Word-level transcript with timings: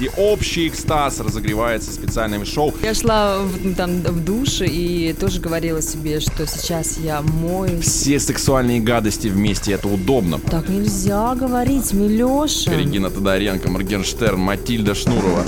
всеобщий 0.00 0.68
экстаз 0.68 1.20
разогревается 1.20 1.92
специальным 1.92 2.46
шоу. 2.46 2.72
Я 2.82 2.94
шла 2.94 3.40
в, 3.40 3.74
там, 3.74 4.00
в 4.00 4.24
душ 4.24 4.62
и 4.62 5.14
тоже 5.18 5.40
говорила 5.40 5.82
себе, 5.82 6.20
что 6.20 6.46
сейчас 6.46 6.96
я 6.96 7.20
моюсь. 7.20 7.84
Все 7.84 8.18
сексуальные 8.18 8.80
гадости 8.80 9.28
вместе, 9.28 9.72
это 9.72 9.88
удобно. 9.88 10.38
Так 10.38 10.70
нельзя 10.70 11.34
говорить, 11.34 11.92
Милеша. 11.92 12.70
Регина 12.74 13.10
Тодоренко, 13.10 13.70
Моргенштерн, 13.70 14.40
Матильда 14.40 14.94
Шнурова. 14.94 15.44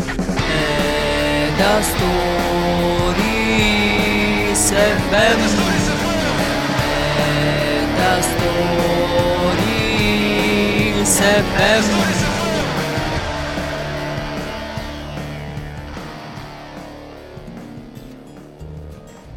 Это 1.49 1.83
Stories 1.83 2.13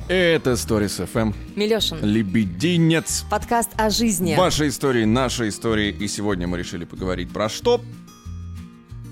Это 0.08 0.52
Stories 0.52 1.10
FM. 1.12 1.34
Милешин, 1.56 1.98
Лебединец. 2.04 3.26
подкаст 3.28 3.72
о 3.76 3.90
жизни. 3.90 4.36
Ваши 4.36 4.68
истории, 4.68 5.04
наши 5.04 5.48
истории. 5.48 5.90
И 5.90 6.08
сегодня 6.08 6.48
мы 6.48 6.60
решили 6.60 6.86
поговорить 6.86 7.34
про 7.34 7.50
что? 7.50 7.82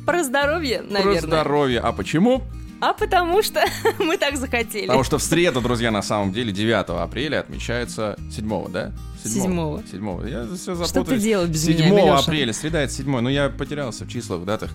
Про 0.06 0.24
здоровье, 0.24 0.84
наверное. 0.84 1.20
Про 1.20 1.28
здоровье. 1.28 1.80
А 1.80 1.94
почему? 1.94 2.44
А 2.80 2.94
потому 2.94 3.42
что 3.42 3.64
мы 4.00 4.18
так 4.18 4.38
захотели. 4.38 4.86
Потому 4.86 5.04
что 5.04 5.18
в 5.18 5.24
среду, 5.24 5.62
друзья, 5.62 5.90
на 5.90 6.04
самом 6.04 6.32
деле 6.32 6.52
9 6.52 6.90
апреля 6.90 7.40
отмечается 7.40 8.16
7 8.30 8.72
да? 8.72 8.94
Седьмого. 9.24 9.82
7 9.90 10.30
Я 10.30 10.46
все 10.46 10.76
запутаюсь. 10.76 10.90
Что 10.90 11.04
ты 11.06 11.18
делал 11.18 11.48
без 11.48 11.64
7 11.64 11.90
меня, 11.90 12.18
апреля, 12.18 12.54
среда 12.54 12.82
это 12.82 12.94
7 12.94 13.20
но 13.20 13.32
я 13.32 13.50
потерялся 13.50 14.06
в 14.06 14.10
числах, 14.10 14.42
в 14.42 14.46
датах. 14.46 14.70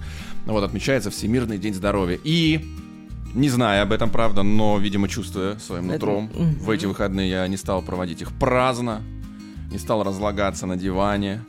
Ну 0.46 0.52
вот, 0.52 0.64
отмечается 0.64 1.10
Всемирный 1.10 1.58
день 1.58 1.74
здоровья. 1.74 2.18
И, 2.24 2.64
не 3.34 3.48
знаю 3.48 3.82
об 3.82 3.92
этом, 3.92 4.10
правда, 4.10 4.42
но, 4.42 4.78
видимо, 4.78 5.08
чувствуя 5.08 5.58
своим 5.58 5.84
Это- 5.90 5.92
нутром, 6.06 6.30
Мгм. 6.34 6.54
в 6.60 6.70
эти 6.70 6.86
выходные 6.86 7.30
я 7.30 7.46
не 7.48 7.56
стал 7.56 7.82
проводить 7.82 8.22
их 8.22 8.32
праздно, 8.32 9.02
не 9.70 9.78
стал 9.78 10.02
разлагаться 10.02 10.66
на 10.66 10.76
диване, 10.76 11.44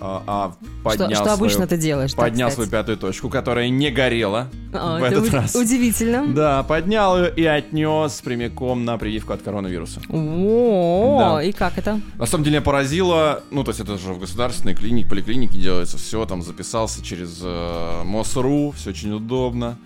а, 0.00 0.22
а 0.26 0.50
Что, 0.50 0.82
поднял 0.98 1.22
что 1.22 1.32
обычно 1.32 1.54
свою, 1.66 1.68
ты 1.68 1.76
делаешь? 1.78 2.14
поднял 2.14 2.48
кстати? 2.48 2.66
свою 2.66 2.70
пятую 2.70 2.98
точку, 2.98 3.30
которая 3.30 3.68
не 3.68 3.90
горела 3.90 4.48
А, 4.72 4.98
в 4.98 5.04
это 5.04 5.16
этот 5.18 5.32
раз. 5.32 5.54
Удивительно. 5.54 6.26
Да, 6.34 6.62
поднял 6.64 7.16
ее 7.16 7.32
и 7.34 7.44
отнес 7.44 8.20
прямиком 8.20 8.84
на 8.84 8.98
прививку 8.98 9.32
от 9.32 9.42
коронавируса. 9.42 10.00
О, 10.10 11.18
Да. 11.36 11.42
и 11.44 11.52
как 11.52 11.78
это? 11.78 12.00
На 12.18 12.26
самом 12.26 12.44
деле 12.44 12.60
поразило, 12.60 13.42
ну, 13.52 13.62
то 13.64 13.70
есть 13.70 13.80
это 13.80 13.96
же 13.96 14.12
в 14.12 14.18
государственной 14.18 14.74
клинике, 14.74 15.08
поликлинике 15.08 15.58
делается 15.58 15.96
все, 15.96 16.26
там 16.26 16.42
записался 16.42 17.02
через 17.02 17.40
э, 17.42 18.02
МОСРУ, 18.04 18.72
все 18.72 18.90
очень 18.90 19.12
удобно. 19.12 19.78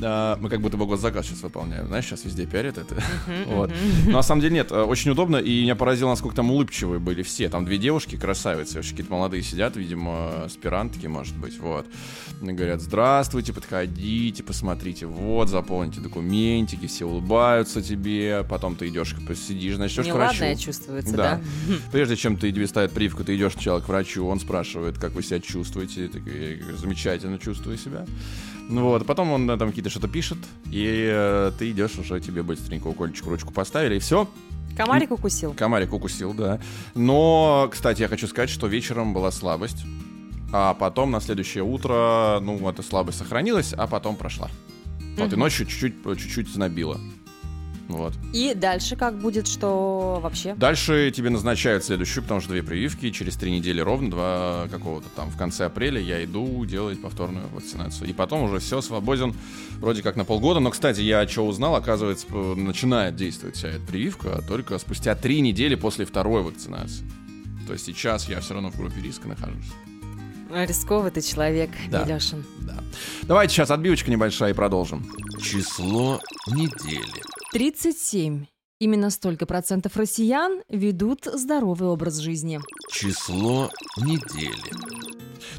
Да, 0.00 0.38
мы 0.40 0.48
как 0.48 0.60
будто 0.60 0.76
бы 0.76 0.86
госзаказ 0.86 1.26
сейчас 1.26 1.42
выполняем, 1.42 1.86
знаешь, 1.86 2.06
сейчас 2.06 2.24
везде 2.24 2.46
пиарят 2.46 2.78
это. 2.78 3.02
Вот. 3.46 3.70
Но 4.06 4.12
на 4.12 4.22
самом 4.22 4.40
деле 4.40 4.54
нет, 4.54 4.72
э, 4.72 4.82
очень 4.82 5.10
удобно, 5.10 5.36
и 5.36 5.62
меня 5.62 5.76
поразило, 5.76 6.08
насколько 6.10 6.36
там 6.36 6.50
улыбчивые 6.50 6.98
были 7.00 7.22
все. 7.22 7.48
Там 7.48 7.64
две 7.64 7.76
девушки, 7.78 8.16
красавицы, 8.16 8.76
вообще 8.76 8.90
какие-то 8.92 9.12
молодые 9.12 9.42
сидят, 9.42 9.76
видимо, 9.76 10.44
аспирантки, 10.44 11.06
может 11.06 11.36
быть, 11.36 11.58
вот. 11.58 11.86
И 12.40 12.46
говорят, 12.52 12.80
здравствуйте, 12.80 13.52
подходите, 13.52 14.42
посмотрите, 14.42 15.06
вот, 15.06 15.48
заполните 15.48 16.00
документики, 16.00 16.86
все 16.86 17.04
улыбаются 17.04 17.82
тебе, 17.82 18.44
потом 18.48 18.76
ты 18.76 18.88
идешь, 18.88 19.14
посидишь, 19.26 19.76
начнешь 19.76 20.06
к 20.06 20.14
врачу. 20.14 20.36
Неладное 20.36 20.56
чувствуется, 20.56 21.16
Да. 21.16 21.40
да? 21.66 21.74
Прежде 21.92 22.16
чем 22.16 22.36
ты 22.36 22.50
тебе 22.50 22.66
ставят 22.66 22.92
прививку, 22.92 23.24
ты 23.24 23.36
идешь 23.36 23.52
сначала 23.52 23.80
к 23.80 23.88
врачу, 23.88 24.26
он 24.26 24.40
спрашивает, 24.40 24.98
как 24.98 25.12
вы 25.12 25.22
себя 25.22 25.40
чувствуете. 25.40 26.08
Ты 26.08 26.20
говорю, 26.20 26.76
замечательно 26.76 27.38
чувствую 27.38 27.76
себя. 27.76 28.06
Ну 28.70 28.84
вот, 28.84 29.04
потом 29.04 29.32
он 29.32 29.46
там 29.58 29.68
какие-то 29.68 29.90
что-то 29.90 30.06
пишет, 30.06 30.38
и 30.66 31.08
э, 31.12 31.50
ты 31.58 31.72
идешь 31.72 31.98
уже, 31.98 32.20
тебе 32.20 32.44
быстренько 32.44 32.86
укольчик 32.86 33.26
ручку 33.26 33.52
поставили, 33.52 33.96
и 33.96 33.98
все. 33.98 34.28
Комарик 34.76 35.10
укусил. 35.10 35.52
Комарик 35.54 35.92
укусил, 35.92 36.32
да. 36.32 36.60
Но, 36.94 37.68
кстати, 37.70 38.02
я 38.02 38.08
хочу 38.08 38.28
сказать, 38.28 38.48
что 38.48 38.68
вечером 38.68 39.12
была 39.12 39.32
слабость, 39.32 39.84
а 40.52 40.74
потом 40.74 41.10
на 41.10 41.20
следующее 41.20 41.64
утро, 41.64 42.38
ну, 42.40 42.68
эта 42.68 42.82
слабость 42.82 43.18
сохранилась, 43.18 43.72
а 43.72 43.88
потом 43.88 44.14
прошла. 44.14 44.48
Вот, 45.18 45.32
и 45.32 45.36
ночью 45.36 45.66
чуть-чуть, 45.66 46.04
чуть-чуть 46.18 46.48
знобило. 46.48 46.98
Вот. 47.90 48.14
И 48.32 48.54
дальше 48.54 48.96
как 48.96 49.18
будет, 49.18 49.48
что 49.48 50.20
вообще? 50.22 50.54
Дальше 50.54 51.12
тебе 51.14 51.30
назначают 51.30 51.84
следующую, 51.84 52.22
потому 52.22 52.40
что 52.40 52.50
две 52.50 52.62
прививки. 52.62 53.10
Через 53.10 53.36
три 53.36 53.50
недели 53.50 53.80
ровно, 53.80 54.10
два 54.10 54.68
какого-то 54.70 55.08
там 55.16 55.30
в 55.30 55.36
конце 55.36 55.66
апреля 55.66 56.00
я 56.00 56.24
иду 56.24 56.64
делать 56.64 57.02
повторную 57.02 57.48
вакцинацию. 57.48 58.08
И 58.08 58.12
потом 58.12 58.44
уже 58.44 58.60
все, 58.60 58.80
свободен 58.80 59.34
вроде 59.78 60.02
как 60.02 60.16
на 60.16 60.24
полгода. 60.24 60.60
Но, 60.60 60.70
кстати, 60.70 61.00
я 61.00 61.26
что 61.26 61.46
узнал, 61.46 61.74
оказывается, 61.74 62.26
начинает 62.30 63.16
действовать 63.16 63.56
вся 63.56 63.68
эта 63.68 63.84
прививка 63.86 64.42
только 64.46 64.78
спустя 64.78 65.14
три 65.14 65.40
недели 65.40 65.74
после 65.74 66.04
второй 66.04 66.42
вакцинации. 66.42 67.04
То 67.66 67.72
есть 67.72 67.86
сейчас 67.86 68.28
я 68.28 68.40
все 68.40 68.54
равно 68.54 68.70
в 68.70 68.76
группе 68.76 69.00
риска 69.00 69.28
нахожусь. 69.28 69.72
Рисковый 70.52 71.10
ты 71.12 71.20
человек, 71.20 71.70
Да. 71.88 72.04
Милешин. 72.04 72.44
Да. 72.60 72.82
Давайте 73.22 73.54
сейчас 73.54 73.70
отбивочка 73.70 74.10
небольшая 74.10 74.50
и 74.50 74.54
продолжим. 74.54 75.06
Число 75.40 76.20
недели. 76.48 77.22
37. 77.52 78.46
Именно 78.78 79.10
столько 79.10 79.44
процентов 79.44 79.96
россиян 79.96 80.62
ведут 80.68 81.24
здоровый 81.24 81.88
образ 81.88 82.18
жизни. 82.18 82.60
Число 82.90 83.68
недели. 83.96 84.54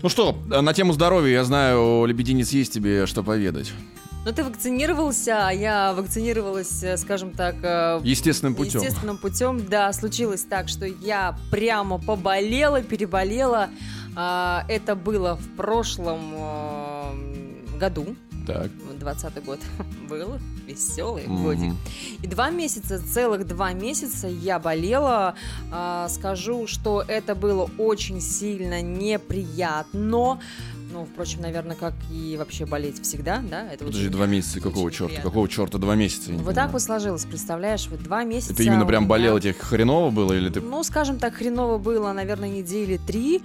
Ну 0.01 0.07
что, 0.07 0.31
на 0.47 0.73
тему 0.73 0.93
здоровья, 0.93 1.33
я 1.33 1.43
знаю, 1.43 2.05
Лебединец 2.05 2.51
есть 2.51 2.73
тебе 2.73 3.05
что 3.05 3.23
поведать. 3.23 3.71
Ну, 4.23 4.31
ты 4.31 4.43
вакцинировался, 4.43 5.47
а 5.47 5.51
я 5.51 5.93
вакцинировалась, 5.93 6.83
э, 6.83 6.95
скажем 6.95 7.31
так, 7.31 7.55
э, 7.63 7.99
Естественным 8.03 8.53
путем. 8.53 8.79
естественным 8.79 9.17
путем. 9.17 9.65
Да, 9.67 9.91
случилось 9.93 10.43
так, 10.43 10.69
что 10.69 10.85
я 10.85 11.35
прямо 11.49 11.97
поболела, 11.97 12.83
переболела. 12.83 13.69
А, 14.15 14.63
Это 14.69 14.95
было 14.95 15.35
в 15.37 15.55
прошлом 15.57 16.19
э, 16.35 17.77
году. 17.79 18.15
Так. 18.47 18.69
20 18.99 19.43
год 19.45 19.59
был 20.09 20.37
веселый 20.67 21.25
Мгм. 21.27 21.43
годик. 21.43 21.73
И 22.21 22.27
два 22.27 22.49
месяца, 22.49 22.99
целых 22.99 23.45
два 23.47 23.73
месяца 23.73 24.27
я 24.27 24.59
болела. 24.59 25.35
А, 25.71 26.07
скажу, 26.09 26.67
что 26.67 27.03
это 27.07 27.35
было 27.35 27.69
очень 27.77 28.21
сильно 28.21 28.81
неприятно. 28.81 30.39
Ну, 30.93 31.05
впрочем, 31.05 31.41
наверное, 31.41 31.77
как 31.77 31.93
и 32.11 32.35
вообще 32.37 32.65
болеть 32.65 33.01
всегда, 33.01 33.41
да? 33.49 33.65
Это 33.71 33.85
Подожди, 33.85 34.01
очень- 34.07 34.11
два 34.11 34.25
месяца, 34.27 34.59
какого 34.59 34.83
очень 34.83 34.97
черта? 34.97 35.07
приятно. 35.07 35.29
Какого 35.29 35.47
черта 35.47 35.77
два 35.77 35.95
месяца? 35.95 36.31
Вот 36.31 36.37
так 36.39 36.45
понимаю. 36.47 36.71
вот 36.73 36.81
сложилось, 36.81 37.25
представляешь? 37.25 37.87
Вот 37.89 38.03
два 38.03 38.25
месяца. 38.25 38.51
Это 38.53 38.63
именно 38.63 38.85
прям 38.85 39.03
меня- 39.03 39.09
болело 39.09 39.39
тебе 39.39 39.53
хреново 39.53 40.09
было, 40.11 40.33
или 40.33 40.49
ты... 40.49 40.59
Ну, 40.59 40.83
скажем 40.83 41.17
так, 41.17 41.35
хреново 41.35 41.77
было, 41.77 42.11
наверное, 42.11 42.49
недели 42.49 42.97
три, 42.97 43.41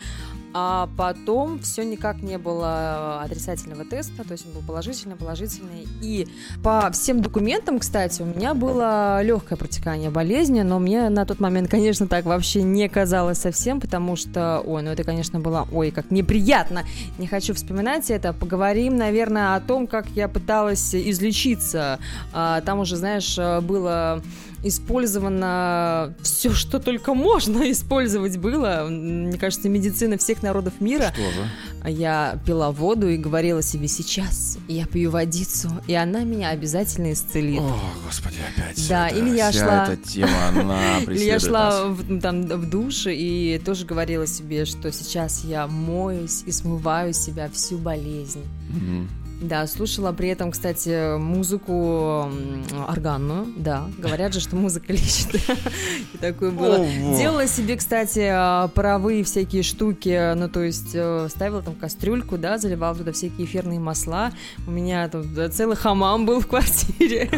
а 0.59 0.89
потом 0.97 1.59
все 1.59 1.85
никак 1.85 2.23
не 2.23 2.39
было 2.39 3.21
отрицательного 3.21 3.85
теста, 3.85 4.25
то 4.25 4.33
есть 4.33 4.47
он 4.47 4.53
был 4.53 4.63
положительный, 4.63 5.15
положительный. 5.15 5.87
И 6.01 6.27
по 6.63 6.91
всем 6.93 7.21
документам, 7.21 7.79
кстати, 7.79 8.23
у 8.23 8.25
меня 8.25 8.55
было 8.55 9.21
легкое 9.23 9.59
протекание 9.59 10.09
болезни, 10.09 10.63
но 10.63 10.79
мне 10.79 11.11
на 11.11 11.27
тот 11.27 11.41
момент, 11.41 11.71
конечно, 11.71 12.09
так 12.09 12.25
вообще 12.25 12.63
не 12.63 12.89
казалось 12.89 13.37
совсем, 13.37 13.83
потому 13.83 14.17
что, 14.17 14.63
ой, 14.65 14.81
ну 14.81 14.89
это, 14.89 15.05
конечно, 15.05 15.41
было, 15.41 15.69
ой, 15.71 15.91
как 15.91 16.11
неприятно. 16.11 16.85
Не 17.19 17.27
хочу 17.27 17.53
вспоминать 17.53 18.11
это. 18.11 18.33
Поговорим, 18.33 18.97
наверное, 18.97 19.57
о 19.57 19.61
том, 19.61 19.87
как 19.87 20.07
я 20.15 20.27
пыталась 20.27 20.95
излечиться. 20.95 21.99
А, 22.33 22.63
Там 22.63 22.79
уже, 22.79 22.97
знаешь, 22.97 23.37
было 23.63 24.23
использовано 24.69 26.15
все, 26.23 26.53
что 26.53 26.79
только 26.79 27.15
можно 27.15 27.71
использовать 27.71 28.37
было. 28.39 28.87
Мне 28.89 29.37
кажется, 29.39 29.69
медицина 29.69 30.19
всех 30.19 30.43
народов 30.43 30.75
мира. 30.81 31.13
Что 31.13 31.23
же? 31.31 31.91
Я 31.91 32.41
пила 32.45 32.73
воду 32.73 33.09
и 33.09 33.17
говорила 33.17 33.63
себе 33.63 33.87
сейчас, 33.87 34.59
я 34.67 34.87
пью 34.87 35.11
водицу, 35.13 35.71
и 35.87 35.95
она 35.95 36.25
меня 36.25 36.51
обязательно 36.51 37.13
исцелит. 37.13 37.61
О, 37.61 37.79
господи, 38.05 38.37
опять. 38.57 38.89
Да, 38.89 39.09
это- 39.09 39.19
или 39.19 39.37
я 39.37 39.51
вся 39.53 39.67
шла- 39.67 39.93
эта 39.93 40.09
тема, 40.09 40.49
она 40.49 40.99
Или 41.07 41.25
я 41.25 41.39
шла 41.39 41.85
в, 41.85 42.21
там, 42.21 42.43
в 42.43 42.69
душ 42.69 43.07
и 43.07 43.61
тоже 43.65 43.87
говорила 43.87 44.27
себе, 44.27 44.65
что 44.65 44.91
сейчас 44.91 45.45
я 45.45 45.69
моюсь 45.69 46.43
и 46.45 46.51
смываю 46.51 47.13
себя 47.13 47.49
всю 47.53 47.79
болезнь. 47.79 48.43
Мгм. 48.71 49.09
Да, 49.41 49.67
слушала 49.67 50.13
при 50.13 50.29
этом, 50.29 50.51
кстати, 50.51 51.19
музыку 51.19 52.31
органную, 52.89 53.47
да. 53.57 53.89
Говорят 53.99 54.33
же, 54.33 54.41
что 54.41 54.57
музыка 54.57 54.93
лечит. 54.93 55.35
И 56.15 56.19
такое 56.19 56.51
было. 56.51 56.77
Ого. 56.79 57.17
Делала 57.19 57.47
себе, 57.47 57.77
кстати, 57.77 58.29
паровые 58.75 59.25
всякие 59.25 59.63
штуки, 59.63 60.35
ну, 60.35 60.49
то 60.49 60.63
есть 60.63 60.91
э, 60.95 61.29
ставила 61.31 61.63
там 61.63 61.75
кастрюльку, 61.75 62.39
да, 62.39 62.57
заливала 62.59 62.95
туда 62.95 63.13
всякие 63.13 63.47
эфирные 63.47 63.79
масла. 63.79 64.33
У 64.67 64.71
меня 64.71 65.07
там 65.09 65.25
целый 65.53 65.77
хамам 65.77 66.25
был 66.25 66.41
в 66.41 66.47
квартире 66.49 67.29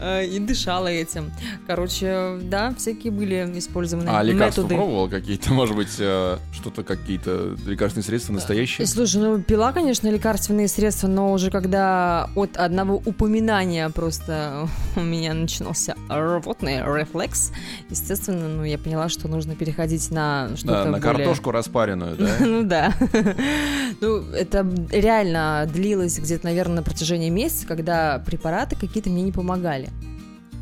э, 0.00 0.26
и 0.26 0.38
дышала 0.40 0.88
этим. 0.88 1.30
Короче, 1.66 2.38
да, 2.42 2.74
всякие 2.76 3.12
были 3.12 3.48
использованы 3.56 4.08
А 4.08 4.22
лекарства 4.22 4.62
методы. 4.62 4.74
пробовал 4.76 5.08
какие-то, 5.08 5.52
может 5.52 5.76
быть, 5.76 5.94
э, 5.98 6.38
что-то, 6.52 6.82
какие-то 6.82 7.56
лекарственные 7.64 8.04
средства 8.04 8.32
настоящие? 8.32 8.86
Слушай, 8.86 9.22
ну 9.22 9.40
пила, 9.40 9.72
конечно, 9.72 10.08
лекарственные 10.08 10.66
средства, 10.68 11.06
но 11.06 11.27
но 11.28 11.34
уже 11.34 11.50
когда 11.50 12.30
от 12.34 12.56
одного 12.56 12.96
упоминания 13.04 13.90
просто 13.90 14.66
у 14.96 15.00
меня 15.00 15.34
начинался 15.34 15.94
рвотный 16.08 16.78
рефлекс, 16.78 17.52
естественно, 17.90 18.48
ну, 18.48 18.64
я 18.64 18.78
поняла, 18.78 19.10
что 19.10 19.28
нужно 19.28 19.54
переходить 19.54 20.10
на 20.10 20.48
что-то 20.56 20.72
Да, 20.72 20.84
на 20.86 20.98
более... 20.98 21.00
картошку 21.02 21.50
распаренную, 21.50 22.16
да? 22.16 22.28
Ну 22.40 22.62
да. 22.62 22.94
Ну, 24.00 24.22
это 24.32 24.66
реально 24.90 25.68
длилось 25.70 26.18
где-то, 26.18 26.46
наверное, 26.46 26.76
на 26.76 26.82
протяжении 26.82 27.28
месяца, 27.28 27.66
когда 27.66 28.22
препараты 28.24 28.74
какие-то 28.76 29.10
мне 29.10 29.22
не 29.22 29.32
помогали. 29.32 29.90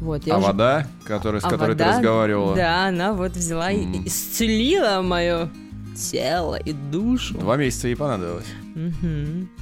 Вот, 0.00 0.26
я 0.26 0.34
А 0.34 0.38
уже- 0.38 0.46
вода, 0.48 0.86
которая, 1.04 1.40
с 1.40 1.44
А 1.44 1.48
которой 1.48 1.76
ты 1.76 1.84
вода, 1.84 1.96
разговаривала? 1.98 2.56
Да, 2.56 2.86
она 2.88 3.12
вот 3.12 3.32
взяла 3.32 3.70
и 3.70 3.84
М. 3.84 4.04
исцелила 4.06 5.00
мое 5.02 5.48
тело 5.96 6.56
и 6.56 6.72
душу. 6.72 7.38
Два 7.38 7.56
месяца 7.56 7.86
ей 7.88 7.94
понадобилось, 7.96 8.44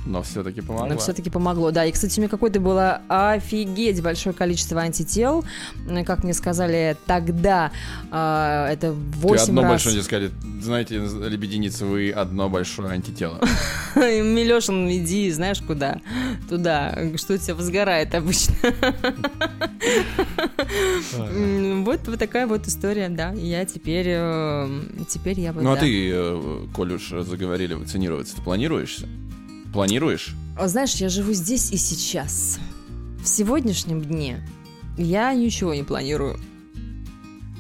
Но 0.06 0.22
все-таки 0.22 0.61
помогла. 0.61 0.88
Но 0.88 0.99
все-таки 0.99 1.31
помогло. 1.31 1.70
Да, 1.70 1.84
и, 1.84 1.93
кстати, 1.93 2.19
у 2.19 2.22
меня 2.22 2.28
какое-то 2.28 2.58
было 2.61 3.00
офигеть 3.08 4.02
большое 4.02 4.34
количество 4.34 4.81
антител. 4.81 5.44
М, 5.88 6.05
Как 6.05 6.25
мне 6.25 6.34
сказали 6.34 6.96
тогда, 7.06 7.70
а, 8.11 8.69
это 8.70 8.88
Ты 8.88 8.93
8 8.93 9.44
одно 9.44 9.62
раз. 9.62 9.70
большое, 9.70 9.94
тебе 9.94 10.05
сказали, 10.05 10.31
знаете, 10.61 10.99
лебединица, 10.99 11.87
вы 11.87 12.11
одно 12.11 12.49
большое 12.49 12.90
антитело. 12.90 13.40
Милешин, 13.96 14.90
иди, 14.90 15.31
знаешь 15.31 15.60
куда? 15.60 16.00
Туда. 16.49 16.99
Что 17.17 17.34
у 17.34 17.37
тебя 17.37 17.55
возгорает 17.55 18.14
обычно. 18.14 18.55
Вот, 21.84 22.00
такая 22.19 22.46
вот 22.46 22.67
история, 22.67 23.08
да. 23.08 23.32
Я 23.32 23.64
теперь, 23.64 24.06
э, 24.08 24.69
теперь 25.08 25.40
я 25.40 25.52
вот, 25.52 25.62
Ну 25.62 25.72
а 25.72 25.76
ты, 25.76 26.10
э, 26.12 26.67
коль 26.75 26.94
уж 26.94 27.08
заговорили 27.10 27.75
вакцинироваться, 27.75 28.37
ты 28.37 28.43
планируешься? 29.72 29.72
Планируешь? 29.72 30.34
А 30.56 30.68
Знаешь, 30.68 30.94
я 30.94 31.08
живу 31.08 31.32
здесь 31.32 31.72
и 31.72 31.76
сейчас. 31.76 32.58
В 33.18 33.26
сегодняшнем 33.26 34.02
дне 34.02 34.46
я 34.96 35.32
ничего 35.34 35.74
не 35.74 35.82
планирую. 35.82 36.38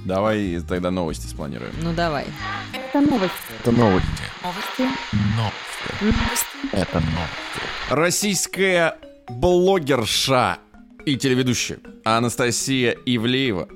Давай 0.04 0.60
тогда 0.68 0.90
новости 0.90 1.26
спланируем. 1.26 1.72
Ну 1.82 1.92
давай. 1.92 2.26
Это 2.72 3.00
новости. 3.00 3.34
Это 3.60 3.72
новости. 3.72 4.08
Новости. 5.36 6.72
Это 6.72 7.00
новости. 7.00 7.90
Российская 7.90 8.98
блогерша 9.28 10.58
и 11.06 11.16
телеведущая 11.16 11.78
Анастасия 12.04 12.96
Ивлеева 13.06 13.68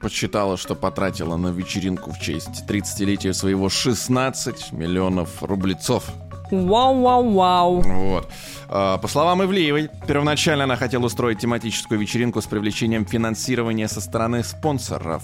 подсчитала, 0.00 0.56
что 0.56 0.74
потратила 0.74 1.36
на 1.36 1.48
вечеринку 1.48 2.12
в 2.12 2.18
честь 2.18 2.64
30-летия 2.68 3.32
своего 3.32 3.68
16 3.68 4.72
миллионов 4.72 5.42
рублецов. 5.42 6.04
Вау-вау-вау. 6.52 7.80
Вот. 7.80 8.28
А, 8.68 8.98
По 8.98 9.08
словам 9.08 9.42
Ивлеевой, 9.42 9.90
первоначально 10.06 10.64
она 10.64 10.76
хотела 10.76 11.06
устроить 11.06 11.38
тематическую 11.40 11.98
вечеринку 11.98 12.40
с 12.40 12.46
привлечением 12.46 13.06
финансирования 13.06 13.88
со 13.88 14.00
стороны 14.00 14.44
спонсоров. 14.44 15.22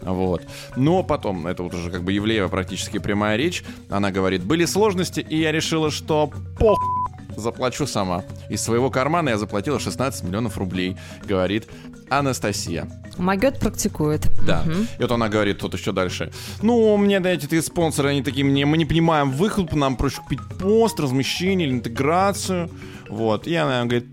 Вот. 0.00 0.42
Но 0.76 1.02
потом, 1.02 1.46
это 1.46 1.62
вот 1.62 1.74
уже 1.74 1.90
как 1.90 2.02
бы 2.02 2.12
Евлеева 2.12 2.48
практически 2.48 2.98
прямая 2.98 3.36
речь, 3.36 3.64
она 3.88 4.10
говорит, 4.10 4.42
были 4.44 4.64
сложности, 4.64 5.20
и 5.20 5.38
я 5.38 5.52
решила, 5.52 5.90
что 5.90 6.30
пох 6.58 6.78
заплачу 7.36 7.86
сама. 7.86 8.24
Из 8.48 8.62
своего 8.62 8.90
кармана 8.90 9.30
я 9.30 9.38
заплатила 9.38 9.78
16 9.78 10.24
миллионов 10.24 10.58
рублей, 10.58 10.96
говорит 11.24 11.68
Анастасия. 12.08 12.88
Магет 13.18 13.58
практикует. 13.58 14.28
Да. 14.44 14.62
Мгм. 14.62 14.86
И 14.98 15.02
вот 15.02 15.12
она 15.12 15.28
говорит 15.28 15.58
тут 15.58 15.74
еще 15.74 15.92
дальше. 15.92 16.30
Ну, 16.62 16.96
мне, 16.96 17.20
да, 17.20 17.30
эти 17.30 17.60
спонсоры, 17.60 18.10
они 18.10 18.22
такие, 18.22 18.44
мне, 18.44 18.66
мы 18.66 18.76
не 18.76 18.84
понимаем 18.84 19.30
выхлоп, 19.30 19.72
нам 19.72 19.96
проще 19.96 20.20
купить 20.22 20.40
пост, 20.58 21.00
размещение 21.00 21.68
или 21.68 21.74
интеграцию. 21.74 22.70
Вот. 23.08 23.46
И 23.46 23.54
она 23.54 23.84
говорит, 23.84 24.06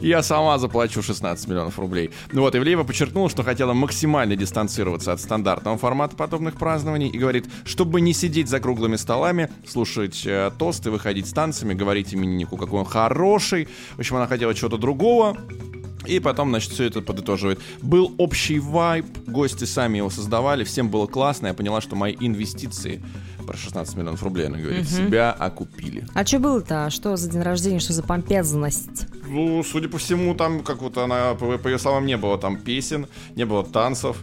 я 0.00 0.22
сама 0.22 0.58
заплачу 0.58 1.02
16 1.02 1.48
миллионов 1.48 1.78
рублей. 1.78 2.10
Ну 2.32 2.42
вот, 2.42 2.54
Ивлеева 2.54 2.84
подчеркнула, 2.84 3.28
что 3.28 3.42
хотела 3.42 3.72
максимально 3.72 4.36
дистанцироваться 4.36 5.12
от 5.12 5.20
стандартного 5.20 5.78
формата 5.78 6.16
подобных 6.16 6.56
празднований 6.56 7.08
и 7.08 7.18
говорит, 7.18 7.46
чтобы 7.64 8.00
не 8.00 8.12
сидеть 8.12 8.48
за 8.48 8.60
круглыми 8.60 8.96
столами, 8.96 9.50
слушать 9.66 10.22
э, 10.26 10.50
тосты, 10.58 10.90
выходить 10.90 11.26
с 11.26 11.32
танцами, 11.32 11.74
говорить 11.74 12.14
имениннику, 12.14 12.56
какой 12.56 12.80
он 12.80 12.86
хороший. 12.86 13.68
В 13.96 13.98
общем, 14.00 14.16
она 14.16 14.26
хотела 14.26 14.54
чего-то 14.54 14.78
другого. 14.78 15.36
И 16.06 16.20
потом, 16.20 16.50
значит, 16.50 16.72
все 16.72 16.84
это 16.84 17.02
подытоживает. 17.02 17.60
Был 17.82 18.14
общий 18.18 18.58
вайб, 18.58 19.04
гости 19.26 19.64
сами 19.64 19.98
его 19.98 20.10
создавали, 20.10 20.64
всем 20.64 20.88
было 20.88 21.06
классно. 21.06 21.48
Я 21.48 21.54
поняла, 21.54 21.80
что 21.80 21.96
мои 21.96 22.16
инвестиции, 22.18 23.02
про 23.48 23.56
16 23.56 23.96
миллионов 23.96 24.22
рублей, 24.22 24.46
она 24.48 24.58
говорит, 24.58 24.86
себя 24.88 25.32
окупили. 25.32 26.06
А 26.12 26.26
что 26.26 26.38
было-то? 26.38 26.90
Что 26.90 27.16
за 27.16 27.30
день 27.30 27.40
рождения? 27.40 27.80
Что 27.80 27.94
за 27.94 28.02
помпезность? 28.02 29.06
Ну, 29.26 29.62
судя 29.62 29.88
по 29.88 29.98
всему, 29.98 30.34
там, 30.34 30.62
как 30.62 30.82
вот 30.82 30.96
она, 30.98 31.34
по, 31.34 31.58
по 31.58 31.68
ее 31.68 31.78
словам, 31.78 32.06
не 32.06 32.16
было 32.16 32.38
там 32.38 32.56
песен, 32.56 33.06
не 33.36 33.44
было 33.44 33.64
танцев, 33.64 34.16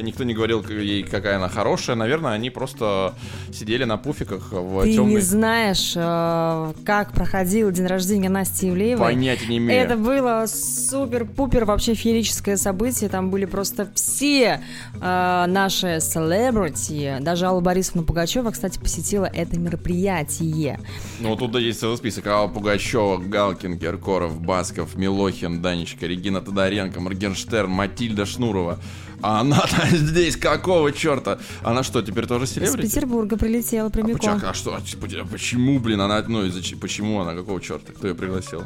никто 0.00 0.24
не 0.24 0.34
говорил 0.34 0.64
ей, 0.68 1.02
какая 1.02 1.36
она 1.36 1.48
хорошая. 1.48 1.96
Наверное, 1.96 2.32
они 2.32 2.50
просто 2.50 3.14
сидели 3.52 3.84
на 3.84 3.96
пуфиках 3.96 4.52
в 4.52 4.82
Ты 4.82 4.90
не 4.90 4.94
темной... 4.96 5.20
знаешь, 5.20 5.94
э, 5.96 6.72
как 6.84 7.12
проходил 7.12 7.70
день 7.70 7.86
рождения 7.86 8.28
Насти 8.28 8.68
Ивлеевой? 8.68 9.06
Понятия 9.06 9.46
не 9.46 9.58
имею. 9.58 9.80
Это 9.80 9.96
было 9.96 10.44
супер-пупер 10.46 11.64
вообще 11.64 11.94
феерическое 11.94 12.56
событие. 12.56 13.08
Там 13.08 13.30
были 13.30 13.44
просто 13.44 13.88
все 13.94 14.60
э, 15.00 15.44
наши 15.48 15.98
селебрити. 16.00 17.16
Даже 17.20 17.46
Алла 17.46 17.60
Борисовна 17.60 18.02
Пугачева, 18.02 18.50
кстати, 18.50 18.67
посетила 18.76 19.24
это 19.26 19.58
мероприятие. 19.58 20.80
Ну, 21.20 21.36
тут 21.36 21.52
да, 21.52 21.58
есть 21.58 21.80
целый 21.80 21.96
список. 21.96 22.26
Алла 22.26 22.48
Пугачева, 22.48 23.18
Галкин, 23.18 23.78
Киркоров, 23.78 24.40
Басков, 24.40 24.96
Милохин, 24.96 25.62
Данечка, 25.62 26.06
Регина 26.06 26.40
Тодоренко, 26.40 27.00
Моргенштерн, 27.00 27.70
Матильда 27.70 28.26
Шнурова. 28.26 28.78
А 29.22 29.40
она-то 29.40 29.86
здесь 29.96 30.36
какого 30.36 30.92
черта? 30.92 31.38
Она 31.62 31.82
что, 31.82 32.02
теперь 32.02 32.26
тоже 32.26 32.44
Из 32.44 32.52
селебрити? 32.52 32.88
Петербурга 32.88 33.36
прилетела 33.36 33.88
А, 33.88 33.90
прямиком. 33.90 34.34
почему, 34.34 34.50
а 34.50 34.54
что? 34.54 34.74
а 34.74 34.78
а 34.78 35.24
почему, 35.26 35.80
блин, 35.80 36.00
она, 36.00 36.22
ну, 36.26 36.44
из-за 36.44 36.60
почему 36.76 37.20
она, 37.20 37.34
какого 37.34 37.60
черта? 37.60 37.92
Кто 37.92 38.08
ее 38.08 38.14
пригласил? 38.14 38.64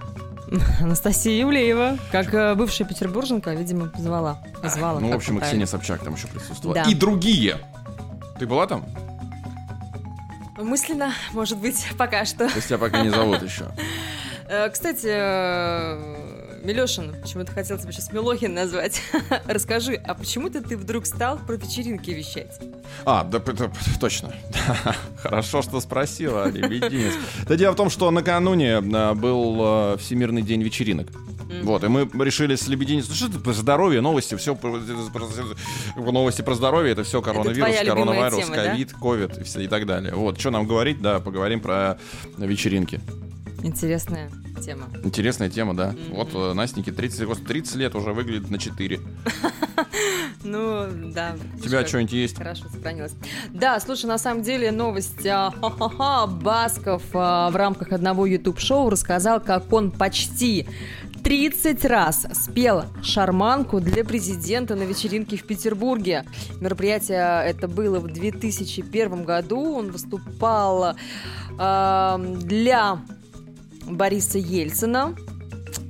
Анастасия 0.80 1.42
Ивлеева, 1.42 1.98
как 2.10 2.34
э, 2.34 2.54
бывшая 2.54 2.84
петербурженка, 2.84 3.54
видимо, 3.54 3.86
позвала. 3.88 4.42
Позвала. 4.62 5.00
ну, 5.00 5.10
в 5.10 5.14
общем, 5.14 5.38
и 5.38 5.40
Ксения 5.40 5.66
Собчак 5.66 6.04
там 6.04 6.14
еще 6.14 6.26
присутствовала. 6.26 6.74
Да. 6.74 6.90
И 6.90 6.94
другие. 6.94 7.58
Ты 8.38 8.46
была 8.46 8.66
там? 8.66 8.84
Мысленно, 10.62 11.12
может 11.32 11.58
быть, 11.58 11.86
пока 11.98 12.24
что. 12.24 12.48
То 12.48 12.54
есть 12.56 12.68
тебя 12.68 12.78
пока 12.78 13.02
не 13.02 13.10
зовут 13.10 13.42
еще. 13.48 13.66
Э, 14.48 14.68
Кстати, 14.70 15.06
э, 15.08 16.60
Милешин, 16.64 17.14
почему-то 17.20 17.52
хотел 17.52 17.78
тебя 17.78 17.90
сейчас 17.92 18.12
Милохин 18.12 18.54
назвать. 18.54 19.02
Расскажи, 19.46 19.94
а 19.94 20.14
почему-то 20.14 20.62
ты 20.62 20.76
вдруг 20.76 21.06
стал 21.06 21.38
про 21.38 21.54
вечеринки 21.56 22.10
вещать? 22.10 22.58
А, 23.04 23.24
да, 23.24 23.40
т- 23.40 23.70
точно. 24.00 24.32
Хорошо, 25.16 25.62
что 25.62 25.80
спросила, 25.80 26.48
лебединец. 26.48 27.14
Да 27.48 27.56
дело 27.56 27.72
в 27.72 27.76
том, 27.76 27.90
что 27.90 28.10
накануне 28.10 28.76
а, 28.76 29.14
был 29.14 29.56
а, 29.60 29.96
Всемирный 29.98 30.42
день 30.42 30.62
вечеринок. 30.62 31.08
Вот, 31.62 31.84
и 31.84 31.88
мы 31.88 32.08
решили 32.24 32.54
с 32.54 32.66
Лебединец, 32.68 33.08
ну 33.08 33.14
что 33.14 33.26
это 33.26 33.38
про 33.38 33.52
здоровье, 33.52 34.00
новости, 34.00 34.34
все 34.36 34.56
новости 35.96 36.42
про 36.42 36.54
здоровье, 36.54 36.92
это 36.92 37.04
все 37.04 37.20
коронавирус, 37.22 37.56
любимая 37.56 37.84
коронавирус, 37.84 38.48
ковид, 38.48 38.92
ковид 38.92 39.38
и, 39.38 39.44
все, 39.44 39.60
и 39.60 39.68
так 39.68 39.86
далее. 39.86 40.14
Вот, 40.14 40.38
что 40.38 40.50
нам 40.50 40.66
говорить, 40.66 41.00
да, 41.00 41.20
поговорим 41.20 41.60
про 41.60 41.98
вечеринки. 42.38 43.00
Интересная 43.62 44.30
тема. 44.60 44.88
Интересная 45.04 45.48
тема, 45.48 45.74
да. 45.74 45.94
Вот 46.10 46.30
э, 46.34 46.52
Настеньке 46.52 46.90
30, 46.90 47.26
вот 47.26 47.44
30 47.44 47.76
лет 47.76 47.94
уже 47.94 48.12
выглядит 48.12 48.50
на 48.50 48.58
4. 48.58 49.00
Ну, 50.44 50.88
да. 51.14 51.36
У 51.54 51.60
тебя 51.60 51.86
что-нибудь 51.86 52.12
есть? 52.12 52.36
Хорошо 52.36 52.64
сохранилось. 52.68 53.14
Да, 53.50 53.78
слушай, 53.78 54.06
на 54.06 54.18
самом 54.18 54.42
деле 54.42 54.72
новость 54.72 55.24
а, 55.24 55.52
Басков 56.26 57.02
а, 57.12 57.48
в 57.50 57.56
рамках 57.56 57.92
одного 57.92 58.26
YouTube-шоу 58.26 58.90
рассказал, 58.90 59.40
как 59.40 59.72
он 59.72 59.92
почти 59.92 60.66
30 61.22 61.84
раз 61.84 62.26
спел 62.32 62.84
шарманку 63.02 63.80
для 63.80 64.04
президента 64.04 64.74
на 64.74 64.82
вечеринке 64.82 65.36
в 65.36 65.46
Петербурге. 65.46 66.24
Мероприятие 66.60 67.44
это 67.44 67.68
было 67.68 68.00
в 68.00 68.08
2001 68.08 69.24
году. 69.24 69.76
Он 69.76 69.90
выступал 69.90 70.96
а, 71.58 72.18
для 72.18 72.98
Бориса 73.86 74.38
Ельцина. 74.38 75.14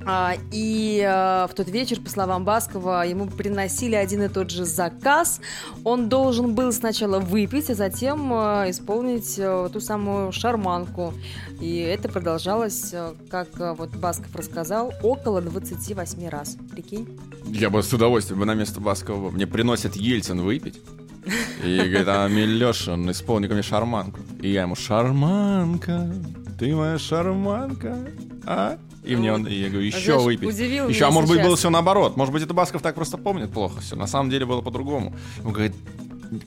А, 0.05 0.35
и 0.51 1.03
а, 1.07 1.47
в 1.47 1.53
тот 1.53 1.69
вечер, 1.69 1.99
по 2.01 2.09
словам 2.09 2.43
Баскова, 2.43 3.05
ему 3.05 3.27
приносили 3.27 3.95
один 3.95 4.23
и 4.23 4.27
тот 4.27 4.49
же 4.49 4.65
заказ. 4.65 5.39
Он 5.83 6.09
должен 6.09 6.55
был 6.55 6.71
сначала 6.71 7.19
выпить, 7.19 7.69
а 7.69 7.75
затем 7.75 8.31
а, 8.33 8.65
исполнить 8.69 9.37
а, 9.39 9.69
ту 9.69 9.79
самую 9.79 10.31
шарманку. 10.31 11.13
И 11.61 11.77
это 11.77 12.09
продолжалось, 12.09 12.93
как 13.29 13.47
вот 13.77 13.95
Басков 13.95 14.35
рассказал, 14.35 14.93
около 15.01 15.41
28 15.41 16.27
раз. 16.29 16.57
Прикинь? 16.71 17.07
Я 17.45 17.69
бы 17.69 17.81
с 17.81 17.93
удовольствием 17.93 18.39
бы 18.39 18.45
на 18.45 18.55
место 18.55 18.81
Баскова. 18.81 19.31
Мне 19.31 19.47
приносит 19.47 19.95
Ельцин 19.95 20.41
выпить. 20.41 20.81
И 21.63 21.77
говорит, 21.77 22.07
а 22.07 22.27
Милешин, 22.27 23.09
исполни 23.09 23.47
ко 23.47 23.53
мне 23.53 23.63
шарманку. 23.63 24.19
И 24.41 24.51
я 24.51 24.63
ему, 24.63 24.75
шарманка, 24.75 26.13
ты 26.59 26.75
моя 26.75 26.97
шарманка. 26.97 27.97
А? 28.45 28.77
И 29.03 29.15
мне 29.15 29.33
он, 29.33 29.45
и 29.47 29.53
я 29.53 29.69
говорю, 29.69 29.85
еще 29.85 30.13
Знаешь, 30.13 30.21
выпить. 30.23 30.49
удивил 30.49 30.87
Еще, 30.87 31.05
а 31.05 31.11
может 31.11 31.29
быть, 31.29 31.39
сейчас. 31.39 31.47
было 31.47 31.55
все 31.57 31.69
наоборот. 31.69 32.15
Может 32.15 32.33
быть, 32.33 32.43
это 32.43 32.53
Басков 32.53 32.81
так 32.81 32.95
просто 32.95 33.17
помнит 33.17 33.51
плохо 33.51 33.81
все. 33.81 33.95
На 33.95 34.07
самом 34.07 34.29
деле 34.29 34.45
было 34.45 34.61
по-другому. 34.61 35.13
Он 35.43 35.51
говорит, 35.51 35.73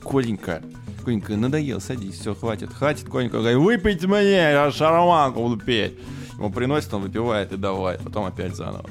Коленька, 0.03 0.63
Коленька, 1.05 1.37
надоел, 1.37 1.79
садись, 1.79 2.19
все, 2.19 2.33
хватит, 2.33 2.73
хватит, 2.73 3.07
Коленька. 3.09 3.35
Он 3.35 3.41
говорит, 3.41 3.59
выпейте 3.59 4.07
мне, 4.07 4.31
я 4.31 4.71
шароманку 4.71 5.41
буду 5.41 5.57
петь. 5.63 5.93
Ему 6.33 6.51
приносит, 6.51 6.93
он 6.93 7.03
выпивает 7.03 7.51
и 7.51 7.57
давай, 7.57 7.97
потом 7.99 8.25
опять 8.25 8.55
заново. 8.55 8.89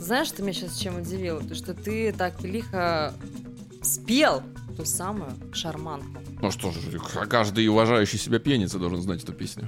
Знаешь, 0.00 0.30
ты 0.30 0.42
меня 0.42 0.52
сейчас 0.52 0.76
чем 0.76 0.96
удивил? 0.98 1.40
То, 1.40 1.54
что 1.54 1.72
ты 1.72 2.12
так 2.12 2.42
лихо 2.42 3.14
спел 3.82 4.42
ту 4.76 4.84
самую 4.84 5.30
шарманку. 5.52 6.20
Ну 6.42 6.50
что 6.50 6.72
же, 6.72 6.80
каждый 7.28 7.68
уважающий 7.68 8.18
себя 8.18 8.38
пьяница 8.38 8.78
должен 8.78 9.00
знать 9.00 9.22
эту 9.22 9.32
песню. 9.32 9.66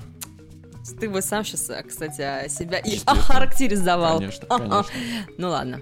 Ты 0.94 1.08
бы 1.08 1.22
сам 1.22 1.44
сейчас, 1.44 1.70
кстати, 1.86 2.20
а, 2.20 2.48
себя 2.48 2.78
и 2.78 2.98
охарактеризовал. 3.04 4.18
Конечно, 4.18 4.46
конечно. 4.46 4.84
Ну 5.38 5.48
ладно. 5.50 5.80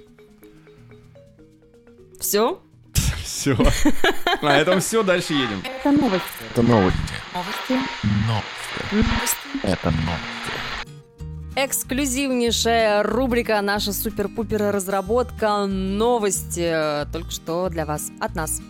Все? 2.21 2.61
Все. 3.25 3.57
На 4.43 4.59
этом 4.59 4.81
все, 4.81 5.03
дальше 5.03 5.35
едем. 5.35 5.63
Это 5.65 5.93
новость. 5.93 6.25
Это 6.51 6.63
новости. 6.63 6.99
Новости. 7.35 7.89
Новости. 8.27 9.63
Это 9.63 9.91
новости. 9.91 10.35
Эксклюзивнейшая 11.57 13.05
рубрика 13.05 13.61
«Наша 13.61 13.93
супер-пупер 13.93 14.73
разработка 14.73 15.67
новости». 15.67 17.07
Только 17.13 17.31
что 17.31 17.69
для 17.69 17.87
вас, 17.87 18.11
от 18.21 18.35
нас. 18.35 18.61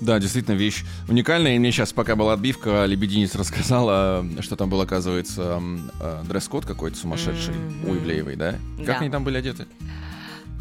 Да, 0.00 0.18
действительно, 0.20 0.54
вещь 0.54 0.84
уникальная. 1.08 1.56
И 1.56 1.58
мне 1.58 1.72
сейчас, 1.72 1.92
пока 1.92 2.14
была 2.16 2.34
отбивка, 2.34 2.84
Лебединец 2.86 3.34
рассказала, 3.34 4.24
что 4.40 4.56
там 4.56 4.70
был, 4.70 4.80
оказывается, 4.80 5.60
э, 6.00 6.22
дресс-код 6.28 6.64
какой-то 6.66 6.96
сумасшедший 6.96 7.54
Мгм. 7.54 7.90
у 7.90 7.96
Ивлеевой, 7.96 8.36
да? 8.36 8.54
Да. 8.78 8.84
Как 8.84 9.00
они 9.02 9.10
там 9.10 9.24
были 9.24 9.38
одеты? 9.38 9.66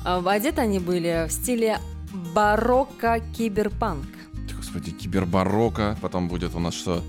А, 0.04 0.24
Одеты 0.26 0.62
они 0.62 0.80
были 0.80 1.28
в 1.28 1.32
стиле 1.32 1.80
барокко-киберпанк. 2.34 4.06
Господи, 4.56 4.92
кибербарокко, 4.92 5.98
потом 6.02 6.28
будет 6.28 6.56
у 6.56 6.60
нас 6.60 6.74
что? 6.74 7.04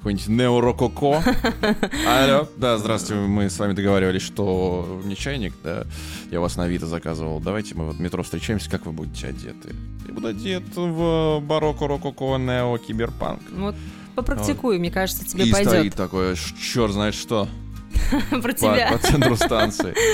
Какой-нибудь 0.00 0.28
неорококо. 0.28 1.22
Алло, 2.08 2.48
да, 2.56 2.78
здравствуйте, 2.78 3.20
мы 3.22 3.50
с 3.50 3.58
вами 3.58 3.74
договаривались, 3.74 4.22
что 4.22 4.98
не 5.04 5.14
чайник, 5.14 5.52
да, 5.62 5.84
я 6.30 6.40
вас 6.40 6.56
на 6.56 6.64
Авито 6.64 6.86
заказывал. 6.86 7.38
Давайте 7.38 7.74
мы 7.74 7.84
вот 7.84 7.96
в 7.96 8.00
метро 8.00 8.22
встречаемся, 8.22 8.70
как 8.70 8.86
вы 8.86 8.92
будете 8.92 9.26
одеты? 9.28 9.74
Я 10.08 10.14
буду 10.14 10.28
одет 10.28 10.62
в 10.74 11.40
барокко, 11.40 11.86
рококо, 11.86 12.38
нео, 12.38 12.78
киберпанк. 12.78 13.42
Ну 13.50 13.66
Вот 13.66 13.74
попрактикуй, 14.14 14.78
мне 14.78 14.90
кажется, 14.90 15.22
тебе 15.26 15.44
И 15.44 15.52
пойдет. 15.52 15.70
стоит 15.70 15.94
такое, 15.96 16.34
черт 16.34 16.92
знает 16.92 17.14
что. 17.14 17.46
Про 18.30 18.52
тебя. 18.54 18.88
по 18.92 18.98
центру 18.98 19.36
станции. 19.36 19.94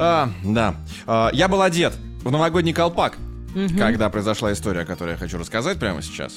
А, 0.00 0.30
да. 0.44 0.76
А, 1.08 1.28
я 1.32 1.48
был 1.48 1.60
одет 1.60 1.92
в 2.22 2.30
новогодний 2.30 2.72
колпак, 2.72 3.18
Мгм. 3.52 3.76
когда 3.76 4.08
произошла 4.10 4.52
история, 4.52 4.82
о 4.82 4.84
которой 4.84 5.10
я 5.10 5.16
хочу 5.16 5.38
рассказать 5.38 5.80
прямо 5.80 6.02
сейчас. 6.02 6.36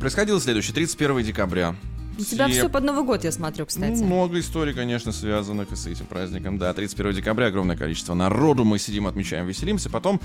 Происходило 0.00 0.40
следующее, 0.40 0.74
31 0.74 1.22
декабря. 1.22 1.76
У 2.18 2.22
тебя 2.22 2.48
Все- 2.48 2.68
под 2.68 2.84
Новый 2.84 3.04
год, 3.04 3.24
я 3.24 3.32
смотрю, 3.32 3.66
кстати. 3.66 4.00
Ну, 4.00 4.06
много 4.06 4.38
историй, 4.38 4.74
конечно, 4.74 5.12
связанных 5.12 5.68
с 5.76 5.86
этим 5.86 6.06
праздником. 6.06 6.58
Да, 6.58 6.72
31 6.72 7.12
декабря 7.14 7.46
огромное 7.46 7.76
количество 7.76 8.14
народу, 8.14 8.64
мы 8.64 8.78
сидим, 8.78 9.06
отмечаем, 9.06 9.46
веселимся. 9.46 9.88
Потом, 9.90 10.20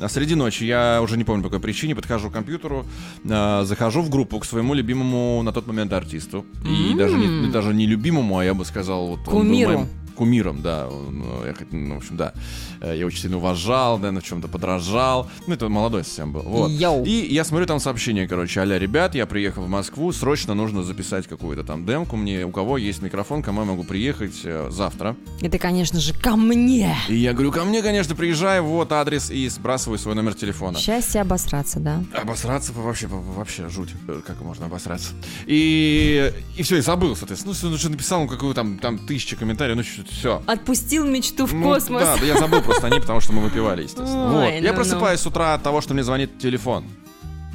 а, 0.00 0.08
среди 0.08 0.34
ночи, 0.34 0.64
я 0.64 1.00
уже 1.02 1.16
не 1.16 1.24
помню 1.24 1.42
по 1.42 1.50
какой 1.50 1.60
причине, 1.62 1.94
подхожу 1.94 2.30
к 2.30 2.32
компьютеру, 2.32 2.86
а, 3.28 3.64
захожу 3.64 4.02
в 4.02 4.10
группу 4.10 4.38
к 4.38 4.44
своему 4.44 4.74
любимому 4.74 5.42
на 5.42 5.52
тот 5.52 5.66
момент 5.66 5.92
артисту. 5.92 6.44
И 6.64 6.92
М. 6.92 6.98
даже, 6.98 7.16
не, 7.16 7.48
даже 7.50 7.74
не 7.74 7.86
любимому, 7.86 8.38
а 8.38 8.44
я 8.44 8.54
бы 8.54 8.64
сказал... 8.64 9.06
Вот, 9.06 9.20
Кумиру. 9.24 9.86
Кумиром, 10.16 10.62
да. 10.62 10.88
Он, 10.88 11.22
э, 11.42 11.54
я, 11.60 11.66
ну, 11.70 11.94
в 11.94 11.98
общем, 11.98 12.16
да. 12.16 12.32
Э, 12.80 12.96
Я 12.98 13.06
очень 13.06 13.20
сильно 13.20 13.36
уважал, 13.36 13.98
да, 13.98 14.10
на 14.12 14.22
чем-то 14.22 14.48
подражал. 14.48 15.30
Ну, 15.46 15.54
это 15.54 15.68
молодой 15.68 16.04
совсем 16.04 16.32
был. 16.32 16.42
Вот. 16.42 16.70
Йоу. 16.70 17.04
И 17.04 17.32
я 17.32 17.44
смотрю 17.44 17.66
там 17.66 17.78
сообщение, 17.80 18.26
короче, 18.26 18.60
аля, 18.60 18.78
ребят, 18.78 19.14
я 19.14 19.26
приехал 19.26 19.62
в 19.62 19.68
Москву, 19.68 20.10
срочно 20.12 20.54
нужно 20.54 20.82
записать 20.82 21.26
какую-то 21.26 21.62
там 21.64 21.84
демку 21.86 22.16
мне, 22.16 22.44
у 22.44 22.50
кого 22.50 22.78
есть 22.78 23.02
микрофон, 23.02 23.42
кому 23.42 23.60
я 23.60 23.66
могу 23.66 23.84
приехать 23.84 24.40
э, 24.44 24.68
завтра. 24.70 25.16
И 25.40 25.48
ты, 25.48 25.58
конечно 25.58 26.00
же, 26.00 26.14
ко 26.14 26.36
мне. 26.36 26.96
И 27.08 27.14
я 27.14 27.32
говорю, 27.32 27.52
ко 27.52 27.64
мне, 27.64 27.82
конечно, 27.82 28.14
приезжай, 28.14 28.60
вот 28.60 28.92
адрес, 28.92 29.30
и 29.30 29.48
сбрасываю 29.48 29.98
свой 29.98 30.14
номер 30.14 30.34
телефона. 30.34 30.78
Счастье 30.78 31.20
обосраться, 31.20 31.78
да? 31.78 32.02
Обосраться 32.14 32.72
вообще, 32.72 33.06
вообще 33.08 33.68
жуть. 33.68 33.90
Как 34.26 34.40
можно 34.40 34.66
обосраться? 34.66 35.12
И, 35.46 36.32
и 36.56 36.62
все, 36.62 36.76
и 36.78 36.80
забыл, 36.80 37.14
соответственно. 37.16 37.54
Ну, 37.62 37.70
ну, 37.70 37.78
что 37.78 37.88
написал, 37.90 38.22
ну, 38.22 38.28
какую 38.28 38.54
там, 38.54 38.78
там 38.78 38.98
тысяча 38.98 39.36
комментариев, 39.36 39.76
ну, 39.76 39.82
все. 40.10 40.42
Отпустил 40.46 41.06
мечту 41.06 41.46
в 41.46 41.54
Ну, 41.54 41.62
космос. 41.62 42.02
Да, 42.02 42.16
да, 42.16 42.26
я 42.26 42.38
забыл 42.38 42.62
просто 42.62 42.86
о 42.86 42.90
ней, 42.90 43.00
потому 43.00 43.20
что 43.20 43.32
мы 43.32 43.42
выпивали, 43.42 43.82
естественно. 43.82 44.38
Ой, 44.38 44.44
вот. 44.44 44.54
Я 44.54 44.60
ну-ну. 44.60 44.74
просыпаюсь 44.74 45.20
с 45.20 45.26
утра 45.26 45.54
от 45.54 45.62
того, 45.62 45.80
что 45.80 45.94
мне 45.94 46.02
звонит 46.02 46.38
телефон. 46.38 46.84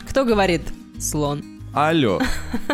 Кто 0.08 0.26
говорит? 0.26 0.62
Слон. 1.00 1.51
Алло, 1.74 2.20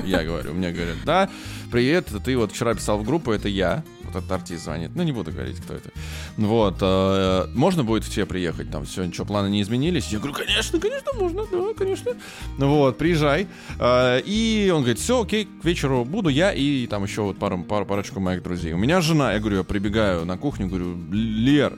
я 0.05 0.23
говорю, 0.23 0.55
мне 0.55 0.71
говорят, 0.71 0.97
да, 1.05 1.29
привет, 1.71 2.07
ты 2.25 2.35
вот 2.35 2.51
вчера 2.51 2.73
писал 2.73 2.97
в 2.97 3.03
группу, 3.03 3.31
это 3.31 3.47
я, 3.47 3.83
вот 4.01 4.15
этот 4.15 4.31
артист 4.31 4.63
звонит, 4.63 4.89
ну 4.95 5.03
не 5.03 5.11
буду 5.11 5.31
говорить, 5.31 5.57
кто 5.57 5.75
это. 5.75 5.91
Вот, 6.35 6.77
э, 6.81 7.45
можно 7.53 7.83
будет 7.83 8.05
к 8.05 8.09
тебе 8.09 8.25
приехать, 8.25 8.71
там 8.71 8.85
все, 8.85 9.03
ничего, 9.05 9.27
планы 9.27 9.49
не 9.49 9.61
изменились? 9.61 10.07
Я 10.07 10.17
говорю, 10.17 10.33
конечно, 10.33 10.79
конечно, 10.79 11.11
можно, 11.13 11.43
да, 11.45 11.73
конечно. 11.77 12.13
Вот, 12.57 12.97
приезжай. 12.97 13.47
Э, 13.79 14.19
и 14.25 14.71
он 14.73 14.81
говорит, 14.81 14.97
все, 14.97 15.21
окей, 15.21 15.45
к 15.45 15.63
вечеру 15.63 16.03
буду 16.03 16.29
я 16.29 16.51
и 16.51 16.87
там 16.87 17.03
еще 17.03 17.21
вот 17.21 17.37
пару, 17.37 17.63
пару, 17.63 17.85
парочку 17.85 18.19
моих 18.19 18.41
друзей. 18.41 18.73
У 18.73 18.77
меня 18.77 19.01
жена, 19.01 19.33
я 19.33 19.39
говорю, 19.39 19.57
я 19.57 19.63
прибегаю 19.63 20.25
на 20.25 20.39
кухню, 20.39 20.67
говорю, 20.67 20.97
Лер, 21.11 21.77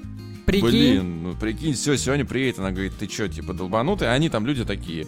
Прикинь. 0.51 0.69
Блин, 0.69 1.23
ну 1.23 1.35
прикинь, 1.35 1.73
все, 1.73 1.97
сегодня 1.97 2.25
приедет. 2.25 2.59
Она 2.59 2.71
говорит, 2.71 2.93
ты 2.97 3.07
что, 3.09 3.27
типа, 3.27 3.53
долбанутый? 3.53 4.09
А 4.09 4.13
Они 4.13 4.29
там 4.29 4.45
люди 4.45 4.65
такие. 4.65 5.07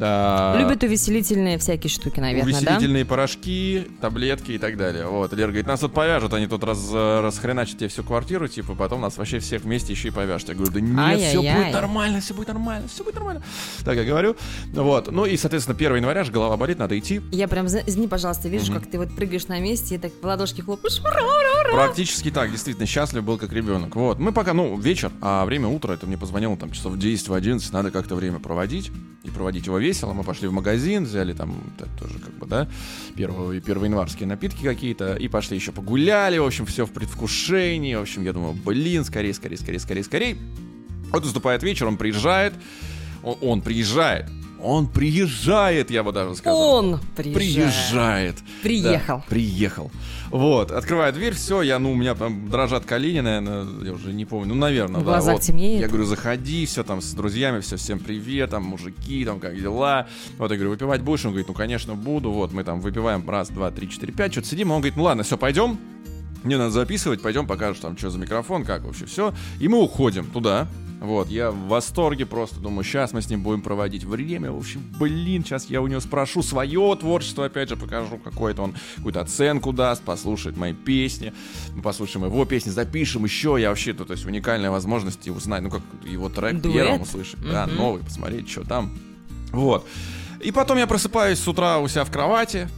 а, 0.00 0.56
Любят 0.58 0.82
увеселительные 0.82 1.58
всякие 1.58 1.90
штуки, 1.90 2.20
наверное, 2.20 2.52
да? 2.52 2.58
Увеселительные 2.58 3.04
порошки, 3.04 3.86
таблетки 4.00 4.52
и 4.52 4.58
так 4.58 4.76
далее. 4.76 5.06
Вот. 5.06 5.32
Лера 5.32 5.48
говорит, 5.48 5.66
нас 5.66 5.80
тут 5.80 5.92
повяжут, 5.92 6.32
они 6.34 6.46
тут 6.46 6.64
раз, 6.64 6.90
расхреначат 6.92 7.78
тебе 7.78 7.88
всю 7.88 8.02
квартиру, 8.04 8.48
типа, 8.48 8.74
потом 8.74 9.00
нас 9.00 9.16
вообще 9.18 9.38
всех 9.40 9.62
вместе 9.62 9.92
еще 9.92 10.08
и 10.08 10.10
повяжут. 10.10 10.48
Я 10.48 10.54
говорю, 10.54 10.72
да 10.72 10.80
нет, 10.80 11.18
все 11.20 11.38
Ай-яй-яй. 11.38 11.62
будет 11.64 11.72
нормально, 11.74 12.20
все 12.20 12.34
будет 12.34 12.48
нормально, 12.48 12.88
все 12.88 13.04
будет 13.04 13.14
нормально. 13.16 13.42
Так 13.84 13.96
я 13.96 14.04
говорю. 14.04 14.36
Вот. 14.72 15.10
Ну 15.10 15.26
и, 15.26 15.36
соответственно, 15.36 15.76
1 15.76 15.96
января 15.96 16.24
же 16.24 16.32
голова 16.32 16.56
болит, 16.56 16.78
надо 16.78 16.98
идти. 16.98 17.20
Я 17.32 17.48
прям, 17.48 17.66
извини, 17.66 18.08
пожалуйста, 18.08 18.48
вижу, 18.48 18.72
Мгм. 18.72 18.80
как 18.80 18.90
ты 18.90 18.98
вот 18.98 19.14
прыгаешь 19.14 19.46
на 19.48 19.58
месте 19.60 19.96
и 19.96 19.98
так 19.98 20.12
в 20.20 20.24
ладошки 20.24 20.60
хлопаешь. 20.60 21.00
Ура, 21.00 21.10
ура, 21.22 21.60
ура. 21.62 21.72
Практически 21.84 22.30
так, 22.30 22.50
действительно, 22.50 22.86
счастлив 22.86 23.22
был 23.24 23.36
как 23.38 23.52
ребенок. 23.52 23.94
Вот. 23.96 24.18
Мы 24.18 24.32
пока, 24.32 24.54
ну, 24.54 24.76
вечер, 24.82 25.12
а 25.20 25.44
время 25.44 25.68
утро, 25.68 25.92
это 25.92 26.06
мне 26.06 26.16
позвонило 26.16 26.56
там 26.56 26.72
часов 26.72 26.92
в 26.94 26.98
10, 26.98 27.28
в 27.28 27.34
11, 27.34 27.72
надо 27.72 27.90
как-то 27.90 28.14
время 28.14 28.38
проводить. 28.38 28.90
И 29.24 29.30
проводить 29.30 29.66
его 29.66 29.78
весело. 29.78 30.12
Мы 30.14 30.22
пошли 30.22 30.48
в 30.48 30.52
магазин, 30.52 31.04
взяли 31.04 31.32
там 31.32 31.54
тоже 31.98 32.18
как 32.18 32.34
бы, 32.38 32.46
да, 32.46 32.68
первые, 33.14 33.60
первоянварские 33.60 34.26
напитки 34.26 34.62
какие-то, 34.62 35.16
и 35.16 35.28
пошли 35.28 35.56
еще 35.56 35.72
погуляли, 35.72 36.38
в 36.38 36.44
общем, 36.44 36.64
все 36.66 36.86
в 36.86 36.92
предвкушении. 36.92 37.94
В 37.94 38.00
общем, 38.00 38.22
я 38.22 38.32
думаю, 38.32 38.54
блин, 38.54 39.04
скорее, 39.04 39.34
скорее, 39.34 39.56
скорее, 39.56 39.80
скорее, 39.80 40.04
скорее. 40.04 40.36
Вот 41.10 41.24
наступает 41.24 41.62
вечер, 41.62 41.88
он 41.88 41.96
приезжает, 41.96 42.54
он, 43.22 43.36
он 43.42 43.60
приезжает, 43.60 44.30
он 44.62 44.86
приезжает, 44.88 45.90
я 45.90 46.02
бы 46.02 46.12
даже 46.12 46.34
сказал. 46.34 46.58
Он 46.58 47.00
приезжает. 47.16 47.34
Приезжает. 47.36 48.36
Приехал. 48.62 49.18
Да, 49.18 49.24
приехал. 49.28 49.90
Вот, 50.30 50.70
открываю 50.70 51.12
дверь, 51.12 51.34
все, 51.34 51.62
я, 51.62 51.78
ну, 51.78 51.92
у 51.92 51.94
меня 51.94 52.14
там 52.14 52.50
дрожат 52.50 52.84
колени, 52.84 53.20
наверное, 53.20 53.66
я 53.84 53.92
уже 53.92 54.12
не 54.12 54.26
помню, 54.26 54.54
ну, 54.54 54.60
наверное, 54.60 55.00
В 55.00 55.04
да. 55.04 55.12
глазах 55.12 55.34
вот. 55.34 55.42
темнеет. 55.42 55.80
Я 55.80 55.88
говорю, 55.88 56.04
заходи, 56.04 56.66
все 56.66 56.84
там 56.84 57.00
с 57.00 57.12
друзьями, 57.12 57.60
все, 57.60 57.76
всем 57.76 57.98
привет, 57.98 58.50
там, 58.50 58.64
мужики, 58.64 59.24
там, 59.24 59.40
как 59.40 59.58
дела. 59.58 60.06
Вот, 60.36 60.50
я 60.50 60.56
говорю, 60.56 60.70
выпивать 60.70 61.00
будешь? 61.00 61.24
Он 61.24 61.30
говорит, 61.30 61.48
ну, 61.48 61.54
конечно, 61.54 61.94
буду. 61.94 62.30
Вот, 62.30 62.52
мы 62.52 62.64
там 62.64 62.80
выпиваем 62.80 63.28
раз, 63.28 63.48
два, 63.48 63.70
три, 63.70 63.88
четыре, 63.88 64.12
пять, 64.12 64.32
что-то 64.32 64.48
сидим. 64.48 64.70
Он 64.70 64.80
говорит, 64.80 64.96
ну, 64.96 65.04
ладно, 65.04 65.22
все, 65.22 65.38
пойдем. 65.38 65.78
Мне 66.44 66.56
надо 66.56 66.70
записывать, 66.70 67.20
пойдем 67.22 67.46
покажешь 67.46 67.80
там, 67.80 67.96
что 67.96 68.10
за 68.10 68.18
микрофон, 68.18 68.64
как 68.64 68.84
вообще 68.84 69.06
все. 69.06 69.34
И 69.60 69.68
мы 69.68 69.82
уходим 69.82 70.26
туда. 70.26 70.68
Вот, 71.00 71.28
я 71.28 71.52
в 71.52 71.68
восторге 71.68 72.26
просто, 72.26 72.58
думаю, 72.58 72.82
сейчас 72.82 73.12
мы 73.12 73.22
с 73.22 73.30
ним 73.30 73.42
будем 73.42 73.62
проводить 73.62 74.02
время. 74.02 74.50
В 74.50 74.58
общем, 74.58 74.82
блин, 74.98 75.44
сейчас 75.44 75.66
я 75.66 75.80
у 75.80 75.86
него 75.86 76.00
спрошу 76.00 76.42
свое 76.42 76.96
творчество, 76.98 77.44
опять 77.44 77.68
же, 77.68 77.76
покажу 77.76 78.18
какое-то 78.18 78.62
он, 78.62 78.74
какую-то 78.96 79.20
оценку 79.20 79.72
даст, 79.72 80.02
послушает 80.02 80.56
мои 80.56 80.72
песни. 80.74 81.32
Мы 81.74 81.82
послушаем 81.82 82.26
его 82.26 82.44
песни, 82.44 82.70
запишем 82.70 83.22
еще. 83.24 83.56
Я 83.60 83.68
вообще, 83.68 83.92
то, 83.92 84.04
то 84.04 84.12
есть 84.12 84.26
уникальная 84.26 84.70
возможность 84.72 85.24
и 85.26 85.30
узнать, 85.30 85.62
ну, 85.62 85.70
как 85.70 85.82
его 86.04 86.28
трек 86.28 86.60
Дуэт? 86.60 86.74
первым 86.74 87.02
услышать, 87.02 87.40
да, 87.48 87.66
Мгм. 87.66 87.76
новый, 87.76 88.02
посмотреть, 88.02 88.48
что 88.50 88.64
там. 88.64 88.98
Вот. 89.52 89.86
И 90.42 90.50
потом 90.50 90.78
я 90.78 90.86
просыпаюсь 90.88 91.38
с 91.38 91.46
утра 91.46 91.78
у 91.78 91.86
себя 91.88 92.04
в 92.04 92.10
кровати, 92.10 92.68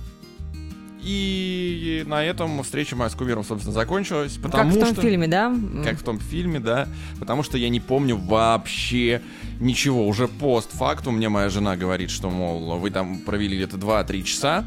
и 1.02 2.04
на 2.07 2.25
этом 2.25 2.62
встреча 2.62 2.97
моя 2.97 3.11
с 3.11 3.14
кумиром, 3.14 3.45
собственно, 3.45 3.73
закончилась. 3.73 4.35
Как 4.35 4.42
Потому 4.42 4.71
в 4.73 4.78
том 4.78 4.92
что... 4.92 5.02
фильме, 5.02 5.26
да? 5.26 5.54
Как 5.85 5.99
в 5.99 6.02
том 6.02 6.19
фильме, 6.19 6.61
да. 6.61 6.88
Потому 7.19 7.42
что 7.42 7.59
я 7.59 7.69
не 7.69 7.80
помню 7.80 8.16
вообще 8.16 9.23
ничего. 9.61 10.07
Уже 10.07 10.28
постфактум 10.28 11.16
мне 11.16 11.28
моя 11.28 11.49
жена 11.49 11.76
говорит, 11.76 12.11
что, 12.11 12.30
мол, 12.30 12.78
вы 12.78 12.90
там 12.90 13.19
провели 13.21 13.57
где-то 13.57 13.76
2-3 13.76 14.23
часа. 14.23 14.64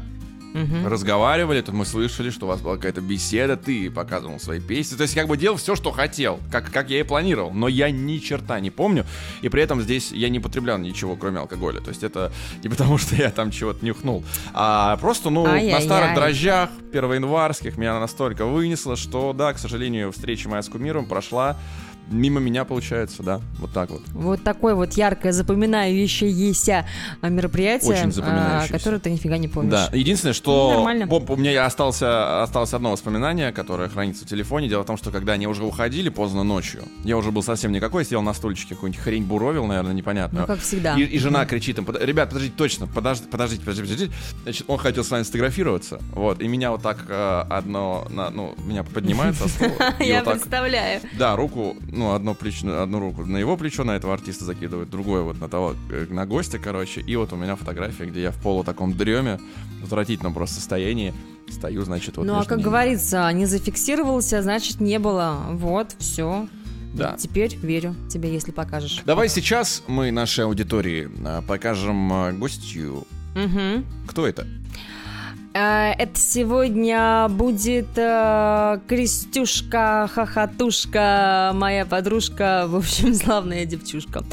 Мгм. 0.54 0.86
разговаривали, 0.86 1.60
тут 1.60 1.74
мы 1.74 1.84
слышали, 1.84 2.30
что 2.30 2.46
у 2.46 2.48
вас 2.48 2.60
была 2.60 2.76
какая-то 2.76 3.00
беседа, 3.00 3.56
ты 3.56 3.90
показывал 3.90 4.38
свои 4.38 4.60
песни. 4.60 4.96
То 4.96 5.02
есть, 5.02 5.14
как 5.14 5.26
бы 5.26 5.36
делал 5.36 5.56
все, 5.56 5.74
что 5.74 5.90
хотел, 5.90 6.38
как, 6.50 6.70
как 6.70 6.90
я 6.90 7.00
и 7.00 7.02
планировал. 7.02 7.50
Но 7.52 7.66
я 7.68 7.90
ни 7.90 8.18
черта 8.18 8.60
не 8.60 8.70
помню. 8.70 9.04
И 9.42 9.48
при 9.48 9.62
этом 9.62 9.82
здесь 9.82 10.12
я 10.12 10.28
не 10.28 10.38
потреблял 10.38 10.78
ничего, 10.78 11.16
кроме 11.16 11.40
алкоголя. 11.40 11.80
То 11.80 11.88
есть, 11.90 12.04
это 12.04 12.32
не 12.62 12.68
потому, 12.68 12.98
что 12.98 13.16
я 13.16 13.30
там 13.30 13.50
чего-то 13.50 13.84
нюхнул, 13.84 14.24
а 14.52 14.96
просто, 14.98 15.30
ну, 15.30 15.44
на 15.44 15.54
Ай-яй-яй. 15.54 15.82
старых 15.82 16.14
дрожжах 16.14 16.70
первоянварских 16.92 17.76
меня 17.76 17.98
настолько 17.98 18.46
вынесло, 18.46 18.94
что, 18.96 19.32
да, 19.32 19.52
к 19.52 19.58
сожалению, 19.58 20.12
встреча 20.12 20.48
моя 20.48 20.62
с 20.62 20.68
кумиром 20.68 21.06
прошла 21.06 21.58
мимо 22.10 22.40
меня, 22.40 22.64
получается, 22.64 23.22
да, 23.22 23.40
вот 23.58 23.72
так 23.72 23.90
вот. 23.90 24.02
Вот 24.12 24.42
такое 24.42 24.74
вот 24.74 24.92
яркое 24.94 25.32
запоминающееся 25.32 26.86
а, 27.20 27.28
мероприятие, 27.28 27.90
Очень 27.92 28.08
а, 28.08 28.12
запоминающееся. 28.12 28.72
которое 28.72 28.98
ты 28.98 29.10
нифига 29.10 29.38
не 29.38 29.48
помнишь. 29.48 29.72
Да, 29.72 29.90
единственное, 29.92 30.32
что 30.34 30.70
Ну, 30.70 30.74
нормально. 30.84 31.06
у 31.06 31.36
меня 31.36 31.64
остался, 31.64 32.42
осталось 32.42 32.72
одно 32.74 32.92
воспоминание, 32.92 33.52
которое 33.52 33.88
хранится 33.88 34.24
в 34.24 34.28
телефоне. 34.28 34.68
Дело 34.68 34.82
в 34.82 34.86
том, 34.86 34.96
что 34.96 35.10
когда 35.10 35.32
они 35.34 35.46
уже 35.46 35.64
уходили 35.64 36.08
поздно 36.08 36.42
ночью, 36.44 36.84
я 37.04 37.16
уже 37.16 37.30
был 37.30 37.42
совсем 37.42 37.72
никакой, 37.72 38.04
сидел 38.04 38.22
на 38.22 38.34
стульчике, 38.34 38.74
какую-нибудь 38.74 39.02
хрень 39.02 39.24
буровил, 39.24 39.66
наверное, 39.66 39.94
непонятно. 39.94 40.40
Ну, 40.42 40.46
как 40.46 40.60
всегда. 40.60 40.94
И, 40.96 41.02
и 41.02 41.18
жена 41.18 41.44
кричит 41.46 41.78
им, 41.78 41.84
«Под- 41.84 42.02
ребят, 42.02 42.28
подождите, 42.28 42.54
точно, 42.56 42.86
подождите, 42.86 43.30
подождите, 43.30 43.60
подождите, 43.64 43.88
подождите. 43.94 44.12
Значит, 44.42 44.64
он 44.68 44.78
хотел 44.78 45.04
с 45.04 45.10
вами 45.10 45.22
сфотографироваться, 45.22 46.00
вот, 46.12 46.40
и 46.42 46.48
меня 46.48 46.70
вот 46.70 46.82
так 46.82 46.98
э, 47.08 47.44
одно, 47.50 48.06
на- 48.10 48.30
ну, 48.30 48.54
меня 48.64 48.82
поднимает 48.84 49.36
со 49.36 49.48
стула. 49.48 49.70
Я 50.00 50.22
представляю. 50.22 51.00
да, 51.18 51.36
руку, 51.36 51.76
ну, 51.94 52.12
одно 52.12 52.34
плечо, 52.34 52.82
одну 52.82 53.00
руку 53.00 53.24
на 53.24 53.36
его 53.36 53.56
плечо, 53.56 53.84
на 53.84 53.92
этого 53.92 54.12
артиста 54.12 54.44
закидывает, 54.44 54.90
другое 54.90 55.22
вот 55.22 55.40
на 55.40 55.48
того, 55.48 55.74
э, 55.90 56.06
на 56.10 56.26
гостя, 56.26 56.58
короче. 56.58 57.00
И 57.00 57.16
вот 57.16 57.32
у 57.32 57.36
меня 57.36 57.56
фотография, 57.56 58.06
где 58.06 58.22
я 58.22 58.30
в 58.30 58.40
полу 58.42 58.64
таком 58.64 58.96
дреме, 58.96 59.38
в 59.80 59.84
отвратительном 59.84 60.34
просто 60.34 60.56
состоянии, 60.56 61.14
стою, 61.48 61.84
значит, 61.84 62.16
вот 62.16 62.26
ну, 62.26 62.38
а 62.38 62.44
как 62.44 62.58
ними. 62.58 62.64
говорится, 62.64 63.30
не 63.32 63.46
зафиксировался, 63.46 64.42
значит, 64.42 64.80
не 64.80 64.98
было. 64.98 65.38
Вот, 65.50 65.94
все. 65.98 66.48
Да. 66.94 67.16
Теперь 67.18 67.56
верю 67.56 67.94
тебе, 68.08 68.32
если 68.32 68.52
покажешь. 68.52 69.02
Давай 69.04 69.28
сейчас 69.28 69.82
мы 69.88 70.12
нашей 70.12 70.44
аудитории 70.44 71.10
э, 71.24 71.42
покажем 71.46 72.12
э, 72.12 72.32
гостью. 72.32 73.04
Мгм. 73.34 73.84
Кто 74.06 74.26
это? 74.26 74.46
Э, 75.54 75.92
Это 75.96 76.18
сегодня 76.18 77.28
будет 77.30 77.96
э, 77.96 78.80
Крестюшка, 78.88 80.10
хохотушка, 80.12 81.52
моя 81.54 81.86
подружка, 81.86 82.64
в 82.66 82.76
общем, 82.76 83.14
славная 83.14 83.64
девчушка. 83.64 84.24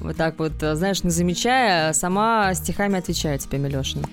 Вот 0.00 0.16
так 0.16 0.38
вот, 0.38 0.60
э, 0.62 0.74
знаешь, 0.74 1.04
не 1.04 1.10
замечая, 1.10 1.92
сама 1.92 2.52
стихами 2.54 2.98
отвечаю 2.98 3.38
тебе, 3.38 3.58
Милешин. 3.58 4.04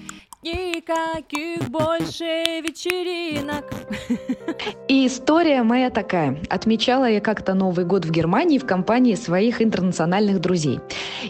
Никаких 0.83 1.69
больше 1.69 2.59
вечеринок. 2.61 3.63
И 4.89 5.07
история 5.07 5.63
моя 5.63 5.89
такая. 5.89 6.37
Отмечала 6.49 7.05
я 7.05 7.21
как-то 7.21 7.53
Новый 7.53 7.85
год 7.85 8.05
в 8.05 8.11
Германии 8.11 8.57
в 8.57 8.65
компании 8.65 9.15
своих 9.15 9.61
интернациональных 9.61 10.41
друзей. 10.41 10.79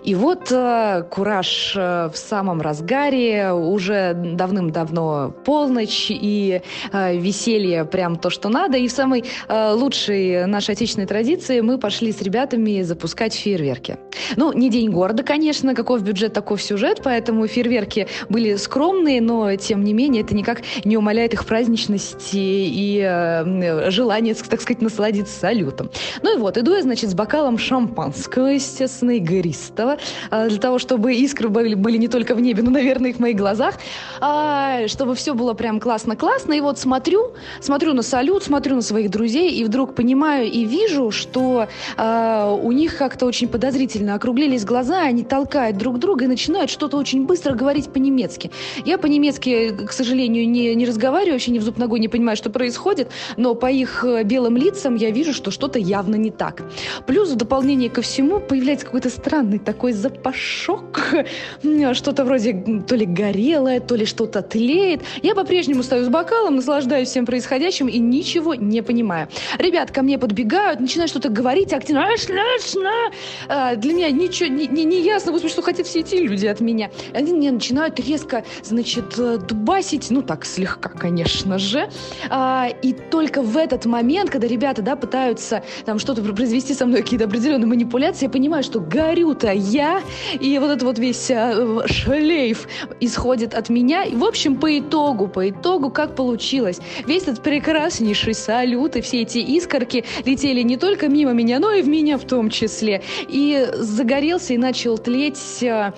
И 0.03 0.15
вот 0.15 0.51
э, 0.51 1.03
кураж 1.12 1.74
э, 1.75 2.10
в 2.12 2.17
самом 2.17 2.62
разгаре, 2.62 3.51
уже 3.51 4.13
давным-давно 4.13 5.36
полночь, 5.45 6.07
и 6.10 6.62
э, 6.91 7.17
веселье 7.17 7.86
прям 7.86 8.15
то, 8.15 8.31
что 8.31 8.50
надо. 8.50 8.77
И 8.77 8.88
в 8.88 8.91
самой 8.91 9.24
э, 9.48 9.72
лучшей 9.74 10.48
нашей 10.48 10.72
отечественной 10.72 11.07
традиции 11.07 11.62
мы 11.62 11.77
пошли 11.77 12.12
с 12.12 12.22
ребятами 12.24 12.81
запускать 12.81 13.36
фейерверки. 13.36 13.98
Ну, 14.36 14.51
не 14.51 14.69
день 14.72 14.89
города, 14.89 15.22
конечно, 15.22 15.75
каков 15.75 16.01
бюджет, 16.01 16.33
таков 16.33 16.60
сюжет, 16.62 17.01
поэтому 17.03 17.45
фейерверки 17.45 18.07
были 18.29 18.55
скромные, 18.55 19.22
но, 19.22 19.42
тем 19.59 19.83
не 19.83 19.93
менее, 19.93 20.23
это 20.23 20.35
никак 20.35 20.62
не 20.83 20.97
умаляет 20.97 21.33
их 21.33 21.45
праздничности 21.45 22.38
и 22.38 23.00
э, 23.03 23.89
желание, 23.91 24.33
так 24.33 24.62
сказать, 24.62 24.81
насладиться 24.81 25.39
салютом. 25.39 25.89
Ну 26.21 26.35
и 26.35 26.39
вот, 26.39 26.57
иду 26.57 26.73
я, 26.73 26.81
значит, 26.81 27.09
с 27.09 27.13
бокалом 27.13 27.57
шампанского, 27.57 28.47
естественно, 28.47 29.12
игристого, 29.12 29.97
э, 30.32 30.49
для 30.49 30.60
того, 30.60 30.79
чтобы 30.79 31.13
искры 31.13 31.49
были, 31.49 31.75
были 31.75 31.97
не 31.97 32.08
только 32.08 32.36
в 32.36 32.41
небе, 32.41 32.63
но, 32.63 32.71
наверное, 32.71 33.12
и 33.12 33.13
в 33.13 33.19
моих 33.19 33.36
глазах, 33.36 33.75
а, 34.19 34.88
чтобы 34.88 35.15
все 35.15 35.34
было 35.34 35.53
прям 35.53 35.79
классно-классно. 35.79 36.53
И 36.53 36.62
вот 36.62 36.79
смотрю, 36.79 37.34
смотрю 37.60 37.93
на 37.93 38.01
салют, 38.01 38.43
смотрю 38.43 38.75
на 38.75 38.82
своих 38.82 39.10
друзей, 39.10 39.51
и 39.51 39.63
вдруг 39.63 39.95
понимаю 39.95 40.49
и 40.49 40.65
вижу, 40.65 41.12
что 41.12 41.67
э, 41.97 42.60
у 42.62 42.71
них 42.71 42.97
как-то 42.97 43.25
очень 43.25 43.47
подозрительно 43.47 44.15
округлились 44.15 44.65
глаза, 44.65 45.01
они 45.01 45.23
толкают 45.23 45.77
друг 45.77 45.99
друга 45.99 46.25
и 46.25 46.27
начинают 46.27 46.69
что-то 46.69 46.97
очень 46.97 47.25
быстро 47.25 47.53
говорить 47.53 47.91
по-немецки. 47.91 48.51
Я 48.86 48.97
по-немецки, 48.97 49.33
к 49.39 49.91
сожалению, 49.91 50.50
не, 50.50 50.74
не 50.76 50.86
разговариваю, 50.86 51.34
вообще 51.34 51.52
ни 51.52 51.60
в 51.60 51.63
зуб 51.63 51.78
ногой 51.78 52.00
не 52.00 52.08
понимаю, 52.08 52.38
что 52.38 52.50
происходит, 52.50 53.10
но 53.38 53.56
по 53.56 53.69
их 53.69 54.04
э, 54.04 54.24
белым 54.24 54.58
лицам 54.58 54.96
я 54.96 55.12
вижу, 55.12 55.34
что 55.34 55.52
что-то 55.52 55.80
явно 55.80 56.15
не 56.15 56.32
так. 56.32 56.63
Плюс 57.08 57.30
в 57.30 57.36
дополнение 57.36 57.89
ко 57.89 58.02
всему 58.02 58.39
появляется 58.39 58.86
какой-то 58.86 59.10
странный 59.10 59.60
такой 59.60 59.93
запашок, 59.93 61.15
что-то 61.93 62.26
вроде 62.26 62.54
то 62.88 62.96
ли 62.96 63.06
горелое, 63.06 63.80
то 63.80 63.96
ли 63.96 64.06
что-то 64.06 64.41
тлеет. 64.41 65.02
Я 65.22 65.36
по-прежнему 65.36 65.84
стою 65.84 66.06
с 66.06 66.10
бокалом, 66.10 66.56
наслаждаюсь 66.56 67.10
всем 67.10 67.26
происходящим 67.26 67.88
и 67.88 68.00
ничего 68.00 68.56
не 68.56 68.82
понимаю. 68.82 69.28
Ребят 69.58 69.91
ко 69.91 70.02
мне 70.02 70.17
подбегают, 70.17 70.80
начинают 70.80 71.10
что-то 71.10 71.30
говорить 71.30 71.74
активно. 71.74 72.06
«Аш, 72.06 72.28
аш, 72.30 72.76
на!» 72.76 73.12
А, 73.48 73.76
Для 73.76 73.93
меня 73.93 74.10
ничего 74.12 74.50
не, 74.50 74.67
не, 74.67 74.84
не 74.84 75.02
ясно, 75.02 75.32
господи, 75.32 75.54
что 75.54 75.62
хотят 75.62 75.88
все 75.88 76.00
эти 76.00 76.15
люди 76.15 76.46
от 76.46 76.60
меня. 76.60 76.89
Они 77.13 77.34
мне 77.34 77.52
начинают 77.52 78.00
резко, 78.00 78.43
значит, 78.63 79.17
дубасить, 79.38 80.07
ну 80.09 80.21
так 80.21 80.45
слегка, 80.45 80.89
конечно 80.89 81.57
же. 81.57 81.89
А, 82.29 82.67
и 82.81 82.93
только 82.93 83.41
в 83.41 83.57
этот 83.57 83.86
момент, 83.86 84.29
когда 84.29 84.47
ребята, 84.47 84.81
да, 84.81 84.95
пытаются 84.95 85.63
там 85.86 85.99
что-то 85.99 86.21
произвести 86.21 86.73
со 86.73 86.86
мной, 86.86 87.01
какие-то 87.01 87.25
определенные 87.25 87.67
манипуляции, 87.67 88.25
я 88.25 88.29
понимаю, 88.29 88.63
что 88.63 88.79
горю-то 88.79 89.51
я, 89.51 90.01
и 90.39 90.57
вот 90.59 90.69
этот 90.69 90.83
вот 90.83 90.99
весь 90.99 91.29
э, 91.29 91.88
шлейф 91.88 92.67
исходит 92.99 93.53
от 93.53 93.69
меня. 93.69 94.03
И, 94.03 94.15
в 94.15 94.23
общем, 94.23 94.55
по 94.55 94.77
итогу, 94.77 95.27
по 95.27 95.49
итогу, 95.49 95.89
как 95.89 96.15
получилось. 96.15 96.79
Весь 97.05 97.23
этот 97.23 97.43
прекраснейший 97.43 98.33
салют 98.33 98.95
и 98.95 99.01
все 99.01 99.21
эти 99.21 99.39
искорки 99.39 100.05
летели 100.25 100.62
не 100.62 100.77
только 100.77 101.07
мимо 101.07 101.31
меня, 101.33 101.59
но 101.59 101.71
и 101.71 101.81
в 101.81 101.88
меня 101.88 102.17
в 102.17 102.25
том 102.25 102.49
числе. 102.49 103.03
И 103.27 103.67
загорелся 103.73 104.53
и 104.53 104.57
начал 104.57 104.97
тлеть 104.97 105.62
э, 105.62 105.93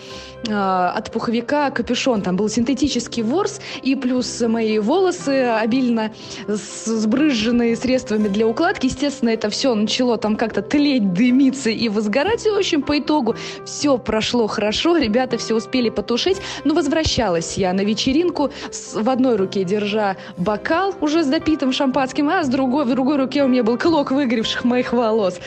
от 0.50 1.12
пуховика 1.12 1.70
капюшон. 1.72 2.22
Там 2.22 2.36
был 2.36 2.50
синтетический 2.50 3.24
ворс 3.24 3.60
и 3.82 3.96
плюс 3.96 4.42
мои 4.42 4.80
волосы 4.80 5.44
обильно 5.60 6.12
сбрызженные 6.48 7.76
средствами 7.76 8.28
для 8.28 8.48
укладки. 8.48 8.86
Естественно, 8.86 9.30
это 9.30 9.50
все 9.50 9.74
начало 9.74 10.18
там 10.18 10.36
как-то 10.36 10.62
тлеть, 10.62 11.14
дымиться 11.14 11.70
и 11.70 11.90
возгорать. 11.90 12.46
И, 12.46 12.50
в 12.50 12.58
общем, 12.58 12.82
по 12.84 13.00
итогу 13.00 13.36
все 13.66 13.98
прошло 13.98 14.48
хорошо, 14.48 14.98
ребята 14.98 15.38
все 15.38 15.56
успели 15.56 15.90
потушить. 15.90 16.38
Но 16.64 16.74
возвращалась 16.74 17.58
я 17.58 17.74
на 17.74 17.82
вечеринку 17.82 18.52
с- 18.72 18.94
в 18.94 19.10
одной 19.10 19.36
руке 19.36 19.64
держа 19.64 20.16
бокал 20.38 20.94
уже 21.02 21.24
с 21.24 21.28
допитым 21.28 21.72
шампанским, 21.72 22.30
а 22.30 22.44
с 22.44 22.48
другой, 22.48 22.86
в 22.86 22.90
другой 22.90 23.18
руке 23.18 23.44
у 23.44 23.48
меня 23.48 23.64
был 23.64 23.78
клок 23.78 24.12
выгоревших 24.12 24.64
моих 24.64 24.94
волос. 24.94 25.40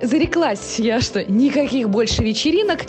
Зареклась 0.00 0.78
я, 0.78 1.00
что 1.00 1.24
никаких 1.24 1.88
больше 1.88 2.22
вечеринок, 2.22 2.80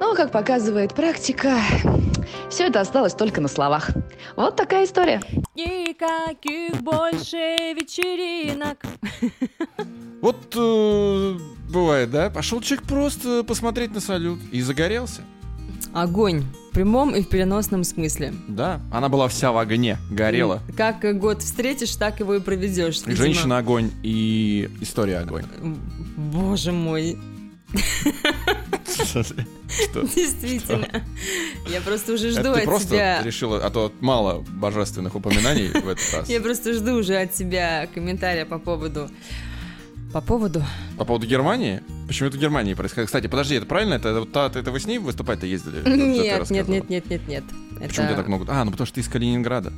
но, 0.00 0.14
как 0.14 0.30
показывает 0.30 0.92
практика, 0.94 1.13
все 1.18 2.66
это 2.66 2.80
осталось 2.80 3.14
только 3.14 3.40
на 3.40 3.48
словах. 3.48 3.90
Вот 4.36 4.56
такая 4.56 4.84
история. 4.84 5.20
Никаких 5.54 6.80
больше 6.82 7.36
вечеринок. 7.74 8.84
Вот 10.20 10.54
э, 10.56 11.38
бывает, 11.70 12.10
да? 12.10 12.30
Пошел 12.30 12.60
человек 12.62 12.86
просто 12.86 13.44
посмотреть 13.44 13.92
на 13.92 14.00
салют 14.00 14.40
и 14.52 14.62
загорелся. 14.62 15.20
Огонь. 15.92 16.42
В 16.70 16.74
прямом 16.74 17.14
и 17.14 17.22
в 17.22 17.28
переносном 17.28 17.84
смысле. 17.84 18.32
Да, 18.48 18.80
она 18.90 19.08
была 19.08 19.28
вся 19.28 19.52
в 19.52 19.58
огне, 19.58 19.98
горела. 20.10 20.60
И 20.68 20.72
Как 20.72 21.18
год 21.18 21.42
встретишь, 21.42 21.94
так 21.94 22.20
его 22.20 22.34
и 22.34 22.40
проведешь. 22.40 23.00
Видимо. 23.02 23.16
Женщина 23.16 23.58
огонь, 23.58 23.90
и 24.02 24.70
история 24.80 25.18
огонь. 25.18 25.44
Боже 26.16 26.72
мой. 26.72 27.18
Действительно. 30.14 30.88
Я 31.68 31.80
просто 31.80 32.12
уже 32.12 32.30
жду 32.30 32.40
Это 32.40 32.54
ты 32.54 32.58
от 32.60 32.64
просто 32.64 32.88
тебя... 32.88 33.22
решила, 33.22 33.64
а 33.64 33.70
то 33.70 33.92
мало 34.00 34.44
божественных 34.48 35.14
упоминаний 35.14 35.68
в 35.68 35.88
этот 35.88 36.12
раз. 36.12 36.28
Я 36.28 36.40
просто 36.40 36.74
жду 36.74 36.94
уже 36.94 37.16
от 37.16 37.32
тебя 37.32 37.88
комментария 37.92 38.44
по 38.44 38.58
поводу... 38.58 39.10
По 40.12 40.20
поводу... 40.20 40.62
По 40.96 41.04
поводу 41.04 41.26
Германии? 41.26 41.82
Почему 42.06 42.28
это 42.28 42.38
в 42.38 42.40
Германии 42.40 42.74
происходит? 42.74 43.08
Кстати, 43.08 43.26
подожди, 43.26 43.56
это 43.56 43.66
правильно? 43.66 43.94
Это, 43.94 44.20
вот 44.20 44.30
та- 44.30 44.46
это 44.46 44.70
вы 44.70 44.78
с 44.78 44.86
ней 44.86 44.98
выступать-то 44.98 45.46
ездили? 45.46 45.80
Это 45.80 45.90
ты 45.90 45.96
Нет, 45.96 46.50
нет, 46.50 46.68
нет, 46.68 46.88
нет, 46.88 47.10
нет, 47.10 47.28
нет. 47.28 47.44
Почему 47.80 48.06
у 48.06 48.08
тебя 48.08 48.16
так 48.16 48.28
много? 48.28 48.44
А, 48.48 48.64
ну 48.64 48.70
потому 48.70 48.86
что 48.86 48.94
ты 48.94 49.00
из 49.00 49.08
Калининграда. 49.08 49.72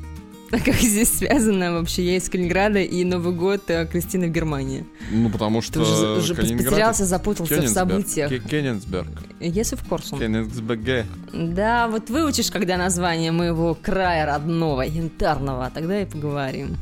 А 0.53 0.59
как 0.61 0.75
здесь 0.77 1.13
связано 1.19 1.73
вообще? 1.73 2.05
Я 2.05 2.17
из 2.17 2.29
Калининграда 2.29 2.79
и 2.81 3.05
Новый 3.05 3.35
год 3.35 3.63
э, 3.69 3.87
Кристина 3.87 4.27
в 4.27 4.31
Германии. 4.31 4.87
Ну, 5.11 5.29
потому 5.31 5.61
Ты 5.61 5.67
что 5.67 5.81
уже, 5.81 6.07
уже 6.19 6.35
Калининград 6.35 6.71
потерялся, 6.71 7.05
запутался 7.05 7.55
в 7.55 7.57
Кёнигсберг. 7.57 7.75
событиях. 7.75 8.29
Ке- 8.31 8.39
Кёнигсберг. 8.39 9.09
Если 9.41 9.75
в 9.77 9.85
Корсун. 9.89 10.19
Кёнигсберге. 10.21 11.07
Да, 11.33 11.89
вот 11.89 12.11
выучишь, 12.11 12.51
когда 12.51 12.77
название 12.77 13.33
моего 13.33 13.75
края 13.81 14.25
родного, 14.27 14.83
янтарного, 14.83 15.71
тогда 15.75 16.01
и 16.03 16.07
поговорим. 16.07 16.77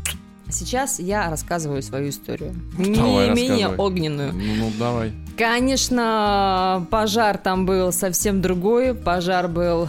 Сейчас 0.51 1.01
я 1.01 1.31
рассказываю 1.31 1.83
свою 1.83 2.11
историю. 2.11 2.55
Не 2.79 2.95
Давай, 2.95 3.31
менее 3.31 3.67
рассказывай. 3.69 3.77
огненную. 3.79 4.33
Ну, 4.35 4.55
ну, 4.57 4.73
давай. 4.79 5.13
Конечно, 5.39 6.87
пожар 6.91 7.39
там 7.39 7.67
был 7.67 7.93
совсем 7.93 8.41
другой. 8.43 8.95
Пожар 8.95 9.49
был 9.49 9.89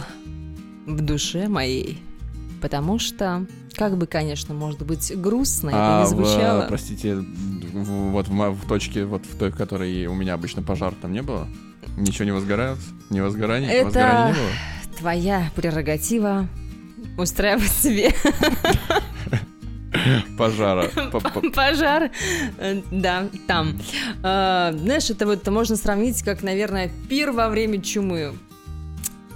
в 0.86 1.00
душе 1.02 1.48
моей. 1.48 2.00
Потому 2.62 2.98
что, 2.98 3.46
как 3.76 3.96
бы, 3.96 4.06
конечно, 4.06 4.54
может 4.54 4.82
быть, 4.84 5.12
грустно 5.20 5.70
А 5.72 6.02
это 6.02 6.14
не 6.14 6.22
в, 6.22 6.26
звучало. 6.26 6.66
простите, 6.68 7.14
в- 7.16 8.10
вот 8.10 8.28
в, 8.28 8.50
в 8.50 8.66
точке, 8.68 9.04
вот 9.04 9.24
в 9.26 9.36
той, 9.38 9.50
в 9.50 9.56
которой 9.56 10.06
у 10.06 10.14
меня 10.14 10.34
обычно 10.34 10.62
пожар, 10.62 10.94
там 11.00 11.12
не 11.12 11.22
было? 11.22 11.46
Ничего 11.96 12.24
не 12.24 12.32
возгоралось? 12.32 12.80
Не 13.10 13.20
возгорание? 13.22 13.70
Это- 13.70 14.28
не 14.28 14.34
было? 14.34 14.50
Твоя 14.98 15.50
прерогатива 15.54 16.48
устраивать 17.18 17.70
себе 17.70 18.12
Пожара. 20.38 20.88
Пожар. 21.54 22.10
Э, 22.58 22.82
Да, 22.90 23.28
там. 23.46 23.78
Э, 24.22 24.72
Знаешь, 24.76 25.08
это 25.10 25.26
вот 25.26 25.46
можно 25.48 25.76
сравнить 25.76 26.22
как, 26.22 26.42
наверное, 26.42 26.90
пир 27.08 27.32
во 27.32 27.48
время 27.48 27.80
чумы. 27.80 28.34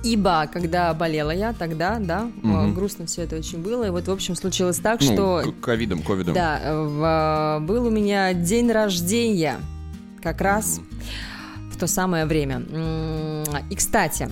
Ибо, 0.03 0.49
когда 0.53 0.95
болела 0.95 1.31
я, 1.31 1.53
тогда, 1.53 1.99
да, 1.99 2.31
э, 2.43 2.47
Мгм. 2.47 2.75
грустно 2.75 3.05
все 3.07 3.23
это 3.23 3.37
очень 3.37 3.59
было. 3.63 3.85
И 3.85 3.91
вот, 3.91 4.09
в 4.09 4.11
общем, 4.11 4.35
случилось 4.35 4.79
так, 4.79 5.01
Ну, 5.03 5.13
что 5.13 5.55
ковидом, 5.61 6.03
ковидом. 6.03 6.35
Да, 6.35 6.59
э, 6.63 6.83
в- 7.61 7.67
был 7.67 7.87
у 7.87 7.91
меня 7.91 8.33
день 8.33 8.71
рождения 8.73 9.57
как 10.23 10.41
раз 10.41 10.81
в 11.71 11.77
то 11.79 11.87
самое 11.87 12.25
время. 12.25 12.63
И, 13.71 13.75
кстати, 13.75 14.31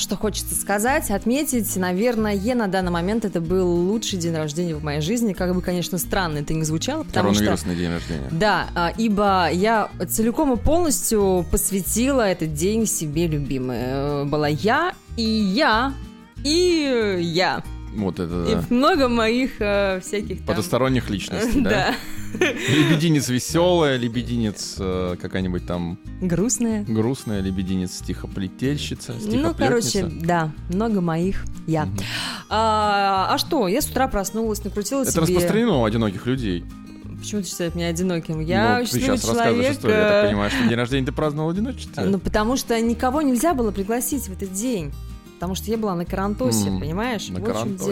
что 0.00 0.16
хочется 0.16 0.54
сказать, 0.54 1.10
отметить, 1.10 1.76
наверное, 1.76 2.34
на 2.54 2.66
данный 2.66 2.90
момент 2.90 3.24
это 3.24 3.40
был 3.40 3.68
лучший 3.68 4.18
день 4.18 4.34
рождения 4.34 4.74
в 4.74 4.82
моей 4.82 5.00
жизни. 5.00 5.32
Как 5.32 5.54
бы, 5.54 5.62
конечно, 5.62 5.98
странно 5.98 6.38
это 6.38 6.54
не 6.54 6.64
звучало, 6.64 7.04
потому 7.04 7.34
что... 7.34 7.44
Коронавирусный 7.44 7.76
день 7.76 7.90
рождения. 7.90 8.28
Да, 8.30 8.66
а, 8.74 8.92
ибо 8.96 9.48
я 9.52 9.90
целиком 10.08 10.52
и 10.54 10.56
полностью 10.56 11.44
посвятила 11.50 12.22
этот 12.22 12.54
день 12.54 12.86
себе 12.86 13.26
любимой. 13.26 13.78
Э, 13.80 14.24
Была 14.24 14.48
я, 14.48 14.94
и 15.16 15.22
я, 15.22 15.94
и 16.44 17.18
я. 17.20 17.62
Вот 17.94 18.20
это 18.20 18.44
И 18.48 18.54
да. 18.54 18.64
много 18.70 19.08
моих 19.08 19.60
э, 19.60 20.00
всяких 20.00 20.38
там... 20.38 20.46
Потусторонних 20.46 21.10
личностей, 21.10 21.60
да? 21.62 21.94
Лебединец 22.38 23.28
веселая, 23.28 23.96
лебединец 23.96 24.76
э, 24.78 25.16
какая-нибудь 25.20 25.66
там 25.66 25.98
Грустная. 26.20 26.84
грустная, 26.84 27.40
лебединец 27.40 27.98
стихоплетельщица, 27.98 29.14
Ну, 29.24 29.54
короче, 29.54 30.04
да, 30.04 30.52
много 30.68 31.00
моих 31.00 31.44
я. 31.66 31.88
А, 32.48 33.28
а 33.30 33.38
что? 33.38 33.66
Я 33.66 33.80
с 33.80 33.86
утра 33.86 34.06
проснулась, 34.06 34.62
накрутила 34.64 35.02
Это 35.02 35.10
себе... 35.10 35.22
распространено 35.22 35.78
у 35.78 35.84
одиноких 35.84 36.26
людей. 36.26 36.64
Почему 37.18 37.42
ты 37.42 37.48
считаешь 37.48 37.74
меня 37.74 37.88
одиноким? 37.88 38.40
Я 38.40 38.78
Ну, 38.78 38.84
ты 38.84 38.86
счастливый 38.86 39.18
сейчас 39.18 39.28
рассказываешь 39.28 39.52
человек. 39.58 39.72
историю, 39.76 39.98
я 39.98 40.08
так 40.08 40.24
э, 40.24 40.28
понимаю, 40.28 40.50
что 40.50 40.68
день 40.68 40.74
рождения 40.74 41.06
ты 41.06 41.12
праздновал 41.12 41.50
в 41.50 41.52
одиночестве. 41.52 42.04
Ну, 42.06 42.18
потому 42.18 42.56
что 42.56 42.80
никого 42.80 43.20
нельзя 43.22 43.52
было 43.52 43.72
пригласить 43.72 44.28
в 44.28 44.32
этот 44.32 44.52
день. 44.52 44.90
Потому 45.40 45.54
что 45.54 45.70
я 45.70 45.78
была 45.78 45.94
на 45.94 46.04
карантосе, 46.04 46.68
М, 46.68 46.80
понимаешь? 46.80 47.28
На 47.30 47.40
вот 47.40 47.42
в 47.42 47.44
чем 47.46 47.54
карантосе. 47.54 47.90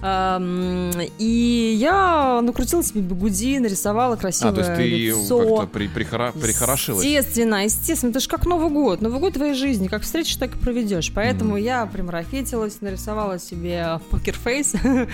дело. 0.00 1.10
И 1.18 1.76
я 1.78 2.40
накрутила 2.42 2.82
себе 2.82 3.02
бигуди, 3.02 3.58
нарисовала 3.58 4.16
красивое 4.16 4.52
А, 4.52 4.54
то 4.54 4.60
есть 4.62 4.74
ты 4.76 4.88
лицо. 4.88 5.38
как-то 5.56 5.66
при, 5.78 5.86
прихора- 5.88 6.32
прихорошилась. 6.32 7.04
Естественно, 7.04 7.64
естественно. 7.64 8.10
Это 8.10 8.20
же 8.20 8.28
как 8.28 8.46
Новый 8.46 8.70
год. 8.70 9.02
Новый 9.02 9.20
год 9.20 9.34
твоей 9.34 9.52
жизни. 9.54 9.88
Как 9.88 10.02
встретишь, 10.02 10.36
так 10.36 10.54
и 10.56 10.58
проведешь. 10.58 11.12
Поэтому 11.14 11.56
я 11.58 11.84
примарафетилась, 11.84 12.80
нарисовала 12.80 13.38
себе 13.38 14.00
покерфейс, 14.10 14.74
М. 14.82 15.06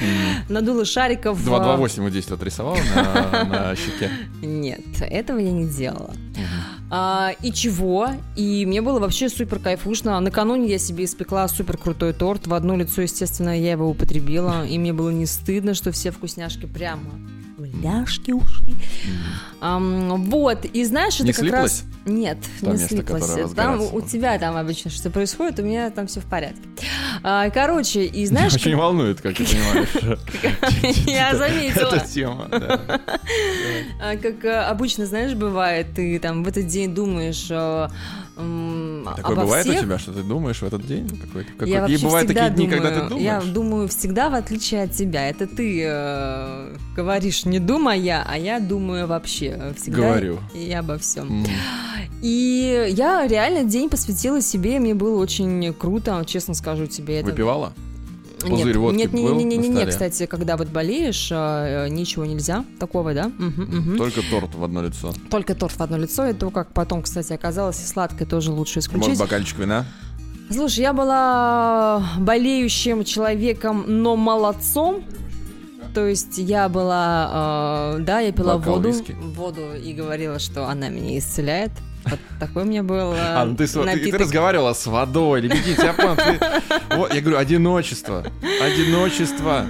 надула 0.49 0.85
шариков. 0.85 1.38
228 1.42 2.03
вот 2.05 2.11
здесь 2.11 2.31
вот 2.31 2.42
рисовал 2.44 2.77
на, 2.94 3.44
на 3.44 3.75
щеке. 3.77 4.11
Нет, 4.42 4.81
этого 5.01 5.38
я 5.38 5.51
не 5.51 5.66
делала. 5.66 6.12
Мгм. 6.37 6.78
А, 6.90 7.33
и 7.42 7.53
чего? 7.53 8.09
И 8.37 8.64
мне 8.66 8.81
было 8.81 8.98
вообще 8.98 9.29
супер 9.29 9.59
кайфушно. 9.59 10.18
Накануне 10.20 10.68
я 10.68 10.79
себе 10.79 11.05
испекла 11.05 11.46
супер 11.48 11.77
крутой 11.77 12.12
торт. 12.12 12.46
В 12.46 12.55
одно 12.55 12.77
лицо, 12.77 13.03
естественно, 13.03 13.59
я 13.59 13.72
его 13.72 13.88
употребила. 13.88 14.66
И 14.66 14.79
мне 14.79 14.92
было 14.92 15.11
не 15.11 15.27
стыдно, 15.27 15.74
что 15.74 15.92
все 15.92 16.11
вкусняшки 16.11 16.66
прямо 16.66 17.12
ляжки 17.83 18.33
ушли. 18.33 18.75
Ам, 19.61 20.25
вот, 20.25 20.64
и 20.64 20.85
знаешь, 20.85 21.14
это 21.17 21.25
Не 21.25 21.33
как 21.33 21.41
слиплось? 21.41 21.62
раз... 21.62 21.85
Нет, 22.07 22.38
То 22.61 22.67
не 22.67 22.73
место, 22.73 22.88
слиплось. 22.88 23.53
Там 23.55 23.83
у 23.93 24.01
тебя 24.01 24.38
там 24.38 24.57
обычно 24.57 24.91
что 24.91 25.11
происходит, 25.11 25.59
у 25.59 25.62
меня 25.62 25.91
там 25.91 26.07
все 26.07 26.21
в 26.21 26.25
порядке. 26.25 26.62
А, 27.23 27.51
короче, 27.51 28.05
и 28.05 28.25
знаешь... 28.27 28.55
Очень 28.55 28.77
волнует, 28.77 29.21
как 29.21 29.37
ты 29.37 29.45
понимаешь. 29.45 30.19
Я 31.07 31.35
заметила. 31.37 31.95
Эта 31.95 32.09
тема. 32.09 32.49
А, 34.01 34.17
Как 34.17 34.45
э, 34.45 34.61
обычно, 34.61 35.07
знаешь, 35.07 35.35
бывает, 35.35 35.88
ты 35.95 36.19
там 36.19 36.45
в 36.45 36.49
этот 36.49 36.67
день 36.67 36.95
думаешь 36.95 37.49
э, 37.51 37.88
м, 38.38 39.05
Такое 39.16 39.33
обо 39.35 39.42
бывает 39.42 39.66
у 39.66 39.70
всех. 39.70 39.83
тебя, 39.83 39.98
что 39.98 40.12
ты 40.12 40.22
думаешь 40.22 40.59
в 40.61 40.62
этот 40.62 40.87
день? 40.87 41.09
Какой- 41.09 41.44
какой- 41.44 41.68
Я 41.70 41.81
Какие 41.83 41.96
бывают 41.98 42.29
такие 42.29 42.51
дни, 42.51 42.68
когда 42.68 42.90
ты 42.90 43.09
думаешь? 43.09 43.24
Я 43.24 43.40
думаю 43.40 43.88
всегда 43.88 44.29
в 44.31 44.35
отличие 44.35 44.83
от 44.85 44.92
тебя. 44.92 45.29
Это 45.29 45.46
ты 45.46 45.83
э, 45.85 46.77
говоришь 46.96 47.44
не 47.44 47.59
думая, 47.59 48.24
а 48.27 48.37
я 48.38 48.61
думаю 48.61 49.07
вообще 49.07 49.46
э, 49.59 49.74
всегда. 49.74 49.98
Говорю. 49.98 50.38
И 50.55 50.72
обо 50.72 50.98
всем. 50.98 51.44
М. 51.44 51.46
И 52.22 52.87
я 52.90 53.27
реально 53.27 53.64
день 53.64 53.88
посвятила 53.88 54.40
себе, 54.40 54.79
мне 54.81 54.94
было 54.94 55.20
очень 55.20 55.72
круто, 55.72 56.22
честно 56.27 56.55
скажу 56.55 56.87
тебе. 56.87 57.20
Это... 57.20 57.31
Выпивала? 57.31 57.72
Нет, 58.44 58.51
Пузырь 58.51 58.79
водки 58.79 58.98
нет, 58.98 59.12
не, 59.12 59.22
был 59.24 59.35
не, 59.37 59.44
не, 59.44 59.57
не, 59.57 59.68
не, 59.68 59.87
кстати, 59.87 60.27
когда 60.27 60.57
вот 60.57 60.68
болеешь, 60.68 61.29
э, 61.33 61.87
э, 61.87 61.88
ничего 61.88 62.24
нельзя 62.24 62.64
такого, 62.79 63.12
да? 63.14 63.33
Мгм, 63.38 63.62
мгм. 63.62 63.98
Только 63.98 64.20
торт 64.31 64.55
в 64.55 64.62
одно 64.62 64.83
лицо. 64.83 65.12
Только 65.31 65.55
торт 65.55 65.72
в 65.77 65.83
одно 65.83 65.96
лицо, 65.98 66.27
и 66.27 66.33
то, 66.35 66.51
как 66.51 66.72
потом, 66.72 67.03
кстати, 67.03 67.33
оказалось, 67.33 67.83
и 67.83 67.87
сладкое 67.87 68.27
тоже 68.29 68.53
лучше 68.53 68.77
Может, 68.79 68.90
исключить. 68.92 69.18
бокальчик 69.18 69.59
вина? 69.59 69.85
Слушай, 70.51 70.81
я 70.81 70.92
была 70.92 72.03
болеющим 72.18 73.05
человеком, 73.05 73.85
но 73.87 74.16
молодцом. 74.16 75.03
То 75.94 76.07
есть 76.07 76.38
я 76.38 76.68
была, 76.68 77.96
э, 77.96 78.01
да, 78.01 78.20
я 78.20 78.31
пила 78.31 78.59
Бокал 78.59 78.77
воду, 78.77 78.88
виски. 78.88 79.16
воду 79.35 79.74
и 79.74 79.92
говорила, 79.92 80.38
что 80.38 80.68
она 80.68 80.88
меня 80.88 81.18
исцеляет. 81.18 81.72
Вот 82.11 82.18
такой 82.40 82.62
у 82.62 82.66
меня 82.66 82.83
был 82.83 83.12
А, 83.16 83.44
ну 83.44 83.57
ты, 83.57 83.66
с- 83.66 83.73
ты- 83.73 83.83
напиток. 83.85 84.21
разговаривала 84.21 84.73
с 84.73 84.87
водой, 84.87 85.40
лебединец, 85.40 85.79
я 85.83 85.92
понял, 85.92 86.16
ты- 86.16 86.38
Вот, 86.97 87.12
я 87.14 87.21
говорю, 87.21 87.38
одиночество, 87.38 88.25
одиночество. 88.62 89.66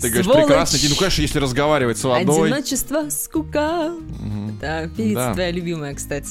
Ты 0.00 0.08
говоришь, 0.08 0.24
Сволочь. 0.26 0.46
прекрасный 0.46 0.80
день. 0.80 0.90
Ну, 0.90 0.96
конечно, 0.96 1.22
если 1.22 1.38
разговаривать 1.38 1.96
с 1.98 2.02
водой. 2.04 2.48
Одиночество, 2.50 3.08
скука. 3.10 3.90
Мгм. 4.18 4.58
Да, 4.60 4.88
певица 4.88 5.14
Да. 5.28 5.32
твоя 5.34 5.50
любимая, 5.52 5.94
кстати. 5.94 6.30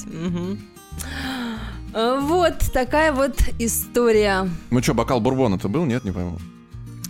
Э, 1.94 2.18
Вот 2.20 2.58
такая 2.72 3.12
вот 3.12 3.36
история. 3.58 4.48
Ну 4.70 4.82
что, 4.82 4.94
бокал 4.94 5.20
бурбона-то 5.20 5.68
был? 5.68 5.84
Нет, 5.84 6.04
не 6.04 6.10
пойму. 6.10 6.38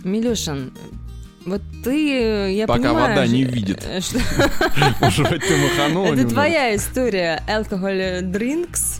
Милюшин, 0.03 0.73
вот 1.45 1.61
ты, 1.83 2.11
э, 2.49 2.53
я 2.53 2.67
Пока 2.67 2.79
понимаю, 2.89 3.09
вода 3.09 3.27
не 3.27 3.43
э, 3.43 3.47
видит. 3.47 3.81
что- 4.01 4.19
Может 5.01 5.29
быть, 5.29 5.41
ты 5.47 5.57
маханула 5.57 6.05
Это 6.07 6.15
немного? 6.15 6.29
твоя 6.33 6.75
история. 6.75 7.43
Alcohol 7.47 8.21
drinks. 8.31 8.99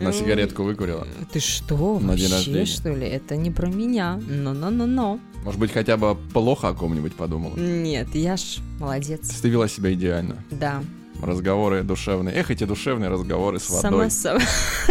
На 0.00 0.12
сигаретку 0.12 0.64
выкурила. 0.64 1.06
Ты 1.32 1.38
что, 1.40 1.98
На 2.00 2.16
день 2.16 2.28
вообще, 2.28 2.34
рождения. 2.50 2.66
что 2.66 2.92
ли? 2.92 3.06
Это 3.06 3.36
не 3.36 3.50
про 3.50 3.68
меня. 3.68 4.20
Но-но-но-но. 4.28 5.20
Может 5.44 5.60
быть, 5.60 5.72
хотя 5.72 5.96
бы 5.96 6.16
плохо 6.32 6.68
о 6.68 6.74
ком-нибудь 6.74 7.14
подумала. 7.14 7.54
Нет, 7.56 8.08
я 8.14 8.36
ж 8.36 8.58
молодец. 8.80 9.28
Ты 9.40 9.48
вела 9.48 9.68
себя 9.68 9.92
идеально. 9.92 10.36
Да. 10.50 10.82
Разговоры 11.22 11.82
душевные. 11.84 12.34
Эх, 12.34 12.50
эти 12.50 12.64
душевные 12.64 13.08
разговоры 13.08 13.58
с 13.58 13.64
Сама 13.64 13.96
водой. 13.98 14.10
с 14.10 14.14
собой, 14.20 14.42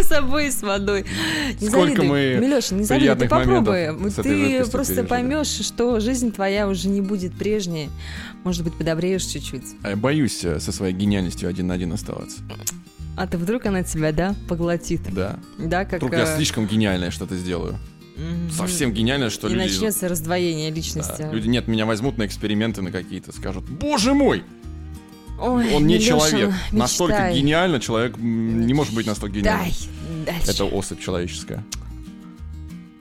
с 0.01 0.07
собой 0.07 0.47
и 0.47 0.51
с 0.51 0.61
водой. 0.63 1.05
Не 1.61 1.67
Сколько 1.69 1.97
завидуй. 1.97 2.07
мы 2.07 2.37
Милёша, 2.41 2.75
не 2.75 2.83
завидуй, 2.85 3.15
ты 3.15 3.27
попробуй. 3.27 3.87
Ты 4.11 4.65
просто 4.71 4.93
пережили. 4.95 5.07
поймешь, 5.07 5.47
что 5.47 5.99
жизнь 5.99 6.31
твоя 6.31 6.67
уже 6.67 6.89
не 6.89 7.01
будет 7.01 7.33
прежней. 7.33 7.89
Может 8.43 8.63
быть, 8.63 8.73
подобреешь 8.73 9.23
чуть-чуть. 9.23 9.63
А 9.83 9.91
Я 9.91 9.95
боюсь 9.95 10.43
э, 10.43 10.59
со 10.59 10.71
своей 10.71 10.93
гениальностью 10.93 11.47
один 11.49 11.67
на 11.67 11.75
один 11.75 11.93
оставаться. 11.93 12.39
А 13.15 13.27
ты 13.27 13.37
вдруг 13.37 13.65
она 13.67 13.83
тебя, 13.83 14.11
да, 14.11 14.33
поглотит. 14.49 15.01
Да. 15.13 15.39
Да, 15.59 15.85
как... 15.85 16.01
Вдруг 16.01 16.13
я 16.13 16.23
э, 16.23 16.35
слишком 16.35 16.65
гениальное 16.65 17.11
что-то 17.11 17.35
сделаю. 17.35 17.77
Совсем 18.51 18.91
гениальное, 18.91 19.29
что 19.29 19.47
И 19.47 19.53
люди... 19.53 19.63
начнется 19.63 20.07
раздвоение 20.07 20.69
Да, 20.71 20.75
личности. 20.77 21.27
люди, 21.31 21.47
нет, 21.47 21.67
меня 21.67 21.85
возьмут 21.85 22.17
на 22.17 22.25
эксперименты 22.25 22.81
на 22.81 22.91
какие-то, 22.91 23.31
скажут, 23.31 23.63
боже 23.65 24.13
мой, 24.13 24.43
Ой, 25.43 25.73
он 25.73 25.85
не 25.87 25.95
Милёша, 25.95 26.29
человек. 26.29 26.53
Настолько 26.71 27.13
мечтай. 27.15 27.37
гениально, 27.39 27.79
человек 27.79 28.17
не 28.17 28.73
может 28.73 28.93
быть 28.95 29.05
настолько 29.05 29.37
гениальным. 29.39 29.71
Дай 30.25 30.35
дальше. 30.35 30.51
Это 30.51 30.65
особь 30.65 30.99
человеческая. 31.01 31.63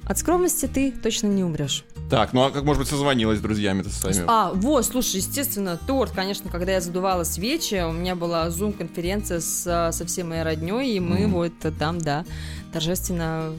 От 0.05 0.19
скромности 0.19 0.67
ты 0.67 0.91
точно 0.91 1.29
не 1.29 1.45
умрешь. 1.45 1.85
Так, 2.11 2.33
ну 2.35 2.43
а 2.43 2.51
как, 2.51 2.65
может 2.65 2.81
быть, 2.81 2.89
созвонилась 2.89 3.39
с 3.39 3.41
друзьями-то 3.41 3.89
своими? 3.89 4.25
А, 4.27 4.53
вот, 4.53 4.85
слушай, 4.85 5.17
естественно, 5.17 5.79
торт, 5.87 6.11
конечно, 6.11 6.51
когда 6.51 6.73
я 6.73 6.81
задувала 6.81 7.25
свечи, 7.25 7.83
у 7.89 7.93
меня 7.93 8.17
была 8.17 8.51
зум-конференция 8.51 9.41
с, 9.41 9.91
со 9.93 10.05
всей 10.07 10.25
моей 10.25 10.43
родней, 10.43 10.97
и 10.97 11.01
мы 11.01 11.21
Мгм. 11.21 11.33
вот 11.33 11.53
там, 11.79 11.99
да, 11.99 12.25
торжественно 12.73 13.53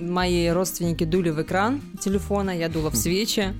мои 0.00 0.48
родственники 0.48 1.04
дули 1.04 1.28
в 1.30 1.40
экран 1.42 1.82
телефона, 2.00 2.50
я 2.58 2.68
дула 2.68 2.90
в 2.90 2.96
свечи. 2.96 3.54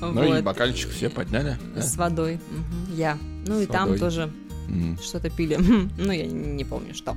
Ну 0.00 0.34
и 0.36 0.40
бокальчик 0.40 0.90
все 0.90 1.10
подняли. 1.10 1.58
да? 1.76 1.82
С 1.82 1.96
водой. 1.96 2.40
Я. 2.88 3.18
Ну 3.46 3.60
и 3.60 3.66
там 3.66 3.98
тоже 3.98 4.30
что-то 5.02 5.30
пили. 5.30 5.58
Ну, 5.98 6.12
я 6.12 6.26
не 6.26 6.64
помню, 6.64 6.94
что. 6.94 7.16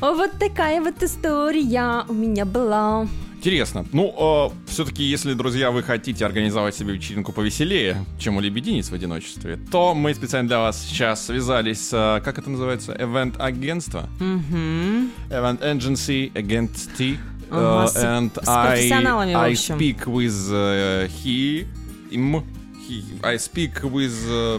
Вот 0.00 0.32
такая 0.38 0.80
вот 0.80 1.02
история 1.02 2.04
у 2.08 2.12
меня 2.12 2.44
была. 2.44 3.06
Интересно. 3.36 3.86
Ну, 3.92 4.52
все-таки, 4.66 5.04
если, 5.04 5.34
друзья, 5.34 5.70
вы 5.70 5.82
хотите 5.82 6.26
организовать 6.26 6.74
себе 6.74 6.94
вечеринку 6.94 7.32
повеселее, 7.32 8.04
чем 8.18 8.36
у 8.36 8.40
лебединиц 8.40 8.88
в 8.88 8.94
одиночестве, 8.94 9.58
то 9.70 9.94
мы 9.94 10.14
специально 10.14 10.48
для 10.48 10.58
вас 10.58 10.82
сейчас 10.82 11.26
связались 11.26 11.88
с, 11.88 11.92
э, 11.92 12.24
как 12.24 12.38
это 12.38 12.50
называется, 12.50 12.92
event-агентство. 12.92 14.08
Event 14.18 15.60
Agency. 15.60 16.32
Ага, 17.48 17.86
Uh, 17.86 17.86
and 17.94 18.30
с 18.42 18.48
I, 18.48 18.66
профессионалами, 18.66 19.32
I 19.34 19.52
speak 19.52 20.06
with 20.06 20.50
uh, 20.50 21.06
he, 21.06 21.64
him, 22.10 22.42
he, 22.88 23.04
I 23.22 23.36
speak 23.38 23.82
with 23.82 24.14
uh, 24.30 24.58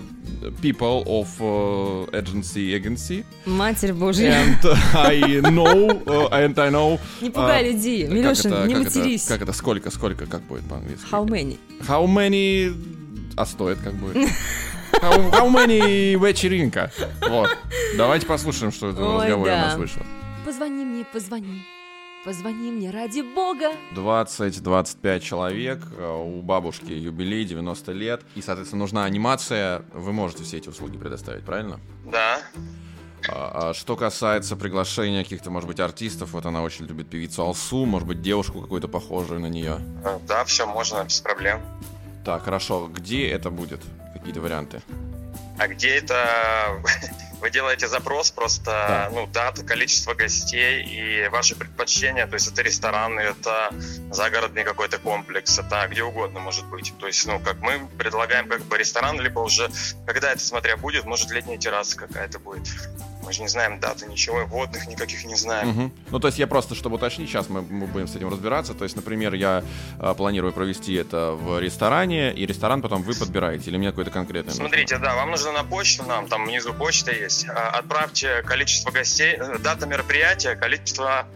people 0.62 1.04
of 1.08 1.30
uh, 1.42 2.18
agency 2.18 2.74
agency, 2.74 3.24
Матерь 3.46 3.94
Божья. 3.94 4.32
and 4.32 4.60
I 4.94 5.42
know, 5.52 5.90
uh, 6.06 6.30
and 6.32 6.58
I 6.60 6.70
know. 6.70 7.00
Не 7.22 7.30
пугай 7.30 7.60
а, 7.60 7.72
людей. 7.72 8.08
Милешин, 8.08 8.54
это- 8.54 8.68
не 8.68 8.74
как 8.76 8.88
это- 8.88 9.00
матерись. 9.00 9.26
Как 9.28 9.42
это, 9.42 9.54
сколько, 9.54 9.90
сколько, 9.92 10.26
как 10.26 10.42
будет 10.44 10.64
по-английски? 10.68 11.06
How 11.12 11.26
many? 11.26 11.58
How 11.88 12.06
many... 12.06 12.74
А 13.36 13.46
стоит 13.46 13.78
как 13.84 13.94
будет? 13.96 14.16
How, 15.02 15.32
how 15.32 15.50
many 15.54 16.16
вечеринка? 16.18 16.92
Вот. 17.30 17.50
Давайте 17.98 18.26
послушаем, 18.26 18.72
что 18.72 18.90
это 18.90 19.00
в 19.02 19.04
Ой, 19.08 19.26
разговоре 19.26 19.52
у 19.52 19.56
да. 19.56 19.68
нас 19.68 19.76
вышло. 19.78 20.02
Позвони 20.46 20.84
мне, 20.86 21.06
позвони. 21.06 21.64
Позвони 22.28 22.72
мне 22.74 22.92
ради 22.92 23.22
бога. 23.22 23.72
20-25 23.96 25.22
человек, 25.22 25.80
э, 25.98 26.24
у 26.26 26.42
бабушки 26.42 26.92
юбилей, 26.92 27.46
90 27.46 27.94
лет, 27.94 28.22
и, 28.36 28.42
соответственно, 28.42 28.82
нужна 28.82 29.06
анимация, 29.06 29.84
вы 29.94 30.12
можете 30.12 30.44
все 30.44 30.58
эти 30.58 30.68
услуги 30.68 30.98
предоставить, 30.98 31.46
правильно? 31.46 31.80
Да. 32.04 32.42
А, 33.30 33.70
а 33.70 33.74
что 33.74 33.96
касается 33.96 34.58
приглашения 34.58 35.24
каких-то, 35.24 35.52
может 35.52 35.70
быть, 35.70 35.80
артистов, 35.80 36.34
вот 36.34 36.46
она 36.46 36.64
очень 36.64 36.86
любит 36.86 37.10
певицу 37.10 37.44
Алсу, 37.44 37.86
может 37.86 38.10
быть, 38.10 38.22
девушку 38.22 38.60
какую-то 38.62 38.90
похожую 38.90 39.40
на 39.40 39.48
нее. 39.48 39.78
Э, 40.04 40.20
Да, 40.28 40.44
все 40.44 40.68
можно, 40.68 41.06
без 41.06 41.22
проблем. 41.22 41.62
Так, 42.26 42.44
хорошо, 42.44 42.90
где 42.94 43.30
это 43.30 43.50
будет? 43.50 43.80
Какие-то 44.14 44.42
варианты? 44.42 44.82
А 45.58 45.68
где 45.68 45.96
это? 45.98 46.82
Вы 47.42 47.52
делаете 47.52 47.88
запрос, 47.88 48.32
просто, 48.32 48.72
Да. 48.72 49.10
ну, 49.12 49.28
дата, 49.28 49.64
количество 49.64 50.16
гостей 50.16 50.84
и 50.84 51.28
ваши 51.28 51.56
предпочтения, 51.56 52.26
то 52.26 52.34
есть 52.34 52.52
это 52.52 52.64
рестораны, 52.64 53.20
это 53.20 53.70
загородный 54.10 54.64
какой-то 54.64 54.98
комплекс, 54.98 55.60
это 55.60 55.88
где 55.88 56.02
угодно 56.02 56.40
может 56.40 56.66
быть. 56.66 56.92
То 57.00 57.06
есть, 57.06 57.28
ну, 57.28 57.40
как 57.40 57.60
мы 57.60 57.88
предлагаем 57.96 58.50
как 58.50 58.64
бы 58.64 58.78
ресторан, 58.78 59.20
либо 59.20 59.40
уже, 59.40 59.70
когда 60.08 60.32
это, 60.32 60.42
смотря 60.42 60.78
будет, 60.78 61.06
может 61.06 61.30
летняя 61.30 61.58
терраса 61.60 61.96
какая-то 61.96 62.40
будет. 62.40 62.68
Мы 63.28 63.34
же 63.34 63.42
не 63.42 63.50
знаем 63.50 63.78
даты, 63.82 64.06
ничего, 64.06 64.46
водных 64.46 64.88
никаких 64.88 65.26
не 65.26 65.36
знаем. 65.36 65.68
Мгм. 65.68 65.92
Ну, 66.12 66.20
то 66.20 66.28
есть 66.28 66.40
я 66.40 66.48
просто, 66.48 66.76
чтобы 66.76 66.96
уточнить, 66.96 67.30
сейчас 67.30 67.50
мы, 67.50 67.62
мы 67.62 67.86
будем 67.86 68.08
с 68.08 68.16
этим 68.16 68.30
разбираться. 68.30 68.74
То 68.74 68.86
есть, 68.86 68.96
например, 68.96 69.34
я 69.34 69.66
э, 70.00 70.14
планирую 70.16 70.54
провести 70.54 70.94
это 70.94 71.32
в 71.32 71.60
ресторане, 71.60 72.34
и 72.34 72.46
ресторан 72.46 72.82
потом 72.82 73.04
вы 73.04 73.14
подбираете, 73.14 73.70
или 73.70 73.76
мне 73.76 73.90
какой-то 73.90 74.12
конкретный? 74.12 74.54
Смотрите, 74.54 74.98
да, 74.98 75.14
вам 75.16 75.32
нужно 75.32 75.52
на 75.52 75.66
почту, 75.66 76.06
нам 76.06 76.30
там 76.30 76.46
внизу 76.46 76.74
почта 76.74 77.12
есть. 77.12 77.50
А, 77.50 77.72
Отправьте 77.72 78.44
количество 78.44 78.92
гостей, 78.92 79.36
э, 79.38 79.58
дата 79.60 79.86
мероприятия, 79.88 80.56
количество 80.56 81.28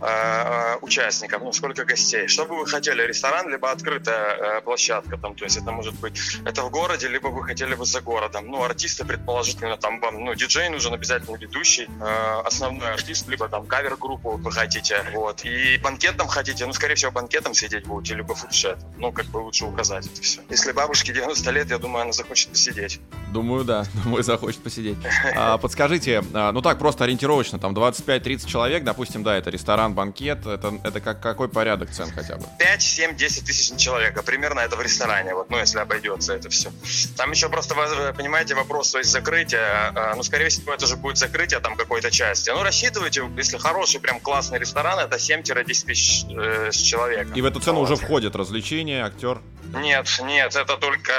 э, 0.00 0.76
участников, 0.80 1.42
ну 1.42 1.52
сколько 1.52 1.84
гостей. 1.84 2.28
Что 2.28 2.46
бы 2.46 2.58
вы 2.58 2.66
хотели, 2.66 3.02
ресторан, 3.02 3.48
либо 3.50 3.70
открытая 3.70 4.58
э, 4.58 4.60
площадка, 4.62 5.16
там, 5.16 5.34
то 5.34 5.44
есть 5.44 5.56
это 5.56 5.72
может 5.72 5.94
быть 5.94 6.18
это 6.44 6.62
в 6.62 6.70
городе, 6.70 7.08
либо 7.08 7.28
вы 7.28 7.44
хотели 7.44 7.74
бы 7.74 7.84
за 7.84 8.00
городом. 8.00 8.46
Ну 8.46 8.62
артисты 8.62 9.04
предположительно 9.04 9.76
там 9.76 10.00
вам, 10.00 10.24
ну 10.24 10.34
диджей 10.34 10.68
нужен 10.68 10.94
обязательно 10.94 11.36
ведущий, 11.36 11.88
э, 12.00 12.40
основной 12.44 12.92
артист, 12.92 13.28
либо 13.28 13.48
там 13.48 13.66
кавер-группу 13.66 14.36
вы 14.36 14.52
хотите, 14.52 15.04
вот. 15.12 15.44
И 15.44 15.78
банкетом 15.78 16.28
хотите, 16.28 16.66
ну 16.66 16.72
скорее 16.72 16.94
всего 16.94 17.10
банкетом 17.10 17.54
сидеть 17.54 17.86
будете, 17.86 18.14
либо 18.14 18.34
фудшет. 18.34 18.78
Ну 18.98 19.12
как 19.12 19.26
бы 19.26 19.38
лучше 19.38 19.64
указать 19.64 20.06
это 20.06 20.22
все. 20.22 20.40
Если 20.48 20.72
бабушке 20.72 21.12
90 21.12 21.50
лет, 21.50 21.70
я 21.70 21.78
думаю, 21.78 22.02
она 22.02 22.12
захочет 22.12 22.50
посидеть. 22.50 23.00
Думаю, 23.32 23.64
да. 23.64 23.84
Думаю, 24.04 24.22
захочет 24.22 24.62
посидеть. 24.62 24.98
А, 25.36 25.58
подскажите, 25.58 26.22
а, 26.34 26.52
ну 26.52 26.60
так, 26.60 26.78
просто 26.78 27.04
ориентировочно, 27.04 27.58
там 27.58 27.74
25-30 27.74 28.46
человек, 28.46 28.84
допустим, 28.84 29.22
да, 29.22 29.36
это 29.36 29.50
ресторан, 29.50 29.89
банкет, 29.94 30.46
это, 30.46 30.78
это 30.84 31.00
как, 31.00 31.20
какой 31.20 31.48
порядок 31.48 31.90
цен 31.90 32.10
хотя 32.10 32.36
бы? 32.36 32.44
5, 32.58 32.82
7, 32.82 33.16
10 33.16 33.44
тысяч 33.44 33.70
на 33.70 33.78
человека. 33.78 34.22
Примерно 34.22 34.60
это 34.60 34.76
в 34.76 34.82
ресторане, 34.82 35.34
вот, 35.34 35.50
ну, 35.50 35.58
если 35.58 35.78
обойдется 35.78 36.34
это 36.34 36.48
все. 36.50 36.70
Там 37.16 37.30
еще 37.30 37.48
просто, 37.48 37.74
вы 37.74 38.12
понимаете, 38.14 38.54
вопрос, 38.54 38.90
то 38.90 38.98
есть 38.98 39.10
закрытие, 39.10 39.92
э, 39.94 40.14
ну, 40.14 40.22
скорее 40.22 40.48
всего, 40.48 40.72
это 40.72 40.86
же 40.86 40.96
будет 40.96 41.18
закрытие 41.18 41.60
там 41.60 41.76
какой-то 41.76 42.10
части. 42.10 42.50
Ну, 42.50 42.62
рассчитывайте, 42.62 43.28
если 43.36 43.58
хороший, 43.58 44.00
прям 44.00 44.20
классный 44.20 44.58
ресторан, 44.58 44.98
это 44.98 45.16
7-10 45.16 45.86
тысяч 45.86 46.24
э, 46.30 46.70
с 46.72 46.76
человека. 46.76 47.32
И 47.34 47.40
в 47.40 47.44
эту 47.44 47.60
цену 47.60 47.80
уже 47.80 47.96
входит 47.96 48.36
развлечение, 48.36 49.04
актер. 49.04 49.40
Нет, 49.74 50.06
нет, 50.22 50.56
это 50.56 50.76
только, 50.76 51.12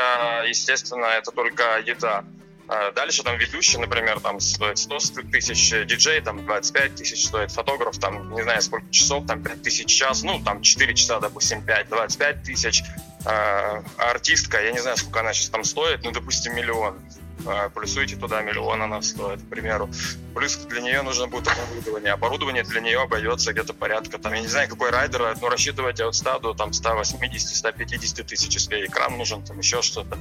естественно, 0.47 1.05
это 1.05 1.31
только 1.31 1.79
еда. 1.85 2.23
А 2.67 2.91
Дальше 2.91 3.23
там 3.23 3.37
ведущий, 3.37 3.77
например, 3.77 4.19
там 4.19 4.39
стоит 4.39 4.77
100 4.77 4.99
тысяч, 5.31 5.71
диджей 5.85 6.21
там 6.21 6.45
25 6.45 6.95
тысяч 6.95 7.25
стоит, 7.25 7.51
фотограф 7.51 7.97
там 7.97 8.33
не 8.33 8.43
знаю 8.43 8.61
сколько 8.61 8.89
часов, 8.91 9.25
там 9.27 9.43
5 9.43 9.61
тысяч 9.61 9.87
час, 9.87 10.23
ну 10.23 10.41
там 10.43 10.61
4 10.61 10.93
часа, 10.93 11.19
допустим, 11.19 11.63
5, 11.63 11.89
25 11.89 12.43
тысяч. 12.43 12.83
А 13.25 13.83
Артистка, 13.97 14.61
я 14.61 14.71
не 14.71 14.79
знаю, 14.79 14.97
сколько 14.97 15.19
она 15.19 15.33
сейчас 15.33 15.49
там 15.49 15.63
стоит, 15.63 16.03
ну, 16.03 16.11
допустим, 16.11 16.55
миллион. 16.55 16.97
А, 17.45 17.69
Плюсуйте 17.69 18.15
туда 18.15 18.41
миллион 18.41 18.81
она 18.81 19.01
стоит, 19.01 19.41
к 19.41 19.49
примеру. 19.49 19.89
Плюс 20.35 20.55
для 20.57 20.81
нее 20.81 21.01
нужно 21.01 21.27
будет 21.27 21.47
оборудование. 21.47 22.13
Оборудование 22.13 22.63
для 22.63 22.81
нее 22.81 23.01
обойдется 23.01 23.53
где-то 23.53 23.73
порядка, 23.73 24.17
там, 24.17 24.33
я 24.33 24.41
не 24.41 24.47
знаю, 24.47 24.69
какой 24.69 24.91
райдер, 24.91 25.35
но 25.39 25.49
рассчитывайте 25.49 26.05
от 26.05 26.15
100 26.15 26.39
до 26.39 26.53
там 26.53 26.69
180-150 26.69 28.23
тысяч, 28.23 28.53
если 28.53 28.85
экран 28.85 29.17
нужен, 29.17 29.43
там 29.43 29.59
еще 29.59 29.81
что-то. 29.81 30.17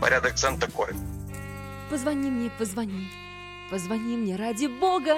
Порядок 0.00 0.34
цен 0.34 0.58
такой. 0.58 0.92
Позвони 1.94 2.28
мне, 2.28 2.50
позвони. 2.58 3.06
Позвони 3.70 4.16
мне 4.16 4.34
ради 4.34 4.66
бога. 4.66 5.14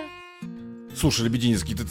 Слушай, 0.95 1.23
Лебединец, 1.25 1.61
какие-то 1.63 1.85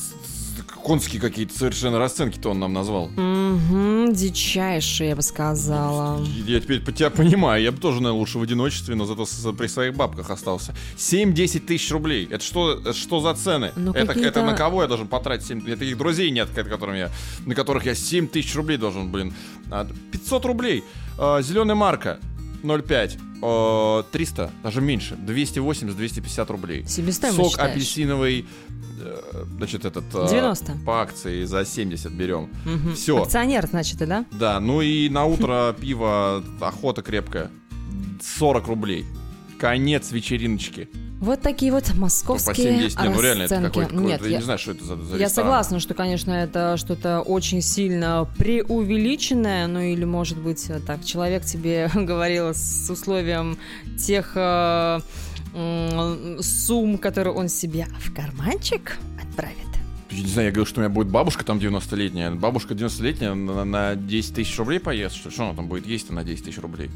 конские 0.84 1.20
какие-то 1.20 1.58
совершенно 1.58 1.98
расценки-то 1.98 2.52
он 2.52 2.60
нам 2.60 2.72
назвал. 2.74 3.06
Угу, 3.06 4.12
дичайшие, 4.14 5.10
я 5.10 5.16
бы 5.16 5.24
сказала. 5.24 6.24
Я 6.46 6.60
теперь 6.60 6.82
по- 6.86 6.92
тебя 6.92 7.10
понимаю, 7.10 7.64
я 7.64 7.72
бы 7.72 7.80
тоже, 7.80 7.96
наверное, 8.00 8.20
лучше 8.20 8.38
в 8.38 8.44
одиночестве, 8.44 8.94
но 8.94 9.06
зато 9.06 9.26
с- 9.26 9.52
при 9.54 9.66
своих 9.66 9.96
бабках 9.96 10.30
остался. 10.30 10.76
7-10 10.98 11.66
тысяч 11.66 11.90
рублей. 11.92 12.28
Это 12.30 12.44
что, 12.46 12.74
это 12.74 12.94
что 12.94 13.22
за 13.22 13.34
цены? 13.34 13.72
Ну, 13.76 13.92
это, 13.92 14.12
это 14.12 14.46
на 14.46 14.54
кого 14.54 14.84
я 14.84 14.88
должен 14.88 15.08
потратить 15.08 15.48
7 15.48 15.68
Это 15.68 15.84
их 15.84 15.98
друзей 15.98 16.30
нет, 16.30 16.50
которым 16.54 16.94
я, 16.96 17.10
на 17.48 17.56
которых 17.56 17.88
я 17.88 17.96
7 17.96 18.28
тысяч 18.28 18.54
рублей 18.56 18.78
должен, 18.78 19.12
блин. 19.12 19.34
А, 19.72 19.88
500 20.12 20.46
рублей. 20.46 20.84
зеленая 21.18 21.76
марка 21.76 22.20
0,5. 22.66 23.20
А, 23.42 24.04
300, 24.12 24.52
даже 24.64 24.82
меньше. 24.82 25.16
280-250 25.16 26.52
рублей. 26.52 26.86
Себестоимость 26.88 27.42
Сок 27.42 27.52
считаешь? 27.52 27.72
апельсиновый, 27.72 28.46
э, 29.02 29.44
значит, 29.58 29.86
этот... 29.86 30.04
э, 30.14 30.28
90. 30.30 30.78
По 30.86 31.02
акции 31.02 31.46
за 31.46 31.66
70 31.66 32.12
берем. 32.14 32.50
Мгм. 32.66 32.96
Всё. 32.96 33.22
Акционер, 33.24 33.68
значит, 33.68 34.00
ты, 34.00 34.06
да? 34.06 34.26
Да, 34.32 34.60
ну 34.60 34.82
и 34.82 35.10
на 35.10 35.26
утро 35.26 35.76
пиво 35.80 36.44
охота 36.60 37.02
крепкая. 37.02 37.52
40 38.22 38.68
рублей. 38.68 39.06
Конец 39.66 40.12
вечериночки. 40.12 40.88
Вот 41.20 41.42
такие 41.42 41.72
вот 41.72 41.86
По 41.86 41.96
московские 41.96 42.56
70. 42.56 43.02
Не, 43.02 43.10
ну 43.10 43.22
реально, 43.22 43.44
это 43.44 43.56
расценки. 43.56 43.80
какой-то... 43.80 43.96
Нет, 43.96 44.22
я 44.22 44.28
я, 44.28 44.38
не 44.38 44.44
знаю, 44.44 44.60
что 44.60 44.72
это 44.74 44.84
за, 44.84 44.96
за 44.96 45.18
я 45.18 45.28
согласна, 45.28 45.80
что, 45.80 45.96
конечно, 45.96 46.32
это 46.32 46.78
что-то 46.78 47.22
очень 47.22 47.62
сильно 47.64 48.28
преувеличенное, 48.38 49.66
ну 49.66 49.80
или, 49.80 50.04
может 50.04 50.38
быть, 50.38 50.70
э, 50.70 50.80
так, 50.86 51.04
человек 51.04 51.44
тебе 51.46 51.90
говорил 51.96 52.54
с 52.54 52.88
условием 52.92 53.58
тех 53.98 54.34
э, 54.36 55.00
м, 55.56 56.44
сумм, 56.44 57.00
которые 57.00 57.34
он 57.34 57.50
себе 57.50 57.88
в 58.00 58.14
карманчик 58.14 58.98
отправит. 59.20 59.56
Я 60.12 60.22
не 60.22 60.28
знаю, 60.28 60.50
я 60.50 60.52
говорю, 60.52 60.68
что 60.68 60.80
у 60.80 60.84
меня 60.84 60.94
будет 60.94 61.08
бабушка 61.08 61.44
там 61.44 61.58
90-летняя. 61.58 62.30
Бабушка 62.32 62.76
90-летняя 62.76 63.34
на, 63.34 63.66
на 63.66 63.96
10 63.96 64.36
тысяч 64.36 64.56
рублей 64.60 64.80
поест, 64.80 65.16
что? 65.16 65.32
Что 65.32 65.46
она 65.46 65.56
там 65.56 65.68
будет 65.68 65.88
есть 65.88 66.12
на 66.12 66.24
10 66.24 66.46
тысяч 66.46 66.60
рублей? 66.60 66.92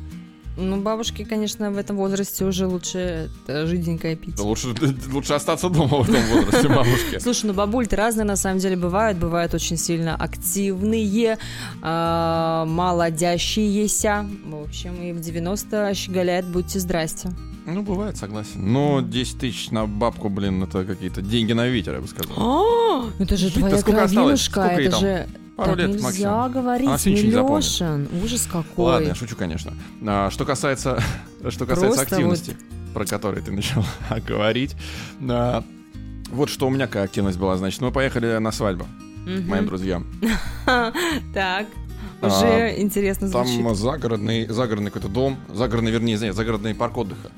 Ну, 0.60 0.82
бабушке, 0.82 1.26
конечно, 1.26 1.72
в 1.72 1.78
этом 1.78 1.95
возрасте 1.95 2.45
уже 2.45 2.67
лучше 2.67 3.30
это, 3.48 3.65
жиденькое 3.65 4.15
пить. 4.15 4.36
Да 4.36 4.43
лучше, 4.43 4.76
лучше 5.12 5.34
остаться 5.34 5.69
дома 5.69 6.04
в 6.04 6.10
этом 6.10 6.22
возрасте 6.26 6.67
бабушки. 6.76 7.19
Слушай, 7.19 7.45
ну 7.45 7.54
бабуль-то 7.54 7.95
разные 7.95 8.26
на 8.26 8.36
самом 8.36 8.60
деле 8.60 8.76
бывают. 8.76 9.17
Бывают 9.17 9.54
очень 9.54 9.78
сильно 9.78 10.15
активные, 10.15 11.38
э, 11.82 12.63
молодящиеся. 12.67 14.26
В 14.45 14.63
общем, 14.63 15.02
и 15.02 15.13
в 15.13 15.22
90 15.22 15.93
щеголяет, 15.93 16.45
будьте 16.45 16.80
здрасте. 16.80 17.30
Ну, 17.65 17.84
бывает, 17.84 18.17
согласен. 18.17 18.72
Но 18.72 19.02
10 19.02 19.39
тысяч 19.39 19.72
на 19.72 19.86
бабку, 19.86 20.30
блин, 20.30 20.63
это 20.63 20.84
какие-то 20.84 21.22
деньги 21.22 21.54
на 21.54 21.67
ветер, 21.67 21.95
я 21.95 22.02
бы 22.02 22.08
сказал. 22.08 22.34
А, 22.38 23.10
это 23.19 23.38
же 23.38 23.52
твоя 23.52 23.82
кровинушка, 23.82 24.62
это 24.62 24.98
же... 24.98 25.28
Пару 25.60 25.72
так 25.72 25.80
лет 25.80 25.89
нельзя 25.89 26.04
максимум. 26.04 26.52
говорить, 26.52 26.88
Она 26.88 26.98
не 27.06 27.32
запомнит. 27.32 27.63
Милешин. 27.65 28.10
Ужас 28.24 28.48
какой. 28.52 28.86
Ладно, 28.86 29.08
я 29.08 29.15
шучу, 29.15 29.36
конечно. 29.36 29.74
А, 30.06 30.30
что 30.30 30.45
касается, 30.45 31.02
что 31.50 31.65
касается 31.65 31.98
Просто 31.98 32.15
активности, 32.15 32.58
про 32.93 33.06
которые 33.06 33.43
ты 33.43 33.52
начала 33.52 33.86
говорить, 34.28 34.76
а, 35.30 35.63
вот 36.32 36.50
что 36.50 36.67
у 36.67 36.69
меня 36.69 36.88
какая 36.88 37.04
активность 37.06 37.38
была. 37.38 37.58
Значит, 37.58 37.82
мы 37.82 37.91
поехали 37.91 38.38
на 38.38 38.52
свадьбу 38.52 38.86
Мгм. 39.26 39.48
моим 39.50 39.65
друзьям. 39.65 40.08
Так, 41.34 41.65
А, 42.22 42.28
уже 42.28 42.76
интересно 42.82 43.28
звучит. 43.28 43.63
Там 43.63 43.76
загородный, 43.76 44.48
загородный 44.48 44.91
какой-то 44.91 45.08
дом, 45.12 45.38
загородный, 45.54 45.91
вернее, 45.91 46.17
загородный 46.34 46.76
парк 46.76 46.98
отдыха. 46.98 47.32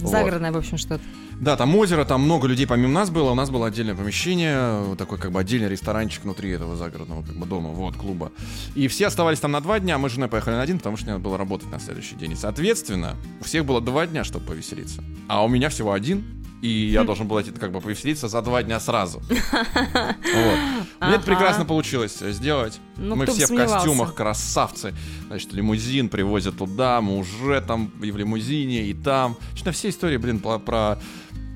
Вот. 0.00 0.10
Загородное, 0.10 0.52
в 0.52 0.56
общем, 0.56 0.78
что-то. 0.78 1.02
Да, 1.40 1.56
там 1.56 1.74
озеро, 1.74 2.04
там 2.04 2.20
много 2.20 2.46
людей 2.46 2.66
помимо 2.66 2.92
нас 2.92 3.08
было. 3.08 3.30
У 3.30 3.34
нас 3.34 3.48
было 3.48 3.68
отдельное 3.68 3.94
помещение, 3.94 4.94
такой 4.96 5.16
как 5.16 5.32
бы 5.32 5.40
отдельный 5.40 5.70
ресторанчик 5.70 6.24
внутри 6.24 6.50
этого 6.50 6.76
загородного 6.76 7.22
как 7.22 7.34
бы 7.34 7.46
дома, 7.46 7.70
вот, 7.70 7.96
клуба. 7.96 8.30
И 8.74 8.88
все 8.88 9.06
оставались 9.06 9.40
там 9.40 9.52
на 9.52 9.62
два 9.62 9.80
дня, 9.80 9.94
а 9.94 9.98
мы 9.98 10.10
с 10.10 10.12
женой 10.12 10.28
поехали 10.28 10.56
на 10.56 10.62
один, 10.62 10.76
потому 10.76 10.98
что 10.98 11.06
надо 11.06 11.20
было 11.20 11.38
работать 11.38 11.70
на 11.72 11.80
следующий 11.80 12.14
день. 12.14 12.32
И, 12.32 12.36
соответственно, 12.36 13.16
у 13.40 13.44
всех 13.44 13.64
было 13.64 13.80
два 13.80 14.06
дня, 14.06 14.22
чтобы 14.22 14.44
повеселиться. 14.48 15.02
А 15.28 15.42
у 15.42 15.48
меня 15.48 15.70
всего 15.70 15.92
один, 15.92 16.24
и 16.60 16.68
я 16.68 17.04
должен 17.04 17.26
был 17.26 17.40
идти 17.40 17.52
как 17.52 17.72
бы 17.72 17.80
повеселиться 17.80 18.28
за 18.28 18.42
два 18.42 18.62
дня 18.62 18.78
сразу. 18.80 19.22
Вот. 20.30 20.58
У 21.00 21.04
меня 21.06 21.16
это 21.16 21.24
прекрасно 21.24 21.64
получилось 21.64 22.18
сделать. 22.18 22.78
Ну, 22.96 23.16
мы 23.16 23.26
все 23.26 23.46
в 23.46 23.56
костюмах, 23.56 24.14
красавцы. 24.14 24.94
Значит, 25.28 25.52
лимузин 25.52 26.08
привозят 26.08 26.58
туда, 26.58 27.00
мы 27.00 27.18
уже 27.18 27.60
там 27.62 27.90
и 28.02 28.10
в 28.10 28.16
лимузине, 28.16 28.82
и 28.82 28.94
там. 28.94 29.36
Значит, 29.52 29.74
все 29.74 29.88
истории, 29.88 30.18
блин, 30.18 30.38
про, 30.40 30.98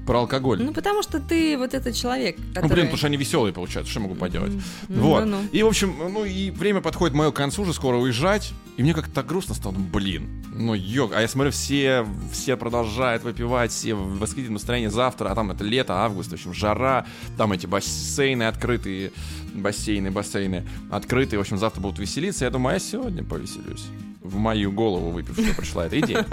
про, 0.07 0.21
алкоголь. 0.21 0.63
Ну, 0.63 0.73
потому 0.73 1.03
что 1.03 1.21
ты 1.21 1.57
вот 1.59 1.75
этот 1.75 1.95
человек, 1.95 2.37
Ну, 2.39 2.55
который... 2.55 2.73
блин, 2.73 2.87
потому 2.87 2.99
что 2.99 3.07
они 3.07 3.17
веселые 3.17 3.53
получаются, 3.53 3.91
что 3.91 4.01
я 4.01 4.07
могу 4.07 4.19
поделать? 4.19 4.53
Ну, 4.89 5.03
вот. 5.03 5.21
да 5.21 5.27
ну. 5.27 5.39
И, 5.53 5.63
в 5.63 5.67
общем, 5.67 5.95
ну 5.99 6.25
и 6.25 6.51
время 6.51 6.81
подходит 6.81 7.15
мое 7.17 7.31
к 7.31 7.37
концу, 7.37 7.63
уже 7.63 7.73
скоро 7.73 7.97
уезжать. 7.97 8.53
И 8.77 8.83
мне 8.83 8.93
как-то 8.93 9.13
так 9.13 9.27
грустно 9.27 9.55
стало, 9.55 9.73
ну, 9.73 9.81
блин, 9.81 10.45
ну 10.53 10.75
йог. 10.75 11.13
А 11.15 11.21
я 11.21 11.29
смотрю, 11.29 11.53
все, 11.53 12.07
все 12.33 12.57
продолжают 12.57 13.23
выпивать, 13.23 13.71
все 13.71 13.95
в 13.95 14.19
восхитительном 14.19 14.55
настроении 14.55 14.89
завтра, 14.89 15.29
а 15.29 15.35
там 15.35 15.51
это 15.51 15.65
лето, 15.65 15.95
август, 15.95 16.31
в 16.31 16.35
общем, 16.35 16.53
жара, 16.55 17.07
там 17.37 17.53
эти 17.53 17.67
бассейны 17.67 18.45
открытые, 18.45 19.13
бассейны, 19.55 20.11
бассейны 20.11 20.67
открытые, 20.91 21.39
в 21.39 21.43
общем, 21.43 21.59
завтра 21.59 21.81
будут 21.81 21.99
веселиться. 21.99 22.45
Я 22.45 22.51
думаю, 22.51 22.73
а 22.73 22.75
я 22.75 22.81
сегодня 22.81 23.23
повеселюсь. 23.23 23.87
В 24.25 24.37
мою 24.39 24.73
голову 24.73 25.11
выпившую 25.11 25.55
пришла 25.55 25.85
эта 25.85 26.01
идея. 26.01 26.25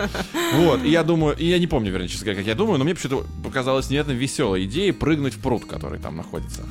Вот, 0.56 0.82
и 0.84 0.90
я 0.90 1.04
думаю, 1.04 1.36
и 1.38 1.46
я 1.46 1.60
не 1.60 1.68
помню, 1.68 1.92
вернее, 1.92 2.08
честно 2.08 2.24
говоря, 2.26 2.40
как 2.40 2.48
я 2.48 2.56
думаю, 2.56 2.78
но 2.78 2.86
мне 2.86 2.96
почему-то 2.96 3.26
показалось 3.44 3.90
невероятно 3.90 4.14
веселой 4.14 4.64
идеей 4.64 4.94
прыгнуть 4.94 5.34
в 5.34 5.40
пруд, 5.42 5.66
который 5.66 6.00
там 6.00 6.16
находится. 6.16 6.64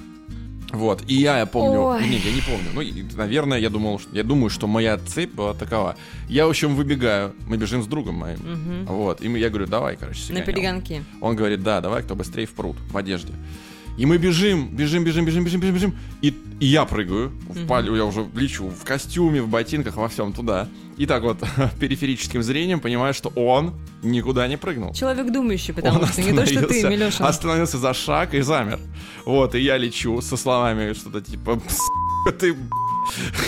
Вот, 0.73 1.03
и 1.09 1.15
я, 1.15 1.39
я 1.41 1.47
помню, 1.47 1.81
Ой. 1.83 2.09
нет, 2.09 2.25
я 2.25 2.33
не 2.33 2.41
помню, 2.41 2.69
ну, 2.73 2.81
и, 2.81 3.03
наверное, 3.17 3.59
я 3.59 3.69
думал, 3.69 3.99
что- 3.99 4.17
я 4.17 4.23
думаю, 4.23 4.49
что 4.51 4.67
моя 4.67 4.97
цепь 4.99 5.35
была 5.35 5.53
такова. 5.53 5.97
Я, 6.29 6.47
в 6.47 6.51
общем, 6.51 6.75
выбегаю, 6.75 7.35
мы 7.47 7.57
бежим 7.59 7.83
с 7.83 7.87
другом 7.87 8.15
моим, 8.15 8.39
Мгм. 8.39 8.87
вот, 8.87 9.21
и 9.21 9.29
мы, 9.29 9.39
я 9.39 9.51
говорю, 9.51 9.67
давай, 9.67 9.97
короче, 9.97 10.21
На 10.21 10.27
сиганем. 10.41 10.47
перегонки. 10.47 11.05
Он 11.21 11.37
говорит, 11.37 11.63
да, 11.63 11.81
давай, 11.83 12.03
кто 12.03 12.15
быстрее 12.15 12.47
в 12.47 12.53
пруд, 12.53 12.77
в 12.91 12.97
одежде. 12.97 13.33
И 13.98 14.07
мы 14.07 14.18
бежим, 14.18 14.68
бежим, 14.68 15.05
бежим, 15.05 15.24
бежим, 15.24 15.44
бежим, 15.44 15.61
бежим, 15.61 15.74
бежим. 15.74 15.94
И, 16.22 16.35
и 16.61 16.66
я 16.66 16.85
прыгаю, 16.85 17.33
в 17.48 17.66
палю, 17.66 17.96
я 17.96 18.05
уже 18.05 18.26
лечу 18.35 18.68
в 18.68 18.85
костюме, 18.85 19.42
в 19.42 19.48
ботинках, 19.48 19.96
во 19.96 20.09
всем 20.09 20.33
туда. 20.33 20.68
И 20.96 21.07
так 21.07 21.22
вот 21.22 21.38
периферическим 21.81 22.42
зрением 22.42 22.81
понимаю, 22.81 23.14
что 23.14 23.31
он 23.31 23.74
никуда 24.03 24.48
не 24.48 24.57
прыгнул. 24.57 24.92
Человек 24.94 25.33
думающий, 25.33 25.74
потому 25.74 26.00
Он 26.00 26.07
что 26.07 26.22
не 26.22 26.33
то, 26.33 26.46
что 26.46 26.66
ты, 26.66 26.83
Милешин. 26.88 27.24
Остановился 27.24 27.79
за 27.79 27.94
шаг 27.94 28.35
и 28.35 28.40
замер. 28.40 28.79
Вот, 29.24 29.55
и 29.55 29.61
я 29.61 29.76
лечу 29.76 30.20
со 30.20 30.37
словами 30.37 30.92
что-то 30.92 31.20
типа 31.20 31.61
«Сука 31.68 32.38
ты, 32.38 32.57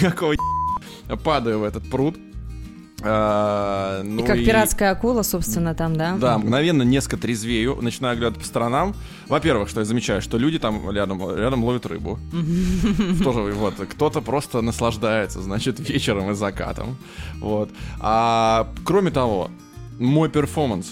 какого 0.00 0.33
еб***?» 0.33 1.22
Падаю 1.22 1.61
в 1.61 1.64
этот 1.64 1.88
пруд. 1.90 2.16
А, 3.05 4.03
И 4.03 4.09
ну 4.09 4.25
как 4.25 4.37
пиратская 4.38 4.91
акула, 4.93 5.23
собственно, 5.23 5.75
там, 5.75 5.97
да? 5.97 6.17
Да, 6.17 6.38
мгновенно 6.38 6.83
несколько 6.83 7.17
трезвею, 7.17 7.79
начинаю 7.83 8.17
глядеть 8.19 8.38
по 8.38 8.45
сторонам. 8.45 8.95
Во-первых, 9.29 9.69
что 9.69 9.81
я 9.81 9.85
замечаю, 9.87 10.23
что 10.23 10.38
люди 10.38 10.59
там 10.59 10.91
рядом, 10.91 11.35
рядом 11.37 11.65
ловят 11.65 11.87
рыбу. 11.87 12.19
Тоже 13.23 13.41
вот, 13.53 13.75
кто-то 13.75 14.21
просто 14.21 14.61
наслаждается, 14.61 15.43
значит, 15.43 15.81
вечером 15.88 16.31
и 16.31 16.35
закатом. 16.35 16.97
Вот. 17.41 17.71
А 18.01 18.69
кроме 18.85 19.11
того, 19.11 19.51
мой 19.99 20.29
перформанс, 20.29 20.87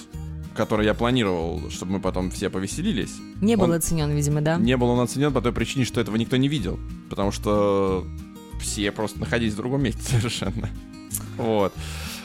который 0.56 0.84
я 0.86 0.94
планировал, 0.94 1.70
чтобы 1.70 1.92
мы 1.92 2.00
потом 2.00 2.30
все 2.30 2.50
повеселились, 2.50 3.12
Не 3.40 3.56
был 3.56 3.64
он- 3.64 3.72
оценен, 3.74 4.10
видимо, 4.10 4.40
да? 4.40 4.56
не 4.56 4.76
был 4.76 4.88
он 4.88 5.00
оценен 5.00 5.32
по 5.32 5.40
той 5.40 5.52
причине, 5.52 5.84
что 5.84 6.00
этого 6.00 6.16
никто 6.16 6.36
не 6.36 6.48
видел. 6.48 6.78
Потому 7.08 7.30
что 7.32 8.04
все 8.60 8.90
просто 8.92 9.20
находились 9.20 9.54
в 9.54 9.56
другом 9.56 9.82
месте 9.82 10.02
совершенно. 10.10 10.68
Вот. 11.36 11.72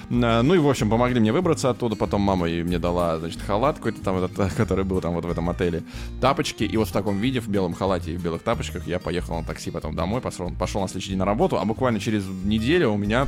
А, 0.09 0.41
Ну 0.41 0.53
и, 0.53 0.57
в 0.57 0.69
общем, 0.69 0.89
помогли 0.89 1.19
мне 1.19 1.31
выбраться 1.31 1.69
оттуда. 1.69 1.95
Потом 1.95 2.21
мама 2.21 2.47
и 2.47 2.63
мне 2.63 2.79
дала, 2.79 3.19
значит, 3.19 3.41
халат 3.41 3.77
какой-то 3.77 4.01
там, 4.01 4.23
этот, 4.23 4.53
который 4.57 4.85
был 4.85 5.01
там 5.01 5.13
вот 5.13 5.25
в 5.25 5.29
этом 5.29 5.49
отеле. 5.49 5.83
Тапочки. 6.21 6.63
И 6.63 6.77
вот 6.77 6.87
в 6.87 6.91
таком 6.91 7.19
виде, 7.19 7.39
в 7.39 7.47
белом 7.47 7.73
халате 7.73 8.13
и 8.13 8.17
в 8.17 8.23
белых 8.23 8.43
тапочках, 8.43 8.87
я 8.87 8.99
поехал 8.99 9.39
на 9.39 9.45
такси 9.45 9.71
потом 9.71 9.95
домой, 9.95 10.21
пошел, 10.21 10.51
пошел 10.51 10.81
на 10.81 10.87
следующий 10.87 11.09
день 11.09 11.19
на 11.19 11.25
работу. 11.25 11.57
А 11.57 11.65
буквально 11.65 11.99
через 11.99 12.25
неделю 12.43 12.91
у 12.91 12.97
меня, 12.97 13.27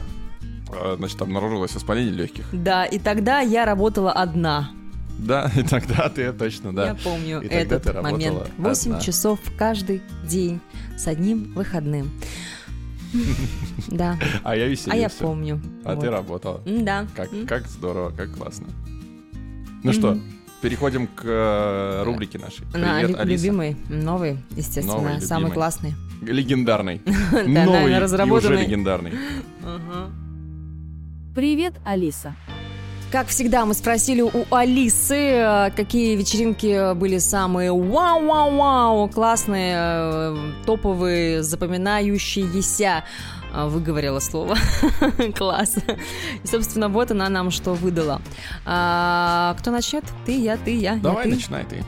э, 0.71 0.95
значит, 0.97 1.21
обнаружилось 1.21 1.73
воспаление 1.73 2.13
легких. 2.13 2.47
Да, 2.51 2.85
и 2.85 2.99
тогда 2.99 3.39
я 3.39 3.65
работала 3.65 4.11
одна. 4.11 4.69
Да, 5.17 5.51
и 5.55 5.63
тогда 5.63 6.09
ты 6.09 6.31
точно, 6.31 6.75
да. 6.75 6.87
Я 6.87 6.95
помню 6.95 7.41
И 7.41 7.47
этот 7.47 8.01
момент. 8.01 8.51
8 8.57 8.91
одна. 8.91 9.03
часов 9.03 9.39
каждый 9.57 10.01
день 10.23 10.59
с 10.97 11.07
одним 11.07 11.53
выходным. 11.53 12.11
Да, 13.87 14.17
А 14.43 14.55
я 14.55 14.67
веселился. 14.67 14.91
а 14.91 14.95
я 14.95 15.09
помню. 15.09 15.61
А 15.85 15.95
ты 15.95 16.09
работала. 16.09 16.61
Да. 16.65 17.07
Как, 17.15 17.29
как 17.47 17.67
здорово, 17.67 18.11
как 18.11 18.31
классно. 18.35 18.67
Ну 19.83 19.93
что, 19.93 20.17
переходим 20.61 21.07
к 21.07 21.23
э, 21.23 22.03
рубрике 22.03 22.39
нашей. 22.39 22.65
На 22.73 22.99
Привет, 22.99 23.19
Алиса. 23.19 23.43
любимый, 23.45 23.77
новый, 23.89 24.37
естественно, 24.55 24.97
Новый, 24.97 25.21
самый 25.21 25.51
классный. 25.51 25.93
Легендарный. 26.21 27.01
Да, 27.31 27.65
Новый 27.65 27.91
и 27.93 28.31
уже 28.31 28.55
легендарный. 28.55 29.13
Привет, 31.35 31.75
Алиса. 31.85 32.35
Как 33.09 33.27
всегда, 33.27 33.65
мы 33.65 33.73
спросили 33.73 34.21
у 34.21 34.43
Алисы, 34.51 35.15
э, 35.15 35.71
какие 35.73 36.17
вечеринки 36.17 36.93
были 36.93 37.19
самые 37.19 37.71
вау-вау-вау, 37.71 39.07
классные, 39.07 39.75
э, 39.77 40.37
топовые, 40.65 41.41
запоминающиеся. 41.41 43.05
А, 43.53 43.67
Выговорила 43.67 44.19
слово. 44.19 44.55
Класс. 45.35 45.75
И, 46.43 46.47
собственно, 46.47 46.89
вот 46.89 47.11
она 47.11 47.29
нам 47.29 47.49
что 47.49 47.73
выдала. 47.73 48.21
А, 48.65 49.55
кто 49.59 49.71
начнет? 49.71 50.03
Ты, 50.25 50.39
я, 50.39 50.57
ты, 50.57 50.75
я, 50.75 50.93
я, 50.93 50.99
Давай, 50.99 51.23
ты. 51.23 51.29
начинай 51.35 51.63
ты. 51.65 51.83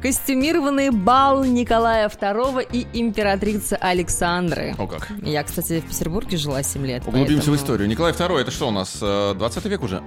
Костюмированный 0.00 0.90
бал 0.90 1.44
Николая 1.44 2.08
II 2.08 2.66
и 2.72 2.86
императрицы 2.98 3.74
Александры. 3.80 4.74
О 4.78 4.86
как. 4.86 5.10
Я, 5.22 5.42
кстати, 5.44 5.80
в 5.80 5.88
Петербурге 5.88 6.36
жила 6.36 6.62
7 6.62 6.86
лет. 6.86 7.02
Углубимся 7.06 7.34
в 7.34 7.36
поэтому- 7.36 7.56
историю. 7.56 7.88
Николай 7.88 8.12
II, 8.12 8.38
это 8.40 8.50
что 8.50 8.68
у 8.68 8.70
нас, 8.70 8.98
э, 9.02 9.34
20 9.36 9.64
век 9.66 9.82
уже? 9.82 10.02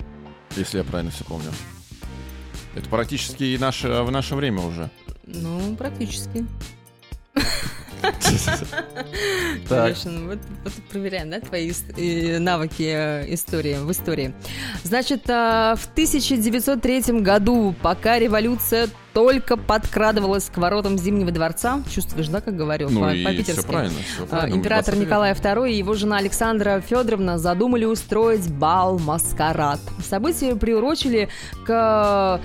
Если 0.55 0.77
я 0.79 0.83
правильно 0.83 1.11
все 1.11 1.23
помню. 1.23 1.51
Это 2.75 2.87
практически 2.89 3.57
наше, 3.59 4.01
в 4.03 4.11
наше 4.11 4.35
время 4.35 4.61
уже. 4.61 4.89
Ну, 5.25 5.75
практически. 5.75 6.45
Так. 9.69 9.89
Лешин, 9.89 10.27
вот, 10.29 10.39
вот 10.63 10.73
проверяем, 10.89 11.29
да, 11.29 11.39
твои 11.39 11.71
э, 11.97 12.39
навыки 12.39 12.83
э, 12.83 13.33
истории, 13.33 13.77
в 13.79 13.91
истории. 13.91 14.33
Значит, 14.83 15.29
а, 15.29 15.75
в 15.75 15.85
1903 15.91 17.19
году, 17.21 17.75
пока 17.81 18.17
революция 18.19 18.87
только 19.13 19.57
подкрадывалась 19.57 20.45
к 20.45 20.57
воротам 20.57 20.97
Зимнего 20.97 21.31
дворца, 21.31 21.81
чувствуешь, 21.93 22.27
да, 22.27 22.39
как 22.39 22.55
говорю, 22.55 22.89
Ну 22.89 23.01
по- 23.01 23.11
и 23.13 23.43
все 23.43 23.61
правильно. 23.63 23.95
всё 24.13 24.23
А, 24.23 24.27
правильно, 24.27 24.55
Император 24.55 24.93
20 24.93 24.99
век. 24.99 25.07
Николай 25.07 25.33
II 25.33 25.71
и 25.71 25.77
его 25.77 25.93
жена 25.95 26.17
Александра 26.17 26.81
Федоровна 26.81 27.37
задумали 27.37 27.85
устроить 27.85 28.49
бал-маскарад. 28.51 29.79
Событие 30.07 30.55
приурочили 30.55 31.29
к 31.65 32.39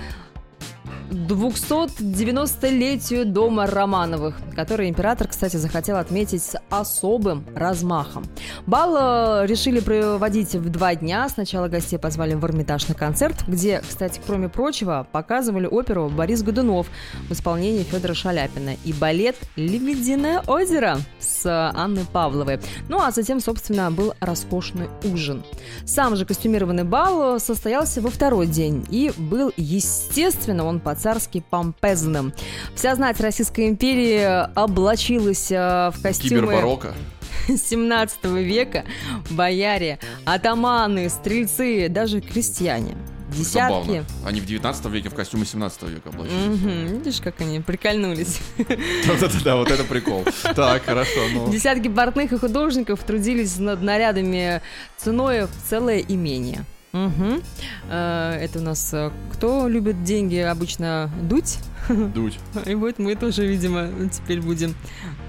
290-летию 1.13 3.25
дома 3.25 3.67
Романовых, 3.67 4.35
который 4.55 4.89
император, 4.89 5.27
кстати, 5.27 5.57
захотел 5.57 5.97
отметить 5.97 6.43
с 6.43 6.59
особым 6.69 7.45
размахом. 7.55 8.25
Бал 8.65 9.43
э, 9.43 9.47
решили 9.47 9.79
проводить 9.79 10.55
в 10.55 10.69
два 10.69 10.95
дня. 10.95 11.27
Сначала 11.29 11.67
гостей 11.67 11.97
позвали 11.97 12.33
в 12.33 12.43
Эрмитаж 12.45 12.87
на 12.87 12.95
концерт, 12.95 13.43
где, 13.47 13.81
кстати, 13.87 14.19
кроме 14.25 14.49
прочего, 14.49 15.07
показывали 15.11 15.67
оперу 15.67 16.09
«Борис 16.09 16.43
Годунов» 16.43 16.87
в 17.29 17.33
исполнении 17.33 17.83
Федора 17.83 18.13
Шаляпина 18.13 18.75
и 18.83 18.93
балет 18.93 19.35
«Лебединое 19.55 20.41
озеро» 20.47 20.97
с 21.19 21.71
Анной 21.75 22.05
Павловой. 22.11 22.59
Ну 22.89 22.99
а 22.99 23.11
затем, 23.11 23.39
собственно, 23.39 23.91
был 23.91 24.13
роскошный 24.19 24.89
ужин. 25.03 25.43
Сам 25.85 26.15
же 26.15 26.25
костюмированный 26.25 26.83
бал 26.83 27.39
состоялся 27.39 28.01
во 28.01 28.09
второй 28.09 28.47
день 28.47 28.85
и 28.89 29.11
был, 29.17 29.51
естественно, 29.57 30.65
он 30.65 30.79
по-царски 31.03 31.43
помпезным. 31.49 32.33
Вся 32.75 32.95
знать 32.95 33.19
Российской 33.19 33.67
империи 33.67 34.47
облачилась 34.55 35.51
э, 35.51 35.91
в 35.93 36.01
костюмы... 36.01 36.29
Кибербарокко. 36.29 36.93
17 37.47 38.23
века 38.23 38.85
бояре, 39.29 39.99
атаманы, 40.23 41.09
стрельцы, 41.09 41.89
даже 41.89 42.21
крестьяне. 42.21 42.95
Десятки. 43.35 43.51
Забавно. 43.51 44.05
Они 44.25 44.39
в 44.39 44.45
19 44.45 44.85
веке 44.85 45.09
в 45.09 45.13
костюме 45.13 45.45
17 45.45 45.83
века 45.83 46.09
облачились. 46.09 46.61
Мгм, 46.61 46.85
Видишь, 46.99 47.19
как 47.19 47.41
они 47.41 47.59
прикольнулись. 47.59 48.39
Да-да-да, 48.57 49.57
вот 49.57 49.71
это 49.71 49.83
прикол. 49.83 50.23
Так, 50.55 50.85
хорошо, 50.85 51.19
ну. 51.33 51.51
Десятки 51.51 51.89
портных 51.89 52.31
и 52.31 52.37
художников 52.37 53.03
трудились 53.03 53.57
над 53.57 53.81
нарядами 53.81 54.61
ценой 54.97 55.47
в 55.47 55.69
целое 55.69 55.99
имение. 55.99 56.63
Э, 56.93 58.37
Это 58.39 58.59
у 58.59 58.61
нас 58.61 58.93
э, 58.93 59.09
кто 59.31 59.67
любит 59.67 60.03
деньги 60.03 60.37
обычно 60.37 61.09
дуть? 61.23 61.57
Дуть. 61.89 62.37
И 62.67 62.75
вот 62.75 62.99
мы 62.99 63.15
тоже, 63.15 63.47
видимо, 63.47 63.89
теперь 64.11 64.41
будем... 64.41 64.75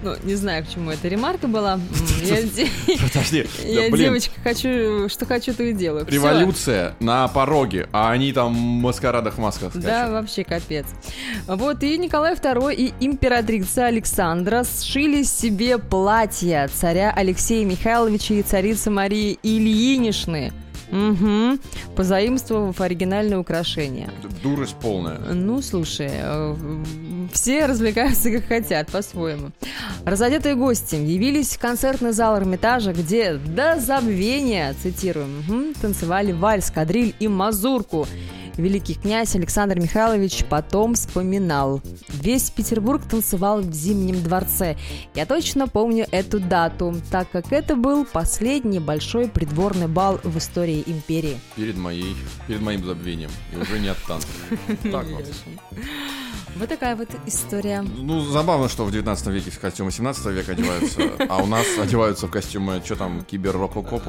Ну, 0.02 0.14
не 0.24 0.34
знаю, 0.34 0.62
к 0.64 0.68
чему 0.68 0.90
эта 0.90 1.08
ремарка 1.08 1.48
была. 1.48 1.80
Я, 2.22 2.36
Подожди, 3.08 3.46
я 3.64 3.90
да, 3.90 3.96
девочка, 3.96 4.32
хочу, 4.42 5.08
что 5.08 5.24
хочу, 5.24 5.54
то 5.54 5.62
и 5.62 5.72
делаю. 5.72 6.06
Революция 6.06 6.94
на 7.00 7.26
пороге, 7.28 7.88
а 7.92 8.10
они 8.10 8.32
там 8.34 8.52
в 8.52 8.82
маскарадах 8.82 9.38
масках 9.38 9.74
Да, 9.74 10.10
вообще 10.10 10.44
капец. 10.44 10.86
Вот 11.46 11.82
и 11.82 11.96
Николай 11.96 12.34
II 12.34 12.74
и 12.74 12.92
императрица 13.00 13.86
Александра 13.86 14.64
сшили 14.64 15.22
себе 15.22 15.78
платья 15.78 16.68
царя 16.72 17.10
Алексея 17.10 17.64
Михайловича 17.64 18.34
и 18.34 18.42
царицы 18.42 18.90
Марии 18.90 19.38
Ильинишны. 19.42 20.52
Угу. 20.94 21.58
Позаимствовав 21.96 22.80
оригинальные 22.80 23.38
украшения. 23.38 24.10
Дурость 24.42 24.76
полная. 24.80 25.18
Ну, 25.18 25.60
слушай, 25.60 26.10
э, 26.10 26.56
все 27.32 27.66
развлекаются 27.66 28.30
как 28.30 28.46
хотят, 28.46 28.92
по-своему. 28.92 29.50
Разодетые 30.04 30.54
гости 30.54 30.94
явились 30.94 31.56
в 31.56 31.58
концертный 31.58 32.12
зал 32.12 32.38
Эрмитажа, 32.38 32.92
где 32.92 33.34
до 33.34 33.80
забвения, 33.80 34.74
цитируем, 34.80 35.38
мгм, 35.48 35.74
танцевали 35.74 36.30
вальс, 36.30 36.70
кадриль 36.70 37.14
и 37.18 37.26
мазурку. 37.26 38.06
Великий 38.56 38.94
князь 38.94 39.34
Александр 39.34 39.80
Михайлович 39.80 40.44
потом 40.48 40.94
вспоминал. 40.94 41.82
Весь 42.08 42.50
Петербург 42.50 43.02
танцевал 43.02 43.60
в 43.60 43.72
Зимнем 43.72 44.22
дворце. 44.22 44.76
Я 45.14 45.26
точно 45.26 45.66
помню 45.66 46.06
эту 46.12 46.38
дату, 46.38 46.94
так 47.10 47.30
как 47.30 47.52
это 47.52 47.74
был 47.74 48.04
последний 48.04 48.78
большой 48.78 49.28
придворный 49.28 49.88
бал 49.88 50.20
в 50.22 50.38
истории 50.38 50.84
империи. 50.86 51.38
Перед 51.56 51.76
моей, 51.76 52.14
перед 52.46 52.62
моим 52.62 52.84
забвением. 52.84 53.30
И 53.52 53.56
уже 53.56 53.80
не 53.80 53.88
от 53.88 53.98
танцев. 54.06 54.30
Так 54.94 55.06
вот. 55.08 55.24
Вот 56.56 56.68
такая 56.68 56.94
вот 56.94 57.08
история. 57.26 57.82
Ну, 57.82 58.20
забавно, 58.20 58.68
что 58.68 58.84
в 58.84 58.92
19 58.92 59.26
веке 59.28 59.50
в 59.50 59.58
костюмы 59.58 59.90
17 59.90 60.26
века 60.26 60.52
одеваются, 60.52 61.02
а 61.28 61.42
у 61.42 61.46
нас 61.46 61.66
одеваются 61.80 62.28
в 62.28 62.30
костюмы, 62.30 62.80
что 62.84 62.94
там, 62.94 63.24
кибер-рококо, 63.24 64.00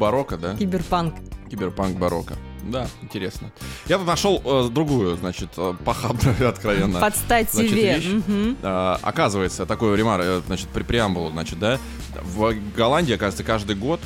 барокко, 0.00 0.36
да? 0.36 0.56
Киберпанк. 0.56 1.14
Киберпанк 1.48 1.96
барокко. 1.96 2.34
Да, 2.70 2.88
интересно. 3.02 3.52
Я 3.86 3.98
тут 3.98 4.06
нашел 4.06 4.42
э, 4.44 4.68
другую, 4.70 5.16
значит, 5.16 5.50
э, 5.56 5.74
похабную, 5.84 6.48
откровенно. 6.48 7.00
Под 7.00 7.16
стать 7.16 7.52
значит, 7.52 7.70
тебе. 7.70 7.94
вещь. 7.96 8.06
Мгм. 8.06 8.56
А, 8.62 8.98
оказывается, 9.02 9.66
такой 9.66 9.96
ремар, 9.96 10.20
э, 10.22 10.42
значит, 10.46 10.68
при 10.68 10.82
преамбулу, 10.82 11.30
значит, 11.30 11.58
да, 11.58 11.78
в 12.22 12.54
Голландии, 12.76 13.14
оказывается, 13.14 13.44
каждый 13.44 13.76
год 13.76 14.00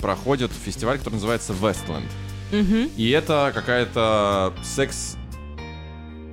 проходит 0.00 0.50
фестиваль, 0.52 0.98
который 0.98 1.14
называется 1.14 1.52
Wasteland. 1.52 2.04
Мгм. 2.50 2.90
И 2.96 3.10
это 3.10 3.52
какая-то 3.54 4.52
секс 4.62 5.16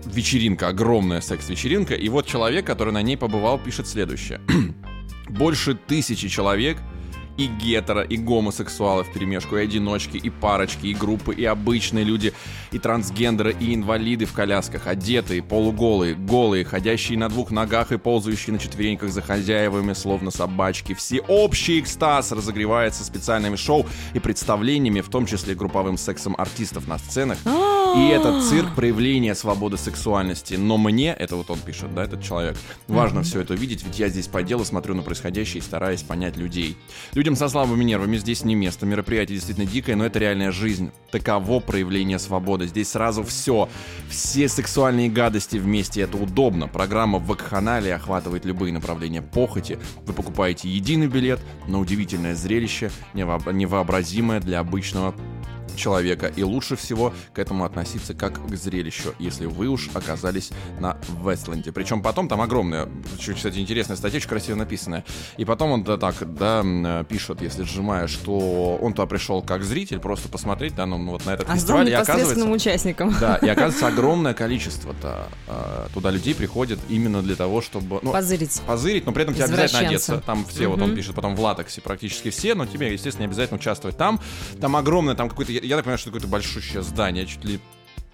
вечеринка, 0.05 0.67
огромная 0.69 1.21
секс-вечеринка. 1.21 1.93
И 1.93 2.09
вот 2.09 2.25
человек, 2.25 2.65
который 2.65 2.91
на 2.93 3.01
ней 3.01 3.15
побывал, 3.15 3.59
пишет 3.59 3.87
следующее. 3.87 4.41
Больше 5.29 5.75
тысячи 5.75 6.27
человек 6.27 6.77
и 7.39 7.47
гетеро, 7.47 8.01
и 8.01 8.17
гомосексуалы 8.17 9.05
в 9.05 9.13
перемешку, 9.13 9.55
и 9.55 9.61
одиночки, 9.61 10.17
и 10.17 10.29
парочки, 10.29 10.87
и 10.87 10.93
группы, 10.93 11.33
и 11.33 11.45
обычные 11.45 12.03
люди, 12.03 12.33
и 12.73 12.79
трансгендеры, 12.79 13.55
и 13.57 13.73
инвалиды 13.73 14.25
в 14.25 14.33
колясках, 14.33 14.87
одетые, 14.87 15.41
полуголые, 15.41 16.15
голые, 16.15 16.65
ходящие 16.65 17.17
на 17.17 17.29
двух 17.29 17.51
ногах 17.51 17.93
и 17.93 17.97
ползающие 17.97 18.53
на 18.53 18.59
четвереньках 18.59 19.11
за 19.11 19.21
хозяевами, 19.21 19.93
словно 19.93 20.31
собачки. 20.31 20.93
Всеобщий 20.93 21.79
экстаз 21.79 22.33
разогревается 22.33 23.05
специальными 23.05 23.55
шоу 23.55 23.85
и 24.13 24.19
представлениями, 24.19 24.99
в 24.99 25.07
том 25.07 25.25
числе 25.25 25.55
групповым 25.55 25.97
сексом 25.97 26.35
артистов 26.37 26.87
на 26.87 26.97
сценах. 26.97 27.37
И 27.95 28.07
этот 28.09 28.43
цирк 28.43 28.75
проявление 28.75 29.33
свободы 29.33 29.77
сексуальности. 29.77 30.55
Но 30.55 30.77
мне, 30.77 31.11
это 31.13 31.37
вот 31.37 31.49
он 31.49 31.59
пишет, 31.59 31.95
да, 31.95 32.03
этот 32.03 32.21
человек, 32.21 32.57
важно 32.87 33.23
все 33.23 33.41
это 33.41 33.53
видеть, 33.55 33.83
ведь 33.83 33.97
я 33.97 34.09
здесь 34.09 34.27
по 34.27 34.43
делу 34.43 34.65
смотрю 34.65 34.93
на 34.93 35.01
происходящее 35.01 35.61
и 35.61 35.63
стараюсь 35.63 36.03
понять 36.03 36.37
людей. 36.37 36.77
Людям 37.29 37.37
со 37.37 37.47
слабыми 37.47 37.83
нервами 37.83 38.17
здесь 38.17 38.43
не 38.43 38.55
место, 38.55 38.87
мероприятие 38.87 39.35
действительно 39.35 39.67
дикое, 39.67 39.95
но 39.95 40.03
это 40.03 40.17
реальная 40.17 40.51
жизнь. 40.51 40.89
Таково 41.11 41.59
проявление 41.59 42.17
свободы. 42.17 42.65
Здесь 42.65 42.89
сразу 42.89 43.23
все, 43.23 43.69
все 44.09 44.49
сексуальные 44.49 45.09
гадости 45.09 45.57
вместе, 45.57 46.01
это 46.01 46.17
удобно. 46.17 46.67
Программа 46.67 47.19
в 47.19 47.27
вакханалии 47.27 47.91
охватывает 47.91 48.45
любые 48.45 48.73
направления 48.73 49.21
похоти. 49.21 49.77
Вы 50.07 50.13
покупаете 50.13 50.69
единый 50.69 51.05
билет 51.05 51.39
на 51.67 51.79
удивительное 51.79 52.33
зрелище, 52.33 52.89
невооб- 53.13 53.53
невообразимое 53.53 54.39
для 54.39 54.59
обычного 54.59 55.13
человека. 55.75 56.31
И 56.35 56.43
лучше 56.43 56.75
всего 56.75 57.13
к 57.33 57.39
этому 57.39 57.65
относиться 57.65 58.13
как 58.13 58.45
к 58.45 58.55
зрелищу, 58.55 59.13
если 59.19 59.45
вы 59.45 59.67
уж 59.67 59.89
оказались 59.93 60.51
на 60.79 60.97
Вестленде. 61.23 61.71
Причем 61.71 62.01
потом 62.01 62.27
там 62.27 62.41
огромная, 62.41 62.89
кстати, 63.17 63.59
интересная 63.59 63.97
статья, 63.97 64.17
очень 64.17 64.29
красиво 64.29 64.55
написанная. 64.55 65.05
И 65.37 65.45
потом 65.45 65.71
он 65.71 65.83
да, 65.83 65.97
так, 65.97 66.15
да, 66.35 67.03
пишет, 67.07 67.41
если 67.41 67.63
сжимаешь, 67.63 68.09
что 68.09 68.77
он 68.81 68.93
туда 68.93 69.05
пришел 69.07 69.41
как 69.41 69.63
зритель, 69.63 69.99
просто 69.99 70.29
посмотреть, 70.29 70.75
да, 70.75 70.85
ну, 70.85 70.97
ну, 70.97 71.11
вот 71.11 71.25
на 71.25 71.31
этот 71.31 71.49
А 71.49 71.55
фестиваль, 71.55 71.89
и 71.89 71.93
оказывается... 71.93 72.45
участником. 72.45 73.15
Да, 73.19 73.37
и 73.37 73.47
оказывается 73.49 73.87
огромное 73.87 74.33
количество-то 74.33 75.27
э, 75.47 75.87
туда 75.93 76.11
людей 76.11 76.35
приходит 76.35 76.79
именно 76.89 77.21
для 77.21 77.35
того, 77.35 77.61
чтобы... 77.61 77.99
Ну, 78.01 78.11
Позырить. 78.11 78.61
позырить, 78.65 79.05
но 79.05 79.11
при 79.11 79.23
этом 79.23 79.35
тебе 79.35 79.45
обязательно 79.45 79.87
одеться. 79.87 80.23
Там 80.25 80.45
все, 80.45 80.67
вот 80.67 80.81
он 80.81 80.95
пишет 80.95 81.15
потом 81.15 81.35
в 81.35 81.39
латексе 81.39 81.81
практически 81.81 82.29
все, 82.29 82.55
но 82.55 82.65
тебе, 82.65 82.91
естественно, 82.91 83.23
не 83.23 83.27
обязательно 83.27 83.57
участвовать 83.59 83.97
там. 83.97 84.19
Там 84.59 84.75
огромное, 84.75 85.15
там 85.15 85.29
какое-то, 85.29 85.51
я, 85.61 85.75
так 85.75 85.85
понимаю, 85.85 85.97
что 85.97 86.09
какое-то 86.09 86.27
большущее 86.27 86.81
здание, 86.83 87.25
чуть 87.25 87.43
ли 87.43 87.59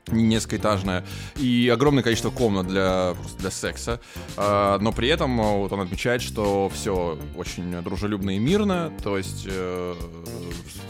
несколькоэтажное, 0.07 1.05
и 1.35 1.69
огромное 1.73 2.03
количество 2.03 2.29
комнат 2.29 2.67
для, 2.67 3.15
просто 3.15 3.39
для 3.39 3.51
секса. 3.51 4.01
А, 4.37 4.77
но 4.79 4.91
при 4.91 5.07
этом 5.07 5.39
а, 5.41 5.53
вот 5.53 5.71
он 5.71 5.81
отмечает, 5.81 6.21
что 6.21 6.69
все 6.69 7.17
очень 7.35 7.81
дружелюбно 7.81 8.35
и 8.35 8.39
мирно, 8.39 8.91
то 9.03 9.17
есть 9.17 9.45
э, 9.47 9.95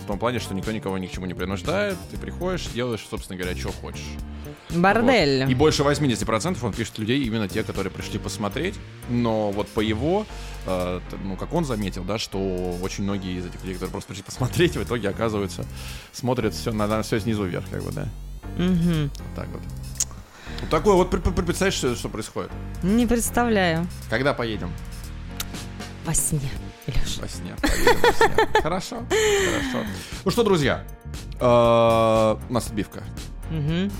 в 0.03 0.07
том 0.07 0.19
плане, 0.19 0.39
что 0.39 0.53
никто 0.53 0.71
никого 0.71 0.97
ни 0.97 1.07
к 1.07 1.11
чему 1.11 1.25
не 1.25 1.33
принуждает, 1.33 1.97
ты 2.11 2.17
приходишь, 2.17 2.67
делаешь, 2.67 3.05
собственно 3.09 3.39
говоря, 3.39 3.57
что 3.57 3.71
хочешь. 3.71 4.01
Бордель. 4.69 5.43
Вот. 5.43 5.51
И 5.51 5.55
больше 5.55 5.83
80% 5.83 6.57
он 6.61 6.73
пишет 6.73 6.97
людей 6.97 7.23
именно 7.23 7.47
те, 7.47 7.63
которые 7.63 7.91
пришли 7.91 8.19
посмотреть. 8.19 8.75
Но 9.09 9.51
вот 9.51 9.67
по 9.69 9.79
его, 9.79 10.25
э, 10.65 10.99
ну, 11.23 11.35
как 11.35 11.53
он 11.53 11.65
заметил, 11.65 12.03
да, 12.03 12.17
что 12.17 12.39
очень 12.81 13.03
многие 13.03 13.37
из 13.37 13.45
этих 13.45 13.61
людей, 13.61 13.75
которые 13.75 13.91
просто 13.91 14.09
пришли 14.09 14.23
посмотреть, 14.23 14.75
в 14.75 14.83
итоге 14.83 15.09
оказываются, 15.09 15.65
смотрят 16.11 16.53
все, 16.53 16.71
на, 16.71 17.01
все 17.03 17.19
снизу 17.19 17.45
вверх, 17.45 17.65
как 17.69 17.83
бы, 17.83 17.91
да. 17.91 18.07
Мгм. 18.57 19.11
Вот 19.17 19.35
так 19.35 19.47
вот. 19.49 19.61
Вот 20.61 20.69
такое 20.69 20.95
вот, 20.95 21.09
представляешь, 21.09 21.73
что, 21.73 21.95
что 21.95 22.09
происходит? 22.09 22.51
Не 22.81 23.05
представляю. 23.05 23.87
Когда 24.09 24.33
поедем? 24.33 24.71
Во 26.05 26.13
сне. 26.13 26.39
Во 27.19 27.27
сне. 27.27 27.55
Поедем 27.61 27.99
во 28.01 28.11
сне. 28.13 28.47
Хорошо, 28.61 28.97
хорошо. 29.09 29.87
Ну 30.23 30.31
что, 30.31 30.43
друзья, 30.43 30.83
э, 31.39 32.35
у 32.49 32.53
нас 32.53 32.67
отбивка. 32.67 33.03
Мгм. 33.49 33.91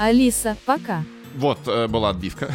Алиса, 0.00 0.56
пока. 0.64 1.04
Вот 1.36 1.58
э, 1.66 1.86
была 1.86 2.08
отбивка. 2.08 2.50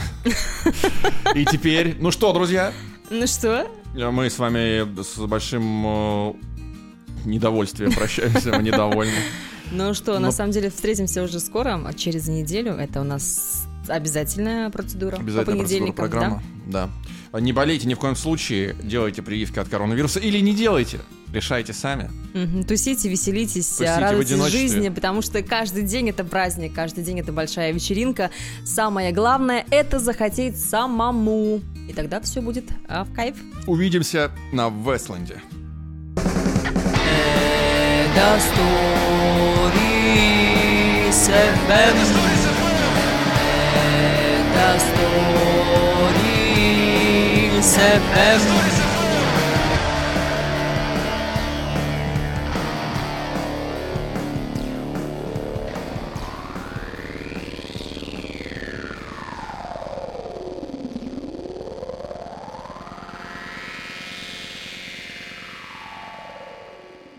И 1.35 1.45
теперь, 1.45 1.95
ну 1.99 2.09
что, 2.09 2.33
друзья, 2.33 2.73
Ну 3.11 3.27
что? 3.27 3.67
Мы 3.93 4.31
с 4.31 4.39
вами 4.39 4.83
с 5.01 5.17
большим 5.27 5.85
э, 5.85 6.33
недовольствием 7.25 7.93
прощаемся, 7.93 8.51
мы 8.51 8.63
недовольны. 8.63 9.13
Ну 9.71 9.93
что, 9.93 10.13
Но- 10.13 10.19
на 10.27 10.31
самом 10.31 10.51
деле 10.51 10.71
встретимся 10.71 11.21
уже 11.21 11.39
скоро, 11.39 11.79
а 11.85 11.93
через 11.93 12.27
неделю. 12.27 12.73
Это 12.73 13.01
у 13.01 13.03
нас 13.03 13.67
обязательная 13.87 14.71
процедура 14.71 15.15
по 15.17 15.21
Обязательно 15.21 15.45
процедура, 15.57 15.67
понедельникам, 15.67 15.95
программа. 16.09 16.43
Да. 16.65 16.89
Не 17.39 17.53
болейте 17.53 17.87
ни 17.87 17.93
в 17.93 17.99
коем 17.99 18.15
случае, 18.15 18.75
делайте 18.81 19.21
прививки 19.21 19.59
от 19.59 19.67
коронавируса 19.67 20.19
или 20.19 20.39
не 20.39 20.53
делайте. 20.53 20.99
Решайте 21.33 21.73
сами. 21.73 22.09
Мгм. 22.33 22.63
Тусите, 22.63 23.09
веселитесь, 23.09 23.67
Тусите 23.67 23.93
в 23.93 23.99
радуйтесь 23.99 24.43
жизни, 24.45 24.89
потому 24.89 25.21
что 25.21 25.43
каждый 25.43 25.83
день 25.83 26.09
это 26.09 26.23
праздник, 26.23 26.73
каждый 26.73 27.03
день 27.03 27.19
это 27.19 27.33
большая 27.33 27.73
вечеринка. 27.73 28.31
Самое 28.63 29.11
главное 29.11 29.65
это 29.69 29.99
захотеть 29.99 30.57
самому. 30.57 31.61
И 31.89 31.93
тогда 31.93 32.21
все 32.21 32.41
будет 32.41 32.65
а, 32.87 33.03
в 33.03 33.13
кайф. 33.13 33.35
Увидимся 33.67 34.31
на 34.53 34.69
Вестленде. 34.69 35.41
Это 38.15 38.39
FM. 47.65 48.01
Это 48.13 48.39
Stories 48.43 48.79
FM. 48.79 48.84